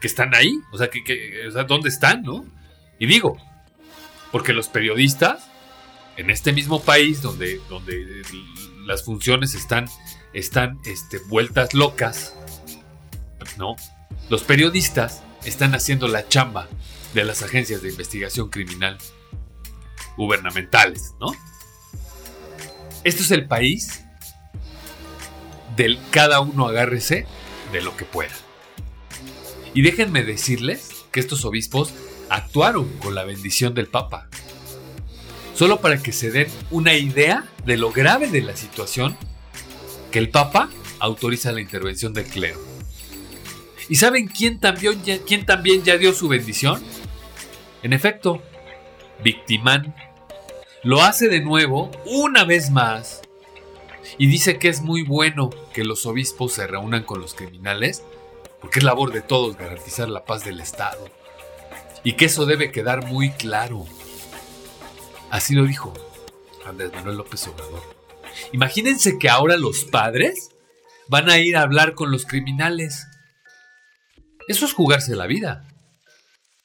que 0.00 0.06
están 0.06 0.34
ahí. 0.34 0.58
O 0.72 0.78
sea, 0.78 0.88
que, 0.88 1.50
¿dónde 1.68 1.90
están, 1.90 2.22
no? 2.22 2.46
Y 2.98 3.06
digo, 3.06 3.36
porque 4.30 4.52
los 4.52 4.68
periodistas 4.68 5.48
en 6.16 6.30
este 6.30 6.52
mismo 6.52 6.82
país 6.82 7.22
donde, 7.22 7.60
donde 7.68 8.22
las 8.86 9.04
funciones 9.04 9.54
están, 9.54 9.88
están 10.32 10.78
este, 10.84 11.18
vueltas 11.28 11.74
locas, 11.74 12.34
¿no? 13.58 13.76
Los 14.28 14.42
periodistas 14.42 15.22
están 15.44 15.74
haciendo 15.74 16.08
la 16.08 16.28
chamba 16.28 16.68
de 17.14 17.24
las 17.24 17.42
agencias 17.42 17.82
de 17.82 17.90
investigación 17.90 18.48
criminal 18.48 18.98
gubernamentales, 20.16 21.12
¿no? 21.20 21.32
Esto 23.04 23.22
es 23.22 23.30
el 23.30 23.46
país 23.46 24.04
del 25.76 25.98
cada 26.10 26.40
uno 26.40 26.68
agárrese 26.68 27.26
de 27.72 27.82
lo 27.82 27.96
que 27.96 28.04
pueda. 28.04 28.32
Y 29.74 29.82
déjenme 29.82 30.22
decirles 30.22 31.04
que 31.10 31.20
estos 31.20 31.44
obispos 31.44 31.92
actuaron 32.28 32.88
con 32.98 33.14
la 33.14 33.24
bendición 33.24 33.74
del 33.74 33.86
Papa. 33.86 34.28
Solo 35.54 35.80
para 35.80 36.02
que 36.02 36.12
se 36.12 36.30
den 36.30 36.48
una 36.70 36.94
idea 36.94 37.46
de 37.64 37.76
lo 37.76 37.92
grave 37.92 38.28
de 38.28 38.42
la 38.42 38.56
situación, 38.56 39.16
que 40.12 40.20
el 40.20 40.28
Papa 40.28 40.70
autoriza 41.00 41.50
la 41.50 41.60
intervención 41.60 42.12
del 42.12 42.26
clero. 42.26 42.60
¿Y 43.88 43.96
saben 43.96 44.28
quién 44.28 44.60
también, 44.60 45.02
ya, 45.02 45.18
quién 45.18 45.44
también 45.44 45.82
ya 45.82 45.96
dio 45.96 46.12
su 46.12 46.28
bendición? 46.28 46.80
En 47.82 47.92
efecto, 47.92 48.40
Victimán. 49.24 49.96
Lo 50.84 51.02
hace 51.02 51.28
de 51.28 51.40
nuevo, 51.40 51.90
una 52.06 52.44
vez 52.44 52.70
más, 52.70 53.22
y 54.18 54.26
dice 54.26 54.58
que 54.58 54.68
es 54.68 54.82
muy 54.82 55.02
bueno 55.02 55.50
que 55.72 55.84
los 55.84 56.06
obispos 56.06 56.52
se 56.52 56.66
reúnan 56.66 57.04
con 57.04 57.20
los 57.20 57.34
criminales, 57.34 58.02
porque 58.60 58.80
es 58.80 58.84
labor 58.84 59.12
de 59.12 59.22
todos 59.22 59.56
garantizar 59.56 60.08
la 60.08 60.24
paz 60.24 60.44
del 60.44 60.60
Estado. 60.60 61.08
Y 62.04 62.14
que 62.14 62.26
eso 62.26 62.46
debe 62.46 62.70
quedar 62.70 63.06
muy 63.06 63.30
claro. 63.30 63.86
Así 65.30 65.54
lo 65.54 65.64
dijo 65.64 65.92
Andrés 66.66 66.92
Manuel 66.92 67.16
López 67.16 67.46
Obrador. 67.48 68.01
Imagínense 68.52 69.18
que 69.18 69.28
ahora 69.28 69.56
los 69.56 69.84
padres 69.84 70.50
van 71.08 71.28
a 71.30 71.38
ir 71.38 71.56
a 71.56 71.62
hablar 71.62 71.94
con 71.94 72.10
los 72.10 72.26
criminales. 72.26 73.06
Eso 74.48 74.64
es 74.64 74.72
jugarse 74.72 75.16
la 75.16 75.26
vida. 75.26 75.66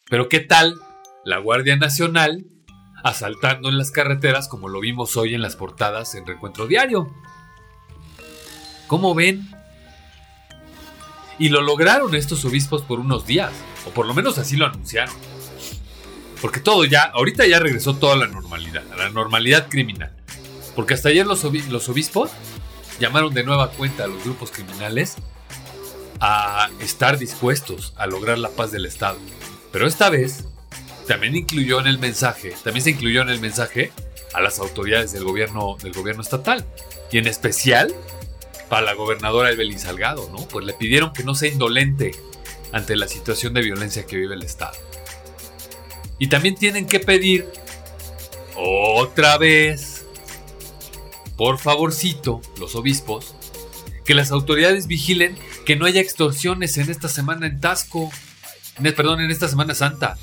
Pero 0.09 0.29
¿qué 0.29 0.39
tal 0.39 0.75
la 1.25 1.37
Guardia 1.39 1.75
Nacional 1.75 2.45
asaltando 3.03 3.69
en 3.69 3.77
las 3.77 3.91
carreteras 3.91 4.47
como 4.47 4.69
lo 4.69 4.79
vimos 4.79 5.17
hoy 5.17 5.35
en 5.35 5.41
las 5.41 5.55
portadas 5.55 6.15
en 6.15 6.25
Reencuentro 6.25 6.67
Diario? 6.67 7.13
¿Cómo 8.87 9.13
ven? 9.13 9.49
Y 11.39 11.49
lo 11.49 11.61
lograron 11.61 12.15
estos 12.15 12.45
obispos 12.45 12.81
por 12.81 12.99
unos 12.99 13.27
días, 13.27 13.51
o 13.85 13.91
por 13.91 14.07
lo 14.07 14.13
menos 14.13 14.37
así 14.37 14.55
lo 14.55 14.65
anunciaron. 14.65 15.13
Porque 16.41 16.59
todo 16.59 16.85
ya, 16.85 17.03
ahorita 17.03 17.45
ya 17.45 17.59
regresó 17.59 17.95
toda 17.97 18.15
la 18.15 18.27
normalidad, 18.27 18.83
a 18.91 18.95
la 18.95 19.09
normalidad 19.09 19.69
criminal. 19.69 20.16
Porque 20.77 20.93
hasta 20.93 21.09
ayer 21.09 21.25
los, 21.25 21.43
obispos 21.43 22.29
llamaron 22.99 23.33
de 23.33 23.43
nueva 23.43 23.71
cuenta 23.71 24.03
a 24.03 24.07
los 24.07 24.23
grupos 24.23 24.51
criminales 24.51 25.15
a 26.19 26.69
estar 26.79 27.17
dispuestos 27.17 27.93
a 27.97 28.05
lograr 28.05 28.37
la 28.37 28.49
paz 28.49 28.71
del 28.71 28.85
Estado. 28.85 29.17
Pero 29.71 29.87
esta 29.87 30.11
vez 30.11 30.45
también 31.07 31.35
incluyó 31.35 31.79
en 31.79 31.87
el 31.87 31.97
mensaje, 31.97 32.53
también 32.63 32.83
se 32.83 32.91
incluyó 32.91 33.23
en 33.23 33.29
el 33.29 33.39
mensaje 33.39 33.91
a 34.35 34.39
las 34.39 34.59
autoridades 34.59 35.11
del 35.13 35.23
gobierno, 35.23 35.77
del 35.81 35.93
gobierno 35.93 36.21
estatal. 36.21 36.63
Y 37.11 37.17
en 37.17 37.25
especial 37.25 37.91
para 38.69 38.83
la 38.83 38.93
gobernadora 38.93 39.49
Evelyn 39.49 39.79
Salgado, 39.79 40.29
¿no? 40.29 40.47
Pues 40.47 40.63
le 40.63 40.73
pidieron 40.73 41.11
que 41.11 41.23
no 41.23 41.33
sea 41.33 41.49
indolente 41.49 42.11
ante 42.71 42.95
la 42.95 43.07
situación 43.07 43.55
de 43.55 43.61
violencia 43.61 44.05
que 44.05 44.15
vive 44.15 44.35
el 44.35 44.43
Estado. 44.43 44.77
Y 46.19 46.27
también 46.27 46.53
tienen 46.53 46.85
que 46.85 46.99
pedir 46.99 47.49
otra 48.55 49.39
vez, 49.39 49.96
por 51.37 51.59
favorcito, 51.59 52.41
los 52.59 52.75
obispos, 52.75 53.35
que 54.03 54.15
las 54.15 54.31
autoridades 54.31 54.87
vigilen 54.87 55.37
que 55.65 55.75
no 55.75 55.85
haya 55.85 56.01
extorsiones 56.01 56.77
en 56.77 56.89
esta 56.89 57.07
semana 57.07 57.45
en 57.45 57.61
Tasco. 57.61 58.11
perdón, 58.95 59.21
en 59.21 59.29
esta 59.29 59.47
Semana 59.47 59.75
Santa, 59.75 60.17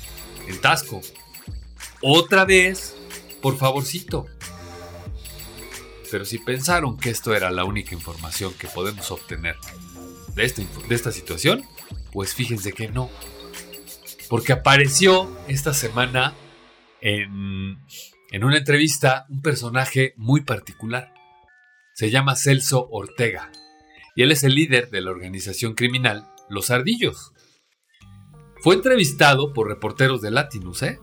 en 0.47 0.59
Tasco. 0.59 1.01
Otra 2.01 2.45
vez, 2.45 2.95
por 3.41 3.57
favorcito. 3.57 4.25
Pero 6.11 6.25
si 6.25 6.37
pensaron 6.39 6.97
que 6.97 7.09
esto 7.09 7.33
era 7.33 7.49
la 7.49 7.63
única 7.63 7.95
información 7.95 8.53
que 8.53 8.67
podemos 8.67 9.09
obtener 9.11 9.55
de 10.35 10.45
esta, 10.45 10.61
de 10.87 10.95
esta 10.95 11.11
situación, 11.11 11.63
pues 12.11 12.33
fíjense 12.33 12.73
que 12.73 12.89
no. 12.89 13.09
Porque 14.29 14.53
apareció 14.53 15.31
esta 15.47 15.73
semana 15.73 16.33
en, 17.01 17.77
en 18.31 18.43
una 18.43 18.57
entrevista 18.57 19.25
un 19.29 19.41
personaje 19.41 20.13
muy 20.17 20.41
particular. 20.41 21.13
Se 21.93 22.09
llama 22.09 22.35
Celso 22.35 22.87
Ortega. 22.91 23.51
Y 24.15 24.23
él 24.23 24.31
es 24.31 24.43
el 24.43 24.55
líder 24.55 24.89
de 24.89 25.01
la 25.01 25.11
organización 25.11 25.73
criminal 25.73 26.27
Los 26.49 26.71
Ardillos. 26.71 27.33
Fue 28.61 28.75
entrevistado 28.75 29.53
por 29.53 29.67
reporteros 29.67 30.21
de 30.21 30.31
Latinus, 30.31 30.83
¿eh? 30.83 30.99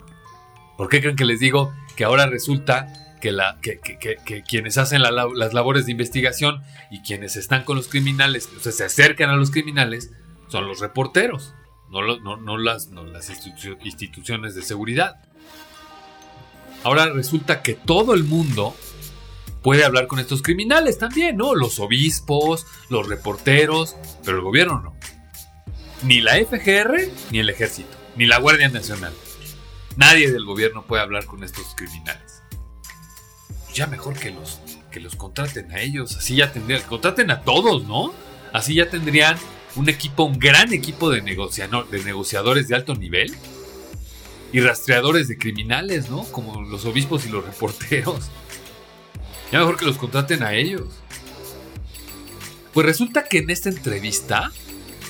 ¿Por 0.76 0.88
qué 0.88 1.00
creen 1.00 1.16
que 1.16 1.24
les 1.24 1.40
digo 1.40 1.72
que 1.96 2.04
ahora 2.04 2.26
resulta 2.26 3.18
que, 3.20 3.30
la, 3.30 3.60
que, 3.60 3.78
quienes 4.48 4.78
hacen 4.78 5.00
las 5.00 5.54
labores 5.54 5.86
de 5.86 5.92
investigación 5.92 6.62
y 6.90 7.02
quienes 7.02 7.36
están 7.36 7.64
con 7.64 7.76
los 7.76 7.86
criminales, 7.86 8.50
o 8.56 8.60
sea, 8.60 8.72
se 8.72 8.84
acercan 8.84 9.30
a 9.30 9.36
los 9.36 9.52
criminales, 9.52 10.10
son 10.48 10.66
los 10.66 10.80
reporteros, 10.80 11.54
no, 11.88 12.36
no, 12.36 12.58
las, 12.58 12.88
las 12.90 13.30
instituciones 13.84 14.54
de 14.54 14.62
seguridad. 14.62 15.16
Ahora 16.84 17.10
resulta 17.12 17.62
que 17.62 17.74
todo 17.74 18.14
el 18.14 18.24
mundo 18.24 18.74
puede 19.62 19.84
hablar 19.84 20.06
con 20.06 20.18
estos 20.18 20.42
criminales 20.42 20.98
también, 20.98 21.36
¿no? 21.36 21.54
Los 21.54 21.78
obispos, 21.78 22.66
los 22.88 23.08
reporteros, 23.08 23.96
pero 24.24 24.38
el 24.38 24.42
gobierno 24.42 24.80
no. 24.80 24.96
Ni 26.02 26.20
la 26.20 26.34
FGR, 26.34 27.08
ni 27.30 27.38
el 27.38 27.50
ejército, 27.50 27.96
ni 28.16 28.26
la 28.26 28.38
Guardia 28.38 28.68
Nacional. 28.68 29.12
Nadie 29.96 30.32
del 30.32 30.44
gobierno 30.44 30.84
puede 30.84 31.02
hablar 31.02 31.26
con 31.26 31.44
estos 31.44 31.74
criminales 31.76 32.42
ya 33.72 33.86
mejor 33.86 34.18
que 34.18 34.30
los, 34.30 34.60
que 34.90 35.00
los 35.00 35.16
contraten 35.16 35.72
a 35.72 35.80
ellos. 35.80 36.16
Así 36.16 36.36
ya 36.36 36.52
tendrían, 36.52 36.82
contraten 36.82 37.30
a 37.30 37.40
todos, 37.42 37.84
¿no? 37.84 38.12
Así 38.52 38.74
ya 38.74 38.88
tendrían 38.88 39.36
un 39.76 39.88
equipo, 39.88 40.24
un 40.24 40.38
gran 40.38 40.72
equipo 40.72 41.10
de, 41.10 41.20
de 41.20 42.04
negociadores 42.04 42.68
de 42.68 42.74
alto 42.74 42.94
nivel 42.94 43.34
y 44.52 44.60
rastreadores 44.60 45.28
de 45.28 45.38
criminales, 45.38 46.10
¿no? 46.10 46.24
Como 46.24 46.62
los 46.62 46.84
obispos 46.84 47.24
y 47.26 47.30
los 47.30 47.44
reporteros. 47.44 48.30
Ya 49.50 49.58
mejor 49.58 49.78
que 49.78 49.86
los 49.86 49.98
contraten 49.98 50.42
a 50.42 50.54
ellos. 50.54 50.88
Pues 52.72 52.86
resulta 52.86 53.24
que 53.24 53.38
en 53.38 53.50
esta 53.50 53.68
entrevista, 53.68 54.52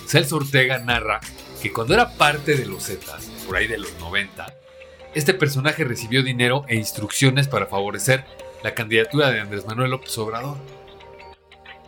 Celso 0.06 0.36
Ortega 0.36 0.78
narra 0.78 1.20
que 1.60 1.72
cuando 1.72 1.94
era 1.94 2.14
parte 2.14 2.56
de 2.56 2.66
los 2.66 2.86
Zetas, 2.86 3.26
por 3.46 3.56
ahí 3.56 3.68
de 3.68 3.78
los 3.78 3.92
90, 4.00 4.52
este 5.14 5.34
personaje 5.34 5.84
recibió 5.84 6.22
dinero 6.22 6.64
e 6.68 6.74
instrucciones 6.76 7.46
para 7.46 7.66
favorecer 7.66 8.24
la 8.64 8.74
candidatura 8.74 9.30
de 9.30 9.40
Andrés 9.40 9.66
Manuel 9.66 9.90
López 9.90 10.16
Obrador. 10.18 10.56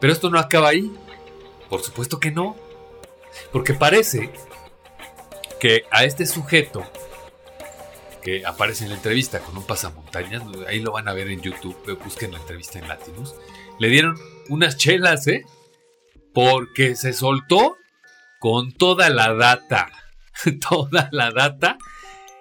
Pero 0.01 0.13
esto 0.13 0.31
no 0.31 0.39
acaba 0.39 0.69
ahí. 0.69 0.93
Por 1.69 1.83
supuesto 1.83 2.21
que 2.21 2.31
no. 2.31 2.57
Porque 3.53 3.75
parece 3.75 4.31
que 5.59 5.85
a 5.91 6.05
este 6.05 6.27
sujeto 6.27 6.85
que 8.25 8.45
aparece 8.47 8.85
en 8.85 8.91
la 8.91 8.97
entrevista 8.97 9.41
con 9.41 9.57
un 9.57 9.67
pasamontañas, 9.67 10.43
ahí 10.67 10.81
lo 10.81 10.93
van 10.93 11.09
a 11.09 11.13
ver 11.13 11.29
en 11.29 11.43
YouTube, 11.43 11.77
busquen 12.03 12.33
la 12.33 12.39
entrevista 12.39 12.79
en 12.79 12.89
Latinus, 12.89 13.35
le 13.79 13.89
dieron 13.89 14.19
unas 14.49 14.79
chelas, 14.79 15.27
¿eh? 15.27 15.45
Porque 16.33 16.97
se 16.97 17.13
soltó 17.13 17.77
con 18.41 18.73
toda 18.73 19.11
la 19.11 19.35
data, 19.35 19.91
toda 20.69 21.11
la 21.13 21.31
data, 21.33 21.77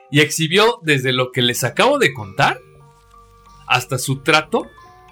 y 0.10 0.22
exhibió 0.22 0.80
desde 0.84 1.12
lo 1.12 1.32
que 1.32 1.42
les 1.42 1.66
acabo 1.66 2.00
de 2.00 2.14
contar 2.14 2.58
hasta 3.68 3.98
su 3.98 4.24
trato 4.24 4.70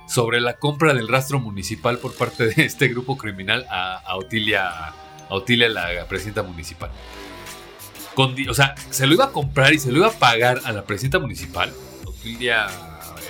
sobre 0.08 0.40
la 0.40 0.58
compra 0.58 0.94
del 0.94 1.10
rastro 1.10 1.40
municipal 1.40 1.98
por 1.98 2.16
parte 2.16 2.48
de 2.48 2.64
este 2.64 2.88
grupo 2.88 3.18
criminal 3.18 3.66
a, 3.70 4.16
Otilia, 4.16 4.70
a 4.70 4.96
Otilia, 5.30 5.68
la 5.68 6.06
presidenta 6.08 6.44
municipal. 6.44 6.92
O 8.16 8.54
sea, 8.54 8.76
se 8.90 9.08
lo 9.08 9.14
iba 9.14 9.26
a 9.26 9.32
comprar 9.32 9.74
y 9.74 9.80
se 9.80 9.92
lo 9.92 10.00
iba 10.00 10.08
a 10.08 10.12
pagar 10.12 10.62
a 10.66 10.72
la 10.72 10.84
presidenta 10.84 11.20
municipal, 11.20 11.74
Otilia 12.06 12.68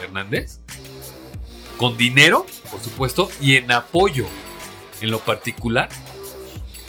Hernández, 0.03 0.59
con 1.77 1.97
dinero, 1.97 2.45
por 2.69 2.81
supuesto, 2.81 3.29
y 3.39 3.55
en 3.55 3.71
apoyo, 3.71 4.25
en 5.01 5.11
lo 5.11 5.19
particular, 5.19 5.89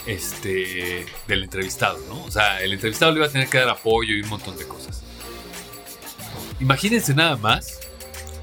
este, 0.07 1.07
del 1.29 1.45
entrevistado, 1.45 1.99
¿no? 2.09 2.25
O 2.25 2.31
sea, 2.31 2.61
el 2.63 2.73
entrevistado 2.73 3.13
le 3.13 3.19
iba 3.19 3.27
a 3.27 3.31
tener 3.31 3.49
que 3.49 3.59
dar 3.59 3.69
apoyo 3.69 4.15
y 4.15 4.23
un 4.23 4.29
montón 4.29 4.57
de 4.59 4.67
cosas. 4.67 5.03
Imagínense 6.61 7.15
nada 7.15 7.37
más 7.37 7.81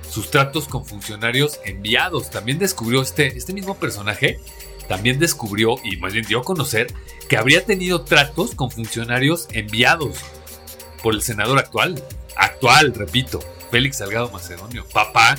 sus 0.10 0.32
tratos 0.32 0.68
con 0.68 0.86
funcionarios 0.86 1.60
enviados. 1.66 2.30
También 2.30 2.60
descubrió 2.60 3.02
este, 3.02 3.28
este 3.38 3.54
mismo 3.54 3.78
personaje, 3.78 4.40
también 4.88 5.20
descubrió 5.20 5.76
y 5.84 5.98
más 5.98 6.14
bien 6.14 6.26
dio 6.26 6.40
a 6.40 6.44
conocer 6.44 6.88
que 7.30 7.38
habría 7.38 7.64
tenido 7.64 8.02
tratos 8.02 8.56
con 8.56 8.72
funcionarios 8.72 9.48
enviados 9.52 10.18
por 11.04 11.14
el 11.14 11.22
senador 11.22 11.60
actual, 11.60 12.04
actual, 12.36 12.94
repito, 12.94 13.40
Félix 13.70 13.98
Salgado 13.98 14.32
Macedonio, 14.32 14.86
papá 14.92 15.38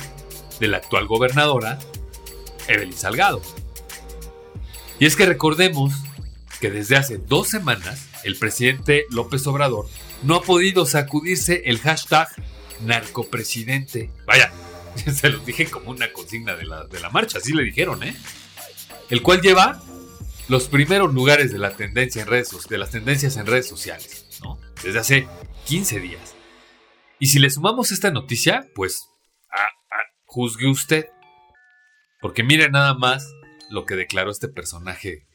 de 0.59 0.67
la 0.69 0.77
actual 0.77 1.05
gobernadora, 1.05 1.77
Evelyn 2.69 2.97
Salgado. 2.97 3.41
Y 4.99 5.05
es 5.05 5.17
que 5.17 5.25
recordemos 5.25 5.93
que 6.61 6.71
desde 6.71 6.95
hace 6.95 7.17
dos 7.17 7.49
semanas 7.49 8.07
el 8.23 8.37
presidente 8.37 9.05
López 9.09 9.45
Obrador 9.47 9.87
no 10.23 10.35
ha 10.35 10.43
podido 10.43 10.85
sacudirse 10.85 11.63
el 11.65 11.79
hashtag 11.79 12.29
narcopresidente. 12.85 14.09
Vaya, 14.25 14.53
se 15.13 15.29
los 15.29 15.45
dije 15.45 15.65
como 15.65 15.91
una 15.91 16.13
consigna 16.13 16.55
de 16.55 16.63
la, 16.63 16.85
de 16.85 17.01
la 17.01 17.09
marcha, 17.09 17.39
así 17.39 17.51
le 17.51 17.63
dijeron, 17.63 18.01
¿eh? 18.03 18.15
El 19.09 19.21
cual 19.21 19.41
lleva 19.41 19.83
los 20.51 20.67
primeros 20.67 21.13
lugares 21.13 21.53
de, 21.53 21.59
la 21.59 21.77
tendencia 21.77 22.21
en 22.21 22.27
redes, 22.27 22.67
de 22.67 22.77
las 22.77 22.91
tendencias 22.91 23.37
en 23.37 23.45
redes 23.45 23.69
sociales, 23.69 24.37
¿no? 24.43 24.59
Desde 24.83 24.99
hace 24.99 25.25
15 25.65 26.01
días. 26.01 26.35
Y 27.19 27.27
si 27.27 27.39
le 27.39 27.49
sumamos 27.49 27.93
esta 27.93 28.11
noticia, 28.11 28.67
pues 28.75 29.07
juzgue 30.25 30.67
usted. 30.67 31.07
Porque 32.19 32.43
mire 32.43 32.69
nada 32.69 32.95
más 32.95 33.25
lo 33.69 33.85
que 33.85 33.95
declaró 33.95 34.29
este 34.29 34.49
personaje, 34.49 35.25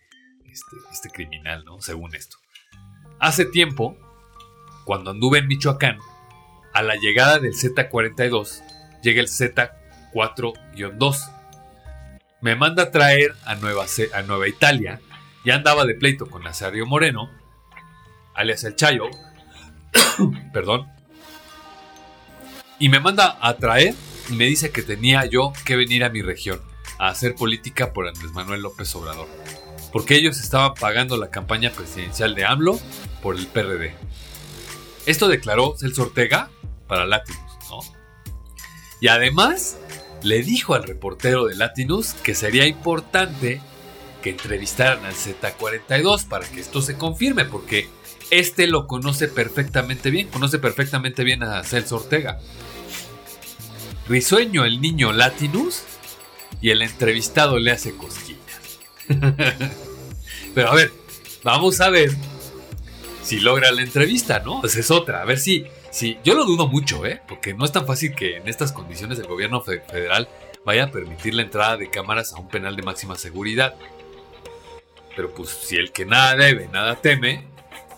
este, 0.52 0.76
este 0.92 1.08
criminal, 1.08 1.64
¿no? 1.64 1.80
Según 1.80 2.14
esto. 2.14 2.36
Hace 3.18 3.46
tiempo, 3.46 3.96
cuando 4.84 5.12
anduve 5.12 5.38
en 5.38 5.46
Michoacán, 5.46 5.96
a 6.74 6.82
la 6.82 6.96
llegada 6.96 7.38
del 7.38 7.54
Z42 7.54 8.62
llega 9.02 9.22
el 9.22 9.28
Z4-2. 9.28 11.32
Me 12.42 12.54
manda 12.54 12.82
a 12.82 12.90
traer 12.90 13.34
a 13.46 13.54
Nueva, 13.54 13.86
a 14.12 14.20
Nueva 14.20 14.46
Italia. 14.46 15.00
Ya 15.46 15.54
andaba 15.54 15.84
de 15.84 15.94
pleito 15.94 16.26
con 16.26 16.42
Nazario 16.42 16.86
Moreno, 16.86 17.30
alias 18.34 18.64
el 18.64 18.74
Chayo. 18.74 19.04
Perdón. 20.52 20.88
Y 22.80 22.88
me 22.88 22.98
manda 22.98 23.38
a 23.40 23.54
traer 23.54 23.94
y 24.28 24.32
me 24.32 24.46
dice 24.46 24.72
que 24.72 24.82
tenía 24.82 25.24
yo 25.24 25.52
que 25.64 25.76
venir 25.76 26.02
a 26.02 26.08
mi 26.08 26.20
región 26.20 26.60
a 26.98 27.10
hacer 27.10 27.36
política 27.36 27.92
por 27.92 28.08
Andrés 28.08 28.32
Manuel 28.32 28.62
López 28.62 28.92
Obrador. 28.96 29.28
Porque 29.92 30.16
ellos 30.16 30.40
estaban 30.40 30.74
pagando 30.74 31.16
la 31.16 31.30
campaña 31.30 31.70
presidencial 31.70 32.34
de 32.34 32.44
AMLO 32.44 32.80
por 33.22 33.36
el 33.36 33.46
PRD. 33.46 33.94
Esto 35.06 35.28
declaró 35.28 35.76
Celso 35.78 36.02
Ortega 36.02 36.50
para 36.88 37.06
Latinus, 37.06 37.40
¿no? 37.70 37.78
Y 39.00 39.06
además 39.06 39.78
le 40.24 40.42
dijo 40.42 40.74
al 40.74 40.82
reportero 40.82 41.46
de 41.46 41.54
Latinus 41.54 42.14
que 42.14 42.34
sería 42.34 42.66
importante 42.66 43.60
entrevistaran 44.30 45.04
al 45.04 45.14
Z42 45.14 46.26
para 46.26 46.48
que 46.48 46.60
esto 46.60 46.82
se 46.82 46.96
confirme, 46.96 47.44
porque 47.44 47.88
este 48.30 48.66
lo 48.66 48.86
conoce 48.86 49.28
perfectamente 49.28 50.10
bien, 50.10 50.28
conoce 50.28 50.58
perfectamente 50.58 51.24
bien 51.24 51.42
a 51.42 51.62
Celso 51.64 51.96
Ortega. 51.96 52.38
Risueño 54.08 54.64
el 54.64 54.80
niño 54.80 55.12
Latinus 55.12 55.82
y 56.60 56.70
el 56.70 56.82
entrevistado 56.82 57.58
le 57.58 57.72
hace 57.72 57.96
cosquillas. 57.96 58.40
Pero 60.54 60.70
a 60.70 60.74
ver, 60.74 60.92
vamos 61.42 61.80
a 61.80 61.90
ver 61.90 62.10
si 63.22 63.40
logra 63.40 63.70
la 63.72 63.82
entrevista, 63.82 64.40
¿no? 64.40 64.64
Esa 64.64 64.80
es 64.80 64.90
otra, 64.90 65.22
a 65.22 65.24
ver 65.24 65.38
si 65.38 65.66
Sí, 65.96 66.18
yo 66.22 66.34
lo 66.34 66.44
dudo 66.44 66.68
mucho, 66.68 67.06
¿eh? 67.06 67.22
Porque 67.26 67.54
no 67.54 67.64
es 67.64 67.72
tan 67.72 67.86
fácil 67.86 68.14
que 68.14 68.36
en 68.36 68.48
estas 68.48 68.70
condiciones 68.70 69.18
el 69.18 69.26
gobierno 69.26 69.62
federal 69.62 70.28
vaya 70.62 70.84
a 70.84 70.90
permitir 70.90 71.32
la 71.32 71.40
entrada 71.40 71.78
de 71.78 71.88
cámaras 71.88 72.34
a 72.34 72.38
un 72.38 72.48
penal 72.48 72.76
de 72.76 72.82
máxima 72.82 73.16
seguridad. 73.16 73.74
Pero 75.16 75.32
pues 75.34 75.48
si 75.48 75.76
el 75.76 75.90
que 75.90 76.04
nada 76.04 76.36
debe, 76.36 76.68
nada 76.68 77.00
teme, 77.00 77.48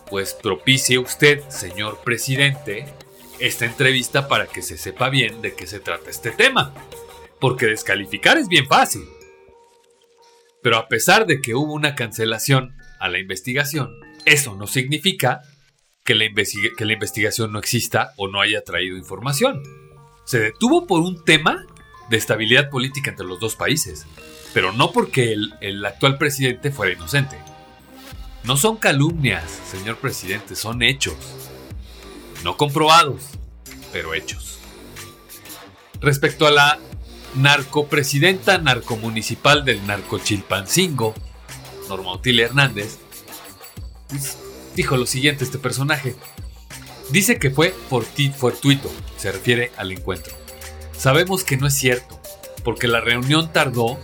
pues 0.09 0.33
propicie 0.33 0.97
usted, 0.97 1.47
señor 1.49 1.99
presidente, 2.03 2.85
esta 3.39 3.65
entrevista 3.65 4.27
para 4.27 4.47
que 4.47 4.61
se 4.61 4.77
sepa 4.77 5.09
bien 5.09 5.41
de 5.41 5.53
qué 5.53 5.67
se 5.67 5.79
trata 5.79 6.09
este 6.09 6.31
tema. 6.31 6.73
Porque 7.39 7.67
descalificar 7.67 8.37
es 8.37 8.47
bien 8.47 8.65
fácil. 8.67 9.03
Pero 10.63 10.77
a 10.77 10.87
pesar 10.87 11.25
de 11.25 11.41
que 11.41 11.55
hubo 11.55 11.73
una 11.73 11.95
cancelación 11.95 12.75
a 12.99 13.09
la 13.09 13.19
investigación, 13.19 13.93
eso 14.25 14.55
no 14.55 14.67
significa 14.67 15.41
que 16.03 16.15
la, 16.15 16.25
que 16.77 16.85
la 16.85 16.93
investigación 16.93 17.51
no 17.51 17.59
exista 17.59 18.13
o 18.17 18.27
no 18.27 18.41
haya 18.41 18.63
traído 18.63 18.97
información. 18.97 19.61
Se 20.25 20.39
detuvo 20.39 20.87
por 20.87 21.01
un 21.01 21.23
tema 21.23 21.65
de 22.09 22.17
estabilidad 22.17 22.69
política 22.69 23.11
entre 23.11 23.25
los 23.25 23.39
dos 23.39 23.55
países, 23.55 24.05
pero 24.53 24.71
no 24.71 24.91
porque 24.91 25.35
el, 25.61 25.85
actual 25.85 26.17
presidente 26.17 26.71
fuera 26.71 26.93
inocente. 26.93 27.37
No 28.43 28.57
son 28.57 28.77
calumnias, 28.77 29.43
señor 29.69 29.97
presidente, 29.97 30.55
son 30.55 30.81
hechos. 30.81 31.15
No 32.43 32.57
comprobados, 32.57 33.23
pero 33.91 34.13
hechos. 34.13 34.59
Respecto 36.01 36.47
a 36.47 36.51
la 36.51 36.79
narcopresidenta 37.35 38.57
narcomunicipal 38.57 39.65
del 39.65 39.85
narcochilpancingo, 39.85 41.13
Norma 41.89 42.13
Otilia 42.13 42.45
Hernández, 42.45 42.99
pues, 44.07 44.37
dijo 44.75 44.95
lo 44.97 45.05
siguiente 45.05 45.43
este 45.43 45.59
personaje. 45.59 46.15
Dice 47.11 47.39
que 47.39 47.49
fue 47.49 47.75
fortuito, 47.89 48.91
se 49.17 49.31
refiere 49.31 49.71
al 49.77 49.91
encuentro. 49.91 50.33
Sabemos 50.97 51.43
que 51.43 51.57
no 51.57 51.67
es 51.67 51.73
cierto, 51.73 52.19
porque 52.63 52.87
la 52.87 53.01
reunión 53.01 53.51
tardó 53.51 53.99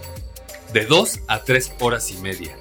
de 0.76 0.86
dos 0.86 1.22
a 1.30 1.46
tres 1.46 1.72
horas 1.80 2.12
y 2.12 2.18
media. 2.18 2.54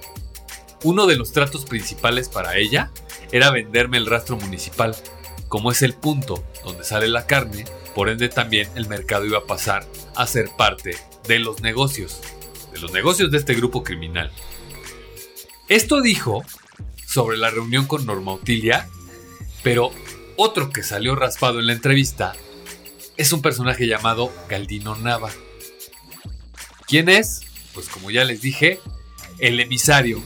Uno 0.85 1.09
de 1.09 1.17
los 1.17 1.33
tratos 1.33 1.65
principales 1.65 2.29
para 2.29 2.57
ella 2.57 2.93
era 3.33 3.51
venderme 3.51 3.97
el 3.97 4.07
rastro 4.07 4.37
municipal, 4.37 4.95
como 5.49 5.73
es 5.73 5.83
el 5.83 5.95
punto 5.95 6.45
donde 6.65 6.85
sale 6.85 7.09
la 7.09 7.27
carne, 7.27 7.65
por 7.93 8.09
ende 8.09 8.29
también 8.29 8.69
el 8.77 8.87
mercado 8.87 9.25
iba 9.27 9.39
a 9.39 9.47
pasar 9.47 9.85
a 10.15 10.29
ser 10.29 10.51
parte 10.57 10.97
de 11.27 11.41
los 11.41 11.61
negocios, 11.61 12.21
de 12.73 12.79
los 12.79 12.93
negocios 12.93 13.33
de 13.33 13.39
este 13.39 13.55
grupo 13.55 13.83
criminal. 13.83 14.31
Esto 15.69 16.01
dijo 16.01 16.45
sobre 17.09 17.37
la 17.37 17.51
reunión 17.51 17.89
con 17.89 18.07
Norma 18.07 18.35
Utilia, 18.35 18.89
pero 19.65 19.91
otro 20.37 20.71
que 20.71 20.85
salió 20.85 21.17
raspado 21.17 21.59
en 21.59 21.67
la 21.67 21.73
entrevista 21.73 22.37
es 23.17 23.33
un 23.33 23.43
personaje 23.43 23.89
llamado 23.89 24.31
Galdino 24.49 24.95
Nava. 24.95 25.33
¿Quién 26.87 27.09
es? 27.09 27.44
Pues 27.75 27.89
como 27.89 28.11
ya 28.11 28.25
les 28.25 28.41
dije, 28.41 28.81
el 29.39 29.61
emisario 29.61 30.23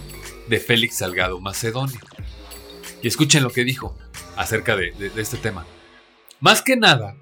de 0.49 0.61
Félix 0.61 0.99
Salgado 0.99 1.41
Macedonio. 1.41 1.99
Y 3.03 3.09
escuchen 3.09 3.43
lo 3.43 3.51
que 3.51 3.65
dijo 3.65 3.97
acerca 4.37 4.77
de, 4.77 4.93
de 4.93 5.21
este 5.21 5.39
tema. 5.39 5.67
Más 6.41 6.63
que 6.63 6.77
nada, 6.77 7.17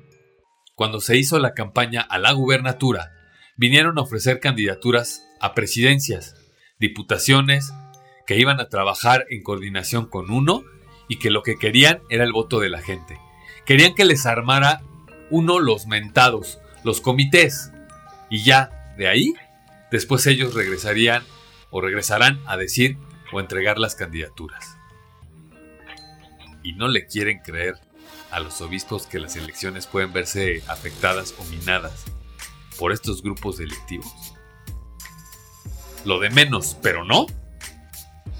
cuando 0.74 1.00
se 1.00 1.16
hizo 1.16 1.38
la 1.38 1.54
campaña 1.54 2.02
a 2.02 2.18
la 2.18 2.32
gubernatura, 2.32 3.12
vinieron 3.56 3.98
a 3.98 4.02
ofrecer 4.02 4.40
candidaturas 4.40 5.22
a 5.40 5.54
presidencias, 5.54 6.34
diputaciones 6.78 7.72
que 8.26 8.38
iban 8.38 8.60
a 8.60 8.68
trabajar 8.68 9.24
en 9.30 9.42
coordinación 9.42 10.06
con 10.06 10.30
uno 10.30 10.64
y 11.08 11.18
que 11.18 11.30
lo 11.30 11.42
que 11.42 11.56
querían 11.56 12.02
era 12.10 12.24
el 12.24 12.32
voto 12.32 12.60
de 12.60 12.68
la 12.68 12.82
gente. 12.82 13.18
Querían 13.64 13.94
que 13.94 14.04
les 14.04 14.26
armara 14.26 14.82
uno 15.30 15.60
los 15.60 15.86
mentados, 15.86 16.58
los 16.84 17.00
comités. 17.00 17.72
Y 18.28 18.44
ya, 18.44 18.94
de 18.98 19.08
ahí, 19.08 19.34
después 19.90 20.26
ellos 20.26 20.54
regresarían 20.54 21.22
o 21.70 21.80
regresarán 21.80 22.40
a 22.46 22.56
decir 22.56 22.98
o 23.32 23.40
entregar 23.40 23.78
las 23.78 23.94
candidaturas. 23.94 24.76
Y 26.62 26.72
no 26.74 26.88
le 26.88 27.06
quieren 27.06 27.40
creer 27.40 27.74
a 28.30 28.40
los 28.40 28.60
obispos 28.60 29.06
que 29.06 29.18
las 29.18 29.36
elecciones 29.36 29.86
pueden 29.86 30.12
verse 30.12 30.62
afectadas 30.68 31.34
o 31.38 31.44
minadas 31.44 32.04
por 32.78 32.92
estos 32.92 33.22
grupos 33.22 33.58
delictivos. 33.58 34.34
Lo 36.04 36.20
de 36.20 36.30
menos, 36.30 36.76
pero 36.82 37.04
no, 37.04 37.26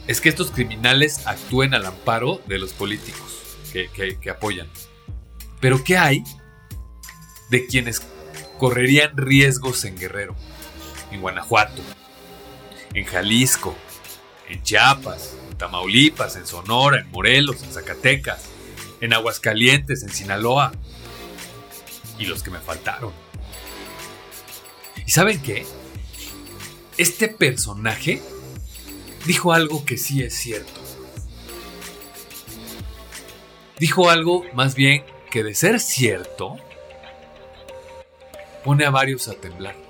es 0.06 0.20
que 0.20 0.28
estos 0.28 0.50
criminales 0.50 1.26
actúen 1.26 1.74
al 1.74 1.86
amparo 1.86 2.40
de 2.46 2.58
los 2.58 2.72
políticos 2.72 3.56
que, 3.72 4.30
apoyan. 4.30 4.68
Pero 5.60 5.82
¿qué 5.84 5.98
hay 5.98 6.24
de 7.50 7.66
quienes 7.66 8.02
correrían 8.58 9.16
riesgos 9.16 9.84
en 9.84 9.98
Guerrero, 9.98 10.34
en 11.10 11.20
Guanajuato, 11.20 11.82
en 12.94 13.04
Jalisco, 13.04 13.76
en 14.48 14.62
Chiapas, 14.62 15.34
en 15.50 15.58
Tamaulipas, 15.58 16.36
en 16.36 16.46
Sonora, 16.46 17.00
en 17.00 17.10
Morelos, 17.10 17.62
en 17.62 17.72
Zacatecas, 17.72 18.44
en 19.00 19.12
Aguascalientes, 19.12 20.02
en 20.02 20.10
Sinaloa. 20.10 20.72
Y 22.18 22.24
los 22.26 22.42
que 22.42 22.50
me 22.50 22.58
faltaron. 22.58 23.12
¿Y 25.04 25.10
saben 25.10 25.40
qué? 25.42 25.66
Este 26.96 27.28
personaje 27.28 28.22
dijo 29.26 29.52
algo 29.52 29.84
que 29.84 29.98
sí 29.98 30.22
es 30.22 30.34
cierto. 30.34 30.80
Dijo 33.78 34.08
algo 34.08 34.44
más 34.54 34.74
bien 34.74 35.04
que 35.30 35.44
de 35.44 35.54
ser 35.54 35.80
cierto, 35.80 36.56
pone 38.64 38.86
a 38.86 38.90
varios 38.90 39.28
a 39.28 39.34
temblar. 39.34 39.85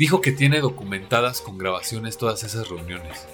Dijo 0.00 0.22
que 0.22 0.32
tiene 0.32 0.60
documentadas 0.60 1.42
con 1.42 1.58
grabaciones 1.58 2.16
todas 2.16 2.42
esas 2.42 2.70
reuniones. 2.70 3.28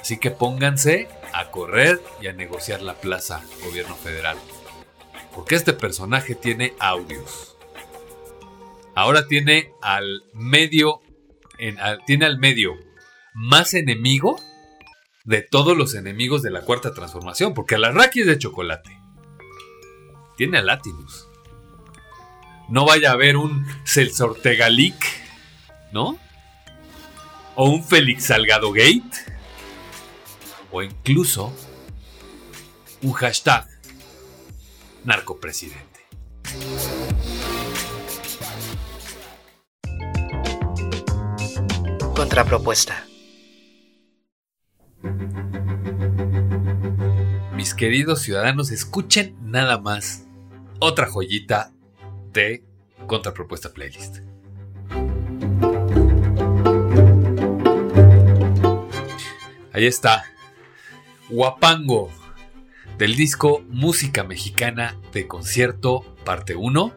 Así 0.00 0.16
que 0.18 0.30
pónganse 0.30 1.08
a 1.34 1.50
correr 1.50 2.00
y 2.22 2.28
a 2.28 2.32
negociar 2.32 2.80
la 2.80 2.94
plaza, 2.94 3.44
gobierno 3.62 3.94
federal. 3.94 4.38
Porque 5.34 5.56
este 5.56 5.74
personaje 5.74 6.34
tiene 6.34 6.72
audios. 6.78 7.54
Ahora 8.94 9.28
tiene 9.28 9.74
al 9.82 10.22
medio, 10.32 11.02
tiene 12.06 12.24
al 12.24 12.38
medio 12.38 12.72
más 13.34 13.74
enemigo 13.74 14.40
de 15.24 15.42
todos 15.42 15.76
los 15.76 15.94
enemigos 15.94 16.40
de 16.40 16.50
la 16.50 16.62
cuarta 16.62 16.94
transformación, 16.94 17.52
porque 17.52 17.76
la 17.76 17.92
Raki 17.92 18.20
es 18.20 18.26
de 18.26 18.38
chocolate. 18.38 18.98
Tiene 20.38 20.56
a 20.56 20.62
Latinus. 20.62 21.28
No 22.70 22.86
vaya 22.86 23.10
a 23.10 23.12
haber 23.12 23.36
un 23.36 23.66
Celso 23.84 24.24
Ortega 24.24 24.70
¿no? 25.92 26.18
O 27.54 27.68
un 27.68 27.84
Félix 27.84 28.24
Salgado 28.24 28.72
Gate. 28.72 29.32
O 30.70 30.82
incluso 30.82 31.52
un 33.02 33.12
hashtag 33.12 33.68
narcopresidente. 35.04 36.00
Contrapropuesta. 42.14 43.06
Mis 47.54 47.74
queridos 47.74 48.22
ciudadanos, 48.22 48.70
escuchen 48.70 49.36
nada 49.42 49.78
más 49.78 50.26
otra 50.78 51.06
joyita 51.06 51.72
de 52.32 52.64
Contrapropuesta 53.06 53.72
Playlist. 53.72 54.31
Ahí 59.72 59.86
está. 59.86 60.24
Guapango 61.28 62.10
del 62.98 63.16
disco 63.16 63.62
Música 63.68 64.22
Mexicana 64.22 64.98
de 65.12 65.26
Concierto, 65.26 66.02
parte 66.24 66.54
1. 66.54 66.92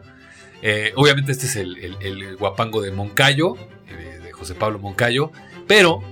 Eh, 0.62 0.92
obviamente 0.96 1.32
este 1.32 1.46
es 1.46 1.56
el, 1.56 2.36
Guapango 2.36 2.82
de 2.82 2.90
Moncayo, 2.90 3.56
eh, 3.88 4.20
de 4.22 4.32
José 4.32 4.54
Pablo 4.54 4.78
Moncayo, 4.78 5.32
pero 5.66 6.02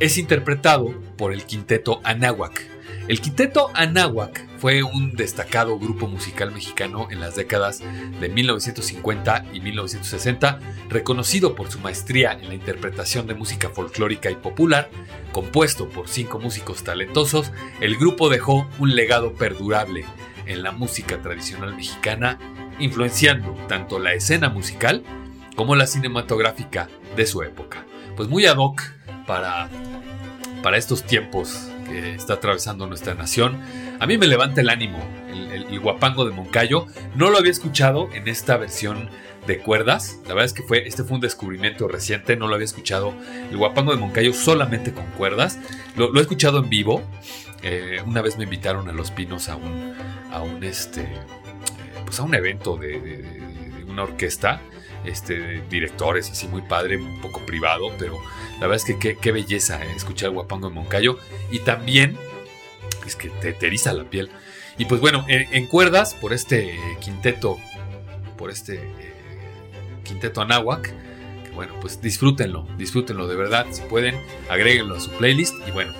es 0.00 0.16
interpretado 0.16 0.94
por 1.16 1.32
el 1.32 1.44
quinteto 1.44 2.00
Anáhuac. 2.02 2.75
El 3.08 3.20
quinteto 3.20 3.70
Anáhuac 3.74 4.44
fue 4.58 4.82
un 4.82 5.12
destacado 5.12 5.78
grupo 5.78 6.08
musical 6.08 6.50
mexicano 6.50 7.06
en 7.12 7.20
las 7.20 7.36
décadas 7.36 7.80
de 8.20 8.28
1950 8.28 9.44
y 9.52 9.60
1960, 9.60 10.58
reconocido 10.88 11.54
por 11.54 11.70
su 11.70 11.78
maestría 11.78 12.32
en 12.32 12.48
la 12.48 12.54
interpretación 12.54 13.28
de 13.28 13.34
música 13.34 13.70
folclórica 13.70 14.28
y 14.28 14.34
popular. 14.34 14.90
Compuesto 15.30 15.88
por 15.88 16.08
cinco 16.08 16.40
músicos 16.40 16.82
talentosos, 16.82 17.52
el 17.80 17.96
grupo 17.96 18.28
dejó 18.28 18.68
un 18.80 18.96
legado 18.96 19.34
perdurable 19.34 20.04
en 20.46 20.64
la 20.64 20.72
música 20.72 21.22
tradicional 21.22 21.76
mexicana, 21.76 22.40
influenciando 22.80 23.52
tanto 23.68 24.00
la 24.00 24.14
escena 24.14 24.48
musical 24.48 25.04
como 25.54 25.76
la 25.76 25.86
cinematográfica 25.86 26.88
de 27.14 27.24
su 27.26 27.44
época. 27.44 27.86
Pues 28.16 28.28
muy 28.28 28.46
ad 28.46 28.56
hoc 28.56 28.82
para, 29.28 29.68
para 30.60 30.76
estos 30.76 31.04
tiempos 31.04 31.70
que 31.86 32.14
está 32.14 32.34
atravesando 32.34 32.86
nuestra 32.86 33.14
nación. 33.14 33.60
A 34.00 34.06
mí 34.06 34.18
me 34.18 34.26
levanta 34.26 34.60
el 34.60 34.68
ánimo 34.68 34.98
el, 35.30 35.80
guapango 35.80 36.24
de 36.24 36.32
Moncayo. 36.32 36.86
No 37.14 37.30
lo 37.30 37.38
había 37.38 37.50
escuchado 37.50 38.08
en 38.12 38.28
esta 38.28 38.56
versión 38.56 39.08
de 39.46 39.58
cuerdas. 39.58 40.18
La 40.24 40.34
verdad 40.34 40.46
es 40.46 40.52
que 40.52 40.62
fue, 40.62 40.86
este 40.86 41.04
fue 41.04 41.16
un 41.16 41.20
descubrimiento 41.20 41.88
reciente. 41.88 42.36
No 42.36 42.48
lo 42.48 42.54
había 42.54 42.64
escuchado 42.64 43.14
el 43.50 43.56
guapango 43.56 43.92
de 43.92 43.98
Moncayo 43.98 44.32
solamente 44.32 44.92
con 44.92 45.04
cuerdas. 45.12 45.58
Lo, 45.96 46.14
he 46.16 46.20
escuchado 46.20 46.58
en 46.58 46.68
vivo. 46.68 47.02
Eh, 47.62 48.00
una 48.06 48.22
vez 48.22 48.36
me 48.36 48.44
invitaron 48.44 48.88
a 48.88 48.92
Los 48.92 49.10
Pinos 49.10 49.48
a 49.48 49.56
un, 49.56 49.94
a 50.30 50.42
un, 50.42 50.62
este, 50.62 51.02
eh, 51.02 51.06
pues 52.04 52.20
a 52.20 52.22
un 52.22 52.34
evento 52.34 52.76
de 52.76 53.84
una 53.88 54.02
orquesta 54.02 54.60
este, 55.06 55.62
directores, 55.70 56.30
así 56.30 56.48
muy 56.48 56.62
padre, 56.62 56.96
un 56.96 57.20
poco 57.20 57.44
privado, 57.46 57.92
pero 57.98 58.18
la 58.54 58.66
verdad 58.66 58.76
es 58.76 58.96
que 58.96 59.16
qué, 59.16 59.32
belleza 59.32 59.84
eh, 59.84 59.92
escuchar 59.96 60.30
Guapango 60.30 60.68
en 60.68 60.74
Moncayo. 60.74 61.18
Y 61.50 61.60
también 61.60 62.16
es 63.06 63.16
que 63.16 63.28
te, 63.28 63.52
teriza 63.52 63.92
la 63.92 64.04
piel. 64.04 64.30
Y 64.78 64.84
pues 64.84 65.00
bueno, 65.00 65.24
en, 65.28 65.66
cuerdas, 65.66 66.14
por 66.14 66.32
este 66.32 66.78
quinteto, 67.00 67.58
por 68.36 68.50
este 68.50 68.74
eh, 68.74 69.14
quinteto 70.04 70.42
Anáhuac, 70.42 70.92
que 71.44 71.50
bueno, 71.54 71.74
pues 71.80 72.02
disfrútenlo, 72.02 72.66
disfrútenlo 72.76 73.26
de 73.26 73.36
verdad, 73.36 73.66
si 73.70 73.80
pueden, 73.82 74.20
agréguenlo 74.50 74.96
a 74.96 75.00
su 75.00 75.10
playlist. 75.12 75.54
Y 75.66 75.70
bueno, 75.70 75.94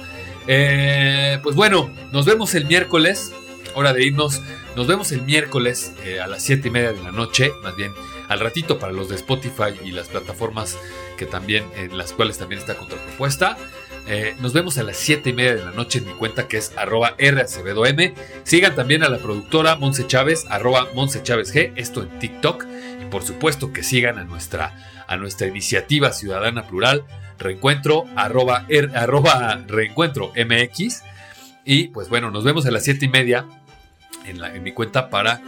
eh, 0.46 1.38
pues 1.42 1.56
bueno, 1.56 1.90
nos 2.12 2.26
vemos 2.26 2.54
el 2.54 2.66
miércoles, 2.66 3.32
hora 3.74 3.94
de 3.94 4.04
irnos. 4.04 4.42
Nos 4.76 4.86
vemos 4.86 5.10
el 5.12 5.22
miércoles 5.22 5.94
a 6.22 6.26
las 6.26 6.42
7 6.42 6.68
y 6.68 6.70
media 6.70 6.92
de 6.92 7.02
la 7.02 7.12
noche, 7.12 7.50
más 7.62 7.74
bien 7.76 7.92
al 8.28 8.40
ratito 8.40 8.78
para 8.78 8.92
los 8.92 9.08
de 9.08 9.16
Spotify 9.16 9.78
y 9.84 9.92
las 9.92 10.08
plataformas 10.08 10.78
que 11.16 11.26
también, 11.26 11.64
en 11.76 11.96
las 11.96 12.12
cuales 12.12 12.38
también 12.38 12.60
está 12.60 12.76
contrapropuesta. 12.76 13.56
Eh, 14.08 14.36
nos 14.40 14.52
vemos 14.52 14.78
a 14.78 14.84
las 14.84 14.96
7 14.98 15.30
y 15.30 15.32
media 15.32 15.56
de 15.56 15.64
la 15.64 15.72
noche 15.72 15.98
en 15.98 16.06
mi 16.06 16.12
cuenta 16.12 16.46
que 16.46 16.58
es 16.58 16.72
arroba 16.76 17.16
racbdom. 17.18 18.14
Sigan 18.44 18.74
también 18.76 19.02
a 19.02 19.08
la 19.08 19.18
productora 19.18 19.76
Monse 19.76 20.06
Chávez, 20.06 20.46
arroba 20.48 20.88
Monse 20.94 21.22
Chávez 21.22 21.52
G, 21.52 21.72
esto 21.76 22.02
en 22.02 22.18
TikTok. 22.18 22.64
Y 23.02 23.04
por 23.06 23.24
supuesto 23.24 23.72
que 23.72 23.82
sigan 23.82 24.18
a 24.18 24.24
nuestra, 24.24 25.04
a 25.08 25.16
nuestra 25.16 25.48
iniciativa 25.48 26.12
ciudadana 26.12 26.68
plural, 26.68 27.04
reencuentro, 27.38 28.04
arroba, 28.14 28.64
reencuentro 29.66 30.32
MX. 30.36 31.02
Y 31.64 31.88
pues 31.88 32.08
bueno, 32.08 32.30
nos 32.30 32.44
vemos 32.44 32.64
a 32.66 32.70
las 32.70 32.84
7 32.84 33.06
y 33.06 33.08
media 33.08 33.44
en, 34.24 34.62
mi 34.62 34.70
cuenta 34.70 35.10
para, 35.10 35.40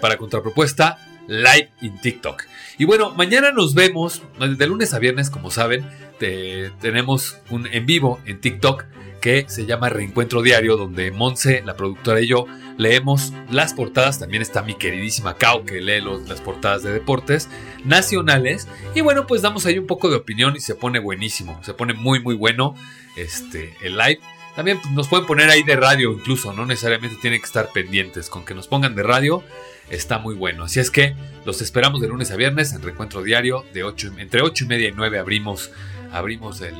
para 0.00 0.16
contrapropuesta 0.16 0.96
live 1.26 1.70
en 1.80 2.00
TikTok. 2.00 2.44
Y 2.78 2.84
bueno, 2.84 3.14
mañana 3.14 3.52
nos 3.52 3.74
vemos, 3.74 4.22
de 4.38 4.66
lunes 4.66 4.94
a 4.94 4.98
viernes, 4.98 5.30
como 5.30 5.50
saben, 5.50 5.84
tenemos 6.18 7.38
un 7.50 7.66
en 7.66 7.86
vivo 7.86 8.20
en 8.26 8.40
TikTok 8.40 8.84
que 9.20 9.44
se 9.48 9.66
llama 9.66 9.88
Reencuentro 9.88 10.40
Diario, 10.40 10.76
donde 10.76 11.10
Monse, 11.10 11.62
la 11.64 11.74
productora 11.74 12.20
y 12.20 12.28
yo 12.28 12.46
leemos 12.78 13.32
las 13.50 13.74
portadas. 13.74 14.18
También 14.18 14.42
está 14.42 14.62
mi 14.62 14.74
queridísima 14.74 15.36
Kao, 15.36 15.64
que 15.64 15.80
lee 15.80 16.00
las 16.28 16.40
portadas 16.40 16.82
de 16.82 16.92
deportes 16.92 17.48
nacionales. 17.84 18.68
Y 18.94 19.00
bueno, 19.00 19.26
pues 19.26 19.42
damos 19.42 19.66
ahí 19.66 19.78
un 19.78 19.86
poco 19.86 20.10
de 20.10 20.16
opinión 20.16 20.54
y 20.54 20.60
se 20.60 20.74
pone 20.74 20.98
buenísimo, 20.98 21.60
se 21.64 21.74
pone 21.74 21.94
muy, 21.94 22.20
muy 22.20 22.36
bueno 22.36 22.76
este, 23.16 23.74
el 23.82 23.96
live. 23.96 24.20
También 24.56 24.80
nos 24.92 25.06
pueden 25.08 25.26
poner 25.26 25.50
ahí 25.50 25.62
de 25.62 25.76
radio 25.76 26.12
incluso, 26.12 26.52
no 26.52 26.64
necesariamente 26.64 27.18
tienen 27.20 27.40
que 27.40 27.46
estar 27.46 27.70
pendientes, 27.72 28.30
con 28.30 28.44
que 28.44 28.54
nos 28.54 28.66
pongan 28.66 28.94
de 28.96 29.02
radio 29.02 29.44
está 29.90 30.18
muy 30.18 30.34
bueno. 30.34 30.64
Así 30.64 30.80
es 30.80 30.90
que 30.90 31.14
los 31.44 31.60
esperamos 31.60 32.00
de 32.00 32.08
lunes 32.08 32.30
a 32.30 32.36
viernes 32.36 32.72
en 32.72 32.82
Reencuentro 32.82 33.22
Diario. 33.22 33.64
De 33.72 33.84
8, 33.84 34.12
entre 34.18 34.42
8 34.42 34.64
y 34.64 34.66
media 34.66 34.88
y 34.88 34.92
9 34.92 35.18
abrimos, 35.18 35.70
abrimos 36.12 36.60
el, 36.60 36.74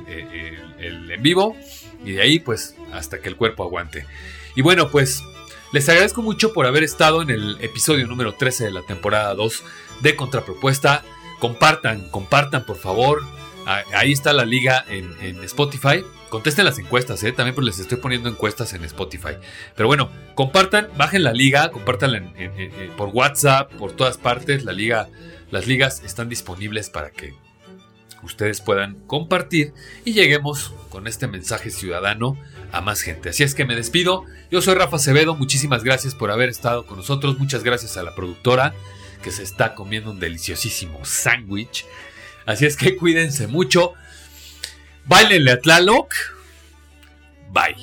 en 0.79 1.23
vivo. 1.23 1.57
Y 2.05 2.13
de 2.13 2.23
ahí, 2.23 2.39
pues, 2.39 2.77
hasta 2.93 3.21
que 3.21 3.29
el 3.29 3.37
cuerpo 3.37 3.65
aguante. 3.65 4.07
Y 4.55 4.63
bueno, 4.63 4.91
pues, 4.91 5.23
les 5.73 5.89
agradezco 5.89 6.23
mucho 6.23 6.53
por 6.53 6.67
haber 6.67 6.83
estado 6.83 7.23
en 7.23 7.31
el 7.31 7.59
episodio 7.61 8.07
número 8.07 8.35
13 8.35 8.65
de 8.65 8.71
la 8.71 8.83
temporada 8.83 9.35
2 9.35 9.63
de 10.01 10.17
Contrapropuesta. 10.17 11.05
Compartan, 11.39 12.09
compartan, 12.11 12.65
por 12.65 12.77
favor. 12.77 13.23
Ahí 13.67 14.13
está 14.13 14.33
la 14.33 14.45
liga 14.45 14.85
en 14.89 15.43
Spotify 15.43 16.05
Contesten 16.29 16.65
las 16.65 16.79
encuestas, 16.79 17.23
¿eh? 17.23 17.33
también 17.33 17.55
pues 17.55 17.67
les 17.67 17.79
estoy 17.79 17.99
poniendo 17.99 18.29
encuestas 18.29 18.73
en 18.73 18.85
Spotify. 18.85 19.37
Pero 19.77 19.87
bueno, 19.87 20.11
compartan, 20.35 20.89
bajen 20.97 21.23
la 21.23 21.33
liga, 21.33 21.71
compártanla 21.71 22.23
por 22.97 23.11
WhatsApp, 23.11 23.73
por 23.75 23.93
todas 23.93 24.19
partes. 24.19 24.65
La 24.65 24.73
liga, 24.73 25.09
las 25.51 25.67
ligas 25.67 26.03
están 26.05 26.29
disponibles 26.29 26.91
para 26.91 27.11
que 27.11 27.35
ustedes 28.23 28.61
puedan 28.61 28.95
compartir 29.07 29.73
y 30.05 30.13
lleguemos 30.13 30.75
con 30.91 31.07
este 31.07 31.29
mensaje 31.29 31.71
ciudadano 31.71 32.37
a 32.73 32.81
más 32.81 33.01
gente. 33.01 33.31
Así 33.31 33.43
es 33.43 33.55
que 33.55 33.65
me 33.65 33.77
despido. 33.77 34.25
Yo 34.51 34.61
soy 34.61 34.75
Rafa 34.75 34.97
Acevedo, 34.97 35.35
muchísimas 35.35 35.85
gracias 35.85 36.15
por 36.15 36.31
haber 36.31 36.49
estado 36.49 36.87
con 36.87 36.99
nosotros. 36.99 37.39
Muchas 37.39 37.63
gracias 37.63 37.97
a 37.97 38.03
la 38.03 38.15
productora 38.15 38.75
que 39.23 39.31
se 39.31 39.43
está 39.43 39.75
comiendo 39.75 40.11
un 40.11 40.21
deliciosísimo 40.21 41.05
sándwich. 41.05 41.87
Así 42.45 42.67
es 42.67 42.77
que 42.77 42.97
cuídense 42.97 43.47
mucho. 43.47 43.95
Báilenle 45.07 45.53
a 45.53 45.61
Tlaloc. 45.61 46.13
Bye. 47.53 47.77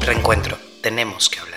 Reencuentro. 0.00 0.58
Tenemos 0.82 1.30
que 1.30 1.38
hablar. 1.38 1.53